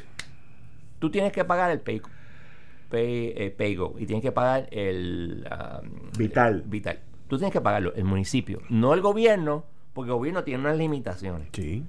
tú 0.99 1.11
tienes 1.11 1.33
que 1.33 1.45
pagar 1.45 1.71
el 1.71 1.81
pay, 1.81 2.01
pay, 2.89 3.33
eh, 3.37 3.55
Paygo 3.57 3.95
y 3.99 4.07
tienes 4.07 4.23
que 4.23 4.33
pagar 4.33 4.69
el 4.71 5.49
um, 5.51 6.11
Vital. 6.17 6.55
el 6.55 6.63
Vital. 6.63 7.01
Tú 7.29 7.39
tienes 7.39 7.53
que 7.53 7.61
pagarlo, 7.61 7.95
el 7.95 8.05
municipio, 8.05 8.61
no 8.69 8.93
el 8.95 9.01
gobierno, 9.01 9.65
porque 9.95 10.11
el 10.11 10.17
gobierno 10.17 10.45
tiene 10.45 10.61
unas 10.61 10.77
limitaciones. 10.77 11.49
Sí. 11.53 11.85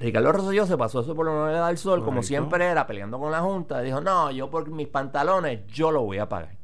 Ricardo 0.00 0.32
Rosselló 0.32 0.66
se 0.66 0.76
pasó 0.76 1.00
eso 1.00 1.14
por 1.14 1.26
la 1.26 1.32
moneda 1.32 1.68
del 1.68 1.78
sol, 1.78 2.04
como 2.04 2.24
siempre 2.24 2.64
era, 2.64 2.88
peleando 2.88 3.20
con 3.20 3.30
la 3.30 3.40
Junta. 3.40 3.80
Dijo, 3.80 4.00
no, 4.00 4.32
yo 4.32 4.50
por 4.50 4.68
mis 4.68 4.88
pantalones, 4.88 5.64
yo 5.68 5.92
lo 5.92 6.02
voy 6.02 6.18
a 6.18 6.28
pagar. 6.28 6.56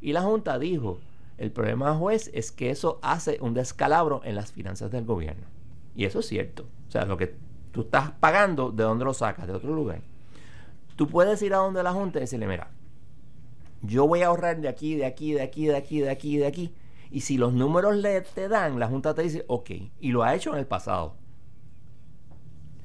Y 0.00 0.14
la 0.14 0.22
Junta 0.22 0.58
dijo, 0.58 0.98
el 1.36 1.52
problema, 1.52 1.94
juez, 1.94 2.30
es 2.32 2.50
que 2.52 2.70
eso 2.70 2.98
hace 3.02 3.36
un 3.42 3.52
descalabro 3.52 4.22
en 4.24 4.34
las 4.34 4.52
finanzas 4.52 4.90
del 4.90 5.04
gobierno. 5.04 5.44
Y 5.96 6.04
eso 6.04 6.20
es 6.20 6.26
cierto. 6.26 6.68
O 6.88 6.90
sea, 6.90 7.06
lo 7.06 7.16
que 7.16 7.34
tú 7.72 7.80
estás 7.82 8.10
pagando, 8.12 8.70
¿de 8.70 8.84
dónde 8.84 9.04
lo 9.04 9.14
sacas? 9.14 9.46
De 9.46 9.54
otro 9.54 9.74
lugar. 9.74 10.02
Tú 10.94 11.08
puedes 11.08 11.40
ir 11.42 11.54
a 11.54 11.58
donde 11.58 11.82
la 11.82 11.92
Junta 11.92 12.18
y 12.18 12.22
decirle, 12.22 12.46
mira, 12.46 12.70
yo 13.82 14.06
voy 14.06 14.22
a 14.22 14.28
ahorrar 14.28 14.60
de 14.60 14.68
aquí, 14.68 14.94
de 14.94 15.06
aquí, 15.06 15.32
de 15.32 15.42
aquí, 15.42 15.66
de 15.66 15.76
aquí, 15.76 16.00
de 16.00 16.10
aquí, 16.10 16.36
de 16.36 16.46
aquí. 16.46 16.74
Y 17.10 17.20
si 17.20 17.38
los 17.38 17.52
números 17.52 17.96
le 17.96 18.20
te 18.20 18.48
dan, 18.48 18.78
la 18.78 18.88
Junta 18.88 19.14
te 19.14 19.22
dice, 19.22 19.44
ok. 19.48 19.70
Y 20.00 20.12
lo 20.12 20.22
ha 20.22 20.34
hecho 20.34 20.52
en 20.52 20.58
el 20.58 20.66
pasado. 20.66 21.14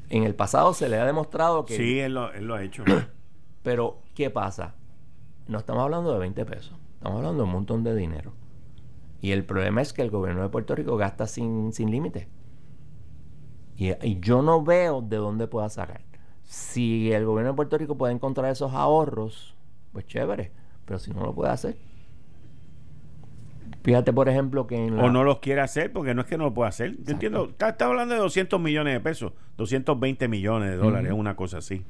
En 0.10 0.24
el 0.24 0.36
pasado 0.36 0.74
se 0.74 0.90
le 0.90 0.98
ha 0.98 1.06
demostrado 1.06 1.66
que... 1.66 1.76
Sí, 1.76 2.00
él 2.00 2.14
lo, 2.14 2.32
él 2.34 2.46
lo 2.46 2.56
ha 2.56 2.64
hecho. 2.64 2.84
Pero, 3.64 4.02
¿qué 4.14 4.30
pasa? 4.30 4.76
No 5.48 5.58
estamos 5.58 5.84
hablando 5.84 6.14
de 6.14 6.20
20 6.20 6.46
pesos. 6.46 6.76
Estamos 6.96 7.18
hablando 7.18 7.44
de 7.44 7.48
un 7.48 7.54
montón 7.54 7.84
de 7.84 7.96
dinero. 7.96 8.34
Y 9.22 9.32
el 9.32 9.46
problema 9.46 9.82
es 9.82 9.94
que 9.94 10.02
el 10.02 10.10
gobierno 10.10 10.42
de 10.42 10.50
Puerto 10.50 10.76
Rico 10.76 10.98
gasta 10.98 11.28
sin, 11.28 11.72
sin 11.74 11.92
límite. 11.92 12.28
Y, 13.78 13.92
y 14.06 14.20
yo 14.20 14.42
no 14.42 14.64
veo 14.64 15.02
de 15.02 15.18
dónde 15.18 15.48
pueda 15.48 15.70
sacar. 15.70 16.02
Si 16.44 17.12
el 17.12 17.26
gobierno 17.26 17.52
de 17.52 17.56
Puerto 17.56 17.78
Rico 17.78 17.98
puede 17.98 18.14
encontrar 18.14 18.52
esos 18.52 18.74
ahorros, 18.74 19.56
pues 19.94 20.06
chévere. 20.06 20.52
Pero 20.86 21.00
si 21.00 21.12
no 21.12 21.22
lo 21.24 21.34
puede 21.34 21.52
hacer. 21.52 21.78
Fíjate, 23.84 24.14
por 24.14 24.30
ejemplo, 24.30 24.68
que 24.68 24.76
en 24.76 24.98
la... 24.98 25.06
o 25.06 25.10
no 25.10 25.24
los 25.24 25.40
quiere 25.40 25.62
hacer 25.62 25.92
porque 25.92 26.14
no 26.14 26.22
es 26.22 26.28
que 26.28 26.38
no 26.38 26.46
lo 26.46 26.54
pueda 26.54 26.70
hacer. 26.70 26.98
Yo 27.04 27.14
entiendo, 27.14 27.46
está, 27.46 27.70
está 27.70 27.86
hablando 27.86 28.14
de 28.14 28.20
200 28.20 28.60
millones 28.60 28.94
de 28.94 29.00
pesos, 29.00 29.34
220 29.58 30.28
millones 30.28 30.70
de 30.70 30.76
dólares, 30.78 31.12
Ujú. 31.12 31.20
una 31.20 31.36
cosa 31.36 31.60
así. 31.60 31.84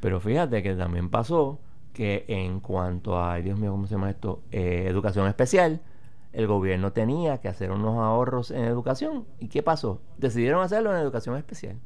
Pero 0.00 0.20
fíjate 0.20 0.62
que 0.62 0.74
también 0.74 1.10
pasó 1.10 1.60
que 1.92 2.24
en 2.28 2.60
cuanto 2.60 3.18
a, 3.18 3.34
ay 3.34 3.42
Dios 3.42 3.58
mío, 3.58 3.70
¿cómo 3.70 3.86
se 3.86 3.94
llama 3.94 4.10
esto? 4.10 4.42
Eh, 4.50 4.86
educación 4.88 5.28
especial, 5.28 5.80
el 6.32 6.46
gobierno 6.46 6.92
tenía 6.92 7.38
que 7.38 7.48
hacer 7.48 7.70
unos 7.70 7.98
ahorros 7.98 8.50
en 8.50 8.64
educación. 8.64 9.26
¿Y 9.38 9.48
qué 9.48 9.62
pasó? 9.62 10.00
Decidieron 10.18 10.62
hacerlo 10.62 10.92
en 10.92 11.00
educación 11.00 11.36
especial. 11.36 11.78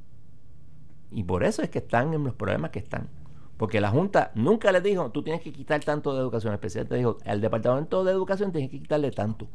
Y 1.11 1.25
por 1.25 1.45
eso 1.45 1.63
es 1.63 1.71
que 1.71 1.79
están 1.79 2.15
en 2.15 2.25
los 2.25 2.35
problemas 2.35 2.71
que 2.71 2.79
están. 2.79 3.09
Porque 3.57 3.81
la 3.81 3.91
Junta 3.91 4.33
nunca 4.35 4.73
les 4.73 4.83
dijo, 4.83 5.11
tú 5.11 5.23
tienes 5.23 5.43
que 5.43 5.53
quitar 5.53 5.85
tanto 5.85 6.15
de 6.15 6.21
educación 6.21 6.53
especial. 6.53 6.89
Te 6.89 6.97
dijo, 6.97 7.19
al 7.25 7.41
Departamento 7.41 8.03
de 8.03 8.13
Educación 8.13 8.51
tienes 8.51 8.71
que 8.71 8.81
quitarle 8.81 9.11
tanto. 9.11 9.47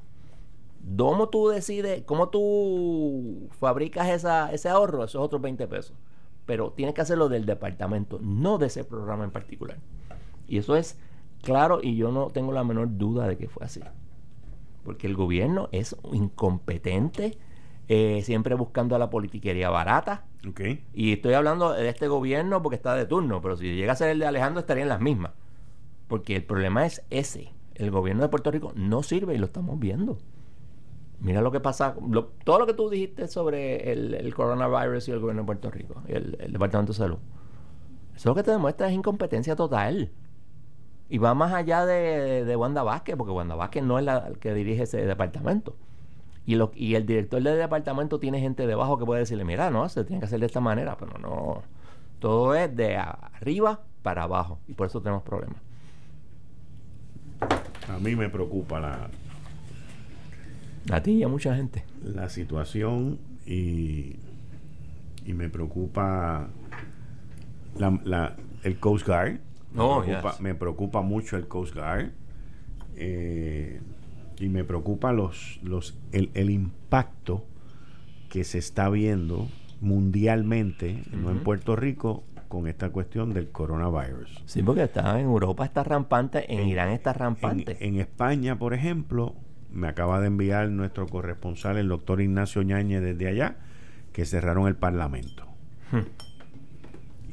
¿Cómo 0.98 1.28
tú 1.28 1.50
decides, 1.50 2.04
cómo 2.04 2.30
tú 2.30 3.50
fabricas 3.60 4.08
esa, 4.08 4.54
ese 4.54 4.70
ahorro? 4.70 5.04
Esos 5.04 5.22
otros 5.22 5.42
20 5.42 5.68
pesos. 5.68 5.94
Pero 6.46 6.72
tienes 6.72 6.96
que 6.96 7.02
hacerlo 7.02 7.28
del 7.28 7.46
departamento, 7.46 8.20
no 8.22 8.58
de 8.58 8.68
ese 8.68 8.86
programa 8.86 9.26
en 9.26 9.32
particular. 9.32 9.78
Y 10.48 10.58
eso 10.60 10.78
es 10.78 10.98
claro 11.44 11.80
y 11.84 11.98
yo 11.98 12.12
no 12.12 12.28
tengo 12.28 12.54
la 12.54 12.64
menor 12.64 12.98
duda 12.98 13.28
de 13.28 13.38
que 13.38 13.50
fue 13.50 13.66
así. 13.66 13.82
Porque 14.88 15.06
el 15.06 15.16
gobierno 15.18 15.68
es 15.74 15.98
incompetente, 16.14 17.38
eh, 17.90 18.22
siempre 18.24 18.56
buscando 18.56 18.96
a 18.96 19.00
la 19.00 19.10
politiquería 19.10 19.70
barata. 19.70 20.24
¿Ok? 20.48 20.62
Y 20.94 21.12
estoy 21.12 21.34
hablando 21.34 21.74
de 21.74 21.90
este 21.90 22.08
gobierno 22.08 22.62
porque 22.62 22.78
está 22.78 22.96
de 22.96 23.06
turno, 23.06 23.42
pero 23.42 23.58
si 23.58 23.76
llega 23.76 23.92
a 23.92 23.96
ser 23.98 24.12
el 24.12 24.20
de 24.20 24.28
Alejandro 24.28 24.62
estaría 24.62 24.84
en 24.84 24.90
las 24.90 25.02
mismas. 25.02 25.34
Porque 26.08 26.38
el 26.38 26.44
problema 26.46 26.86
es 26.86 27.04
ese. 27.10 27.52
El 27.76 27.92
gobierno 27.92 28.24
de 28.24 28.30
Puerto 28.30 28.50
Rico 28.50 28.72
no 28.76 29.04
sirve 29.04 29.36
y 29.36 29.38
lo 29.38 29.46
estamos 29.48 29.78
viendo. 29.78 30.18
Mira 31.20 31.42
lo 31.42 31.52
que 31.52 31.60
pasa, 31.60 31.96
lo- 32.10 32.28
todo 32.46 32.60
lo 32.60 32.66
que 32.68 32.74
tú 32.74 32.90
dijiste 32.90 33.28
sobre 33.28 33.92
el, 33.92 34.14
el 34.14 34.34
coronavirus 34.36 35.10
y 35.10 35.12
el 35.12 35.20
gobierno 35.20 35.42
de 35.42 35.46
Puerto 35.48 35.70
Rico, 35.72 36.02
el, 36.08 36.38
el 36.40 36.54
Departamento 36.54 36.94
de 36.94 36.98
Salud. 36.98 37.18
Eso 38.16 38.30
lo 38.30 38.36
que 38.36 38.44
te 38.44 38.52
demuestra 38.52 38.88
es 38.88 38.94
incompetencia 38.94 39.56
total. 39.56 40.12
Y 41.10 41.20
va 41.20 41.34
más 41.34 41.54
allá 41.54 41.86
de, 41.86 42.44
de 42.44 42.56
Wanda 42.56 42.84
Vázquez, 42.84 43.16
porque 43.16 43.32
Wanda 43.32 43.56
Vázquez 43.56 43.84
no 43.84 43.98
es 43.98 44.06
la 44.06 44.32
que 44.40 44.54
dirige 44.54 44.84
ese 44.84 45.06
departamento. 45.06 45.76
Y, 46.46 46.56
lo, 46.56 46.72
y 46.76 46.96
el 46.96 47.06
director 47.06 47.42
del 47.42 47.58
departamento 47.58 48.20
tiene 48.20 48.40
gente 48.40 48.68
debajo 48.68 48.98
que 48.98 49.06
puede 49.06 49.22
decirle, 49.22 49.44
mira, 49.46 49.70
no, 49.70 49.88
se 49.90 50.04
tiene 50.04 50.20
que 50.20 50.26
hacer 50.26 50.40
de 50.40 50.46
esta 50.46 50.60
manera, 50.62 50.98
pero 50.98 51.18
no. 51.20 51.62
Todo 52.20 52.56
es 52.56 52.76
de 52.76 52.98
arriba 52.98 53.82
para 54.02 54.24
abajo. 54.24 54.60
Y 54.68 54.74
por 54.74 54.88
eso 54.88 55.02
tenemos 55.02 55.24
problemas. 55.24 55.58
A 57.90 58.00
mí 58.00 58.16
me 58.16 58.30
preocupa 58.30 58.80
la, 58.80 59.10
A 60.92 61.02
ti 61.04 61.12
y 61.12 61.24
a 61.24 61.28
mucha 61.28 61.56
gente. 61.56 61.84
la 62.04 62.28
situación 62.30 63.20
y, 63.46 64.16
y 65.26 65.34
me 65.34 65.50
preocupa 65.50 66.48
la- 67.78 68.00
la- 68.04 68.36
el 68.64 68.80
Coast 68.80 69.06
Guard. 69.08 69.40
Me, 69.74 69.82
Oh, 69.84 70.02
preocupa, 70.02 70.32
yes. 70.32 70.42
me 70.42 70.56
preocupa 70.56 71.02
mucho 71.02 71.38
el 71.38 71.48
Coast 71.48 71.76
Guard. 71.76 72.12
eh, 72.96 73.80
y 74.40 74.50
me 74.50 74.64
preocupa 74.64 75.12
los, 75.14 75.60
los, 75.64 75.98
el, 76.12 76.30
el 76.36 76.50
impacto 76.52 77.44
que 78.30 78.44
se 78.44 78.60
está 78.60 78.88
viendo 78.90 79.48
mundialmente, 79.82 81.04
no 81.12 81.32
en. 81.32 81.40
Puerto 81.40 81.76
Rico, 81.76 82.24
con 82.48 82.68
esta 82.68 82.90
cuestión 82.92 83.34
del 83.34 83.50
coronavirus. 83.50 84.42
Sí, 84.46 84.62
porque 84.64 84.84
está 84.84 85.20
en 85.20 85.26
Europa 85.26 85.66
está 85.66 85.84
rampante, 85.84 86.52
en, 86.54 86.60
En- 86.62 86.68
Irán 86.68 86.90
está 86.90 87.12
En, 87.12 87.16
rampante. 87.18 87.78
en 87.86 88.00
España, 88.00 88.58
por 88.60 88.74
ejemplo, 88.74 89.36
me 89.72 89.88
acaba 89.88 90.20
de 90.22 90.28
enviar 90.28 90.70
nuestro 90.70 91.08
corresponsal, 91.08 91.78
el 91.78 91.88
doctor 91.90 92.22
Ignacio 92.22 92.62
Ñañez, 92.62 93.02
desde 93.02 93.28
allá, 93.28 93.58
que 94.14 94.26
cerraron 94.26 94.68
el 94.68 94.76
Parlamento. 94.76 95.46
Hmm. 95.92 96.02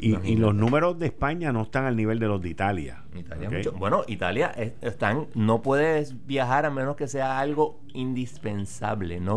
Y, 0.04 0.36
los 0.36 0.54
números 0.54 0.98
de 0.98 1.06
España 1.06 1.52
no 1.52 1.62
están 1.62 1.84
al 1.84 1.96
nivel 1.96 2.18
de 2.18 2.26
los 2.28 2.40
de 2.42 2.48
Italia. 2.50 3.04
Italia 3.14 3.48
¿ok? 3.48 3.54
mucho- 3.54 3.72
Bueno, 3.72 4.02
Italia 4.06 4.48
es- 4.56 4.72
están, 4.82 5.26
no 5.34 5.62
puedes 5.62 6.26
viajar 6.26 6.66
a 6.66 6.70
menos 6.70 6.96
que 6.96 7.08
sea 7.08 7.38
algo 7.38 7.80
indispensable. 7.94 9.20
No, 9.20 9.36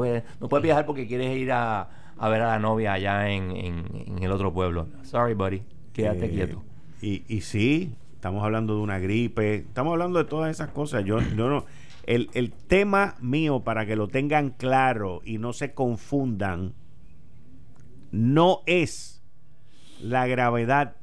puedes 0.50 0.64
viajar 0.64 0.86
porque 0.86 1.08
quieres 1.08 1.38
ir 1.38 1.52
a, 1.52 1.90
a 2.18 2.30
ver 2.30 2.42
a 2.42 2.48
la 2.48 2.60
novia 2.60 2.94
allá 2.94 3.30
en, 3.30 3.52
en- 3.52 3.86
en 4.08 4.24
el 4.24 4.32
otro 4.32 4.54
pueblo. 4.54 4.88
Sorry, 5.04 5.34
buddy. 5.34 5.62
Quédate 5.94 6.26
Eh, 6.26 6.30
quieto. 6.32 6.64
Y, 7.02 7.24
y 7.28 7.42
sí, 7.42 7.94
estamos 8.16 8.44
hablando 8.44 8.76
de 8.76 8.82
una 8.82 9.00
gripe, 9.00 9.56
estamos 9.56 9.92
hablando 9.94 10.20
de 10.20 10.26
todas 10.26 10.52
esas 10.52 10.70
cosas. 10.72 11.06
Yo, 11.06 11.20
yo 11.22 11.48
no, 11.50 11.66
el, 12.08 12.30
el 12.34 12.52
tema 12.52 13.16
mío, 13.22 13.62
para 13.62 13.86
que 13.86 13.96
lo 13.96 14.08
tengan 14.08 14.50
claro 14.50 15.22
y 15.24 15.38
no 15.38 15.54
se 15.54 15.74
confundan, 15.74 16.74
no 18.12 18.62
es 18.66 19.17
la 20.02 20.28
gravedad 20.28 20.96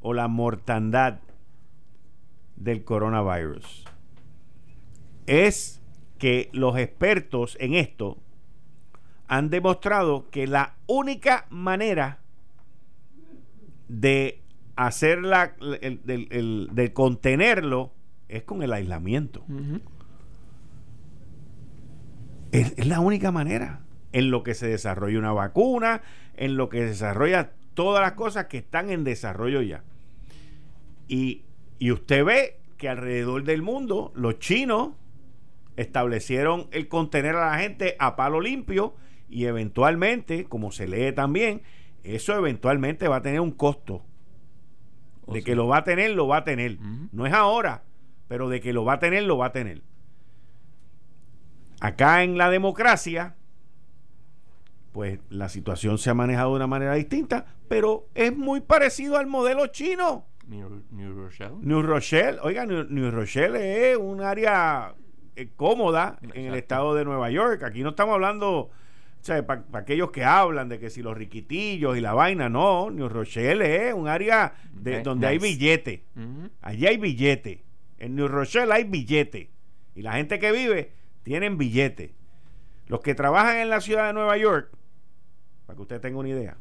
o 0.00 0.14
la 0.14 0.28
mortandad 0.28 1.18
del 2.56 2.84
coronavirus. 2.84 3.84
Es 5.26 5.80
que 6.18 6.50
los 6.52 6.76
expertos 6.78 7.56
en 7.60 7.74
esto 7.74 8.18
han 9.28 9.48
demostrado 9.50 10.28
que 10.30 10.46
la 10.46 10.74
única 10.86 11.46
manera 11.50 12.18
de 13.88 14.42
hacerla, 14.76 15.54
el, 15.80 16.00
del- 16.04 16.28
el- 16.30 16.68
de 16.72 16.92
contenerlo, 16.92 17.92
es 18.28 18.42
con 18.44 18.62
el 18.62 18.72
aislamiento. 18.72 19.44
Es, 22.52 22.74
es 22.76 22.86
la 22.86 23.00
única 23.00 23.30
manera. 23.32 23.80
En 24.12 24.30
lo 24.30 24.42
que 24.42 24.54
se 24.54 24.66
desarrolla 24.68 25.18
una 25.18 25.32
vacuna, 25.32 26.02
en 26.36 26.56
lo 26.56 26.68
que 26.68 26.78
se 26.78 26.84
desarrolla 26.86 27.52
todas 27.80 28.02
las 28.02 28.12
cosas 28.12 28.44
que 28.44 28.58
están 28.58 28.90
en 28.90 29.04
desarrollo 29.04 29.62
ya. 29.62 29.82
Y, 31.08 31.44
y 31.78 31.92
usted 31.92 32.26
ve 32.26 32.58
que 32.76 32.90
alrededor 32.90 33.42
del 33.44 33.62
mundo 33.62 34.12
los 34.14 34.38
chinos 34.38 34.90
establecieron 35.76 36.68
el 36.72 36.88
contener 36.88 37.36
a 37.36 37.52
la 37.52 37.58
gente 37.58 37.96
a 37.98 38.16
palo 38.16 38.42
limpio 38.42 38.94
y 39.30 39.46
eventualmente, 39.46 40.44
como 40.44 40.72
se 40.72 40.88
lee 40.88 41.12
también, 41.12 41.62
eso 42.04 42.36
eventualmente 42.36 43.08
va 43.08 43.16
a 43.16 43.22
tener 43.22 43.40
un 43.40 43.52
costo. 43.52 44.04
O 45.24 45.32
De 45.32 45.40
sea, 45.40 45.46
que 45.46 45.54
lo 45.54 45.66
va 45.66 45.78
a 45.78 45.84
tener, 45.84 46.10
lo 46.10 46.26
va 46.26 46.36
a 46.36 46.44
tener. 46.44 46.76
No 47.12 47.24
es 47.24 47.32
ahora, 47.32 47.84
pero 48.28 48.50
de 48.50 48.60
que 48.60 48.74
lo 48.74 48.84
va 48.84 48.92
a 48.94 48.98
tener, 48.98 49.22
lo 49.22 49.38
va 49.38 49.46
a 49.46 49.52
tener. 49.52 49.80
Acá 51.80 52.24
en 52.24 52.36
la 52.36 52.50
democracia, 52.50 53.36
pues 54.92 55.20
la 55.28 55.48
situación 55.48 55.98
se 55.98 56.10
ha 56.10 56.14
manejado 56.14 56.50
de 56.50 56.56
una 56.56 56.66
manera 56.66 56.94
distinta, 56.94 57.46
pero 57.68 58.08
es 58.14 58.36
muy 58.36 58.60
parecido 58.60 59.16
al 59.16 59.26
modelo 59.26 59.66
chino. 59.68 60.26
New, 60.46 60.82
New 60.90 61.14
Rochelle. 61.14 61.54
New 61.60 61.82
Rochelle, 61.82 62.38
oiga, 62.42 62.66
New, 62.66 62.84
New 62.88 63.10
Rochelle 63.10 63.90
es 63.90 63.96
un 63.96 64.20
área 64.20 64.94
eh, 65.36 65.48
cómoda 65.54 66.18
en 66.34 66.46
el 66.46 66.54
estado 66.54 66.94
de 66.94 67.04
Nueva 67.04 67.30
York. 67.30 67.62
Aquí 67.62 67.82
no 67.82 67.90
estamos 67.90 68.14
hablando, 68.14 68.70
para 69.46 69.64
aquellos 69.74 70.10
que 70.10 70.24
hablan 70.24 70.68
de 70.68 70.80
que 70.80 70.90
si 70.90 71.02
los 71.02 71.16
riquitillos 71.16 71.96
y 71.96 72.00
la 72.00 72.14
vaina, 72.14 72.48
no, 72.48 72.90
New 72.90 73.08
Rochelle 73.08 73.88
es 73.88 73.94
un 73.94 74.08
área 74.08 74.54
de, 74.72 75.02
donde 75.02 75.28
hay 75.28 75.38
billete. 75.38 76.04
Ujú. 76.16 76.50
Allí 76.62 76.86
hay 76.86 76.96
billete. 76.96 77.62
En 77.98 78.16
New 78.16 78.26
Rochelle 78.28 78.72
hay 78.72 78.84
billete. 78.84 79.50
Y 79.94 80.02
la 80.02 80.14
gente 80.14 80.38
que 80.38 80.50
vive 80.50 80.92
tienen 81.22 81.58
billete. 81.58 82.14
Los 82.86 83.00
que 83.00 83.14
trabajan 83.14 83.58
en 83.58 83.70
la 83.70 83.80
ciudad 83.80 84.08
de 84.08 84.14
Nueva 84.14 84.36
York, 84.36 84.72
para 85.70 85.76
que 85.76 85.82
usted 85.82 86.00
tenga 86.00 86.18
una 86.18 86.28
idea, 86.28 86.56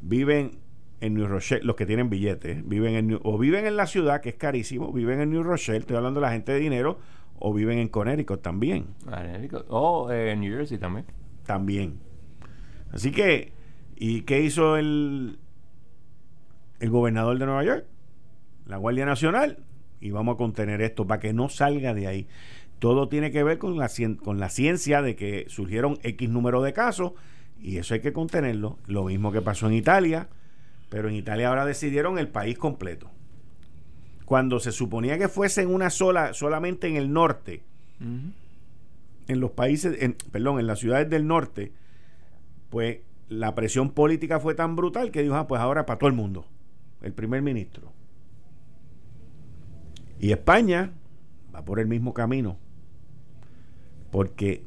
viven 0.00 0.58
en 1.00 1.14
New 1.14 1.28
Rochelle, 1.28 1.62
los 1.62 1.76
que 1.76 1.86
tienen 1.86 2.10
billetes, 2.10 2.68
viven 2.68 2.96
en 2.96 3.06
New- 3.06 3.20
o 3.22 3.38
viven 3.38 3.64
en 3.64 3.76
la 3.76 3.86
ciudad, 3.86 4.20
que 4.20 4.30
es 4.30 4.34
carísimo, 4.34 4.92
viven 4.92 5.20
en 5.20 5.30
New 5.30 5.44
Rochelle, 5.44 5.78
estoy 5.78 5.96
hablando 5.96 6.18
de 6.18 6.26
la 6.26 6.32
gente 6.32 6.50
de 6.50 6.58
dinero, 6.58 6.98
o 7.38 7.54
viven 7.54 7.78
en 7.78 7.86
Connecticut 7.86 8.42
también. 8.42 8.86
Connecticut. 9.04 9.66
Oh, 9.68 10.10
eh, 10.10 10.34
New 10.34 10.52
Jersey 10.52 10.78
también. 10.78 11.06
También. 11.46 12.00
Así 12.90 13.12
que, 13.12 13.52
¿y 13.94 14.22
qué 14.22 14.40
hizo 14.40 14.76
el, 14.76 15.38
el 16.80 16.90
gobernador 16.90 17.38
de 17.38 17.46
Nueva 17.46 17.62
York? 17.62 17.86
La 18.66 18.78
Guardia 18.78 19.06
Nacional. 19.06 19.58
Y 20.00 20.10
vamos 20.10 20.34
a 20.34 20.38
contener 20.38 20.82
esto 20.82 21.06
para 21.06 21.20
que 21.20 21.32
no 21.32 21.48
salga 21.48 21.94
de 21.94 22.08
ahí. 22.08 22.26
Todo 22.80 23.08
tiene 23.08 23.30
que 23.30 23.44
ver 23.44 23.58
con 23.58 23.78
la, 23.78 23.88
con 24.24 24.40
la 24.40 24.48
ciencia 24.48 25.02
de 25.02 25.14
que 25.14 25.44
surgieron 25.46 25.98
X 26.02 26.28
número 26.28 26.62
de 26.62 26.72
casos 26.72 27.12
y 27.62 27.78
eso 27.78 27.94
hay 27.94 28.00
que 28.00 28.12
contenerlo. 28.12 28.78
Lo 28.86 29.04
mismo 29.04 29.32
que 29.32 29.40
pasó 29.40 29.66
en 29.68 29.74
Italia, 29.74 30.28
pero 30.88 31.08
en 31.08 31.14
Italia 31.14 31.48
ahora 31.48 31.64
decidieron 31.64 32.18
el 32.18 32.28
país 32.28 32.58
completo. 32.58 33.10
Cuando 34.24 34.60
se 34.60 34.72
suponía 34.72 35.18
que 35.18 35.28
fuese 35.28 35.62
en 35.62 35.72
una 35.72 35.90
sola, 35.90 36.34
solamente 36.34 36.88
en 36.88 36.96
el 36.96 37.12
norte, 37.12 37.62
en 38.00 39.40
los 39.40 39.52
países, 39.52 40.02
en, 40.02 40.14
perdón, 40.32 40.58
en 40.58 40.66
las 40.66 40.80
ciudades 40.80 41.08
del 41.08 41.26
norte, 41.26 41.72
pues 42.68 42.98
la 43.28 43.54
presión 43.54 43.90
política 43.90 44.40
fue 44.40 44.54
tan 44.54 44.76
brutal 44.76 45.10
que 45.10 45.22
dijo, 45.22 45.36
ah, 45.36 45.46
pues 45.46 45.60
ahora 45.60 45.86
para 45.86 45.98
todo 45.98 46.08
el 46.08 46.16
mundo, 46.16 46.46
el 47.00 47.12
primer 47.12 47.42
ministro. 47.42 47.92
Y 50.18 50.32
España 50.32 50.92
va 51.54 51.64
por 51.64 51.80
el 51.80 51.86
mismo 51.86 52.14
camino, 52.14 52.58
porque, 54.10 54.64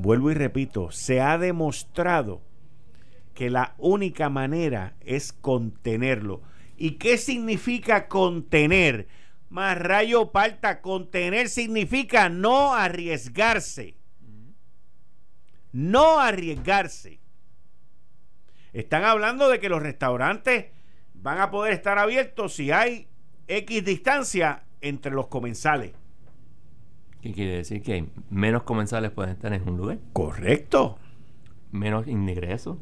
vuelvo 0.00 0.30
y 0.30 0.34
repito, 0.34 0.90
se 0.90 1.20
ha 1.20 1.38
demostrado 1.38 2.42
que 3.34 3.50
la 3.50 3.74
única 3.78 4.28
manera 4.28 4.94
es 5.00 5.32
contenerlo. 5.32 6.42
¿Y 6.76 6.92
qué 6.92 7.18
significa 7.18 8.08
contener? 8.08 9.08
Más 9.48 9.78
rayo 9.78 10.30
parta, 10.30 10.80
contener 10.80 11.48
significa 11.48 12.28
no 12.28 12.74
arriesgarse. 12.74 13.96
No 15.72 16.18
arriesgarse. 16.18 17.20
Están 18.72 19.04
hablando 19.04 19.48
de 19.48 19.58
que 19.58 19.68
los 19.68 19.82
restaurantes 19.82 20.66
van 21.14 21.38
a 21.38 21.50
poder 21.50 21.72
estar 21.72 21.98
abiertos 21.98 22.54
si 22.54 22.70
hay 22.70 23.08
X 23.48 23.84
distancia 23.84 24.64
entre 24.80 25.12
los 25.12 25.26
comensales. 25.26 25.92
¿Qué 27.22 27.32
quiere 27.32 27.56
decir? 27.56 27.82
Que 27.82 28.06
menos 28.30 28.62
comensales 28.62 29.10
pueden 29.10 29.32
estar 29.32 29.52
en 29.52 29.68
un 29.68 29.76
lugar. 29.76 29.98
Correcto. 30.12 30.98
Menos 31.70 32.06
ingresos. 32.08 32.78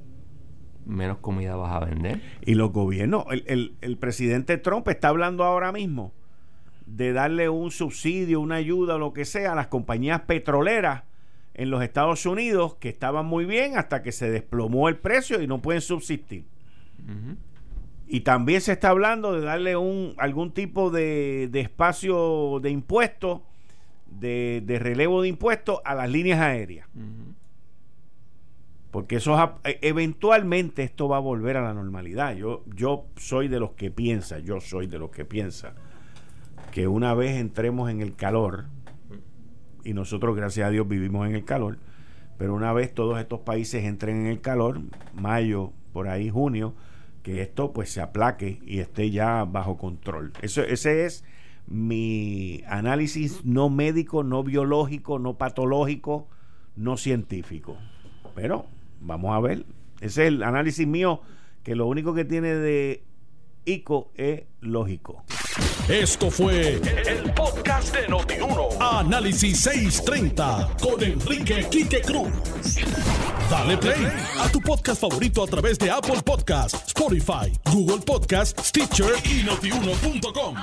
Menos 0.87 1.19
comida 1.19 1.57
vas 1.57 1.73
a 1.83 1.85
vender. 1.85 2.21
Y 2.47 2.55
los 2.55 2.73
gobiernos, 2.73 3.25
el, 3.31 3.45
el- 3.47 3.77
el 3.81 3.97
presidente 3.99 4.57
Trump 4.57 4.89
está 4.89 5.09
hablando 5.09 5.45
ahora 5.45 5.73
mismo 5.73 6.13
de 6.87 7.13
darle 7.13 7.49
un 7.51 7.71
subsidio, 7.71 8.41
una 8.41 8.55
ayuda 8.55 8.95
o 8.95 8.99
lo 8.99 9.13
que 9.13 9.27
sea 9.27 9.53
a 9.53 9.55
las 9.55 9.67
compañías 9.67 10.23
petroleras 10.23 11.03
en 11.53 11.71
los 11.71 11.83
Estados 11.83 12.25
Unidos 12.25 12.77
que 12.77 12.89
estaban 12.89 13.27
muy 13.27 13.45
bien 13.45 13.77
hasta 13.77 14.03
que 14.03 14.13
se 14.13 14.31
desplomó 14.31 14.89
el 14.89 14.97
precio 14.97 15.43
y 15.43 15.47
no 15.47 15.61
pueden 15.61 15.83
subsistir. 15.83 16.45
Y 18.07 18.21
también 18.21 18.61
se 18.63 18.73
está 18.73 18.89
hablando 18.89 19.33
de 19.33 19.43
darle 19.43 19.77
un, 19.77 20.15
algún 20.17 20.53
tipo 20.53 20.91
de, 20.91 21.49
de 21.51 21.61
espacio 21.61 22.59
de 22.63 22.71
impuestos 22.71 23.41
de, 24.09 24.63
de 24.65 24.79
relevo 24.79 25.23
de 25.23 25.29
impuestos 25.29 25.81
a 25.85 25.95
las 25.95 26.11
líneas 26.11 26.41
aéreas. 26.41 26.89
Porque 28.91 29.17
eso 29.17 29.61
e, 29.65 29.79
eventualmente 29.83 30.83
esto 30.83 31.09
va 31.09 31.19
a 31.19 31.21
volver 31.21 31.57
a 31.57 31.63
la 31.63 31.75
normalidad. 31.75 32.35
Yo, 32.35 32.65
yo 32.75 33.07
soy 33.17 33.49
de 33.49 33.61
los 33.61 33.73
que 33.73 33.91
piensa, 33.91 34.39
yo 34.39 34.61
soy 34.61 34.87
de 34.87 34.99
los 34.99 35.11
que 35.11 35.25
piensa 35.25 35.75
que 36.71 36.87
una 36.87 37.15
vez 37.15 37.37
entremos 37.37 37.91
en 37.91 38.01
el 38.01 38.15
calor, 38.15 38.67
y 39.85 39.95
nosotros 39.95 40.37
gracias 40.37 40.67
a 40.67 40.71
Dios 40.71 40.87
vivimos 40.87 41.27
en 41.27 41.35
el 41.35 41.45
calor, 41.45 41.79
pero 42.37 42.55
una 42.55 42.73
vez 42.73 42.93
todos 42.95 43.19
estos 43.19 43.41
países 43.41 43.85
entren 43.85 44.21
en 44.21 44.27
el 44.27 44.41
calor, 44.41 44.81
mayo, 45.15 45.73
por 45.93 46.09
ahí 46.09 46.31
junio, 46.31 46.75
que 47.23 47.43
esto 47.43 47.73
pues 47.73 47.91
se 47.91 48.01
aplaque 48.01 48.61
y 48.65 48.79
esté 48.79 49.11
ya 49.11 49.45
bajo 49.45 49.77
control. 49.77 50.33
Eso, 50.41 50.63
ese 50.63 51.05
es 51.05 51.25
mi 51.69 52.63
análisis 52.67 53.45
no 53.45 53.69
médico, 53.69 54.25
no 54.25 54.43
biológico, 54.43 55.19
no 55.19 55.35
patológico, 55.35 56.29
no 56.77 56.97
científico. 56.97 57.77
Pero 58.35 58.67
vamos 59.01 59.37
a 59.37 59.41
ver. 59.41 59.67
Ese 60.01 60.23
es 60.23 60.29
el 60.29 60.43
análisis 60.43 60.87
mío, 60.87 61.21
que 61.63 61.75
lo 61.75 61.87
único 61.87 62.15
que 62.15 62.25
tiene 62.25 62.55
de 62.55 63.03
ICO 63.65 64.11
es 64.15 64.43
lógico. 64.61 65.25
Esto 65.89 66.31
fue 66.31 66.75
el, 66.75 67.33
podcast 67.35 67.95
de 67.95 68.09
Notiuno. 68.09 68.69
Análisis 68.81 69.61
630 69.61 70.77
con 70.81 71.03
Enrique 71.03 71.67
Quique 71.71 72.01
Cruz. 72.03 72.31
Dale 73.51 73.77
play 73.79 74.07
a 74.39 74.49
tu 74.51 74.61
podcast 74.61 75.01
favorito 75.01 75.43
a 75.43 75.47
través 75.47 75.79
de 75.79 75.91
Apple 75.91 76.23
Podcasts, 76.25 76.89
Spotify, 76.89 77.53
Google 77.73 78.05
Podcasts, 78.05 78.69
Stitcher 78.69 79.15
y 79.25 79.43
notiuno.com. 79.45 80.55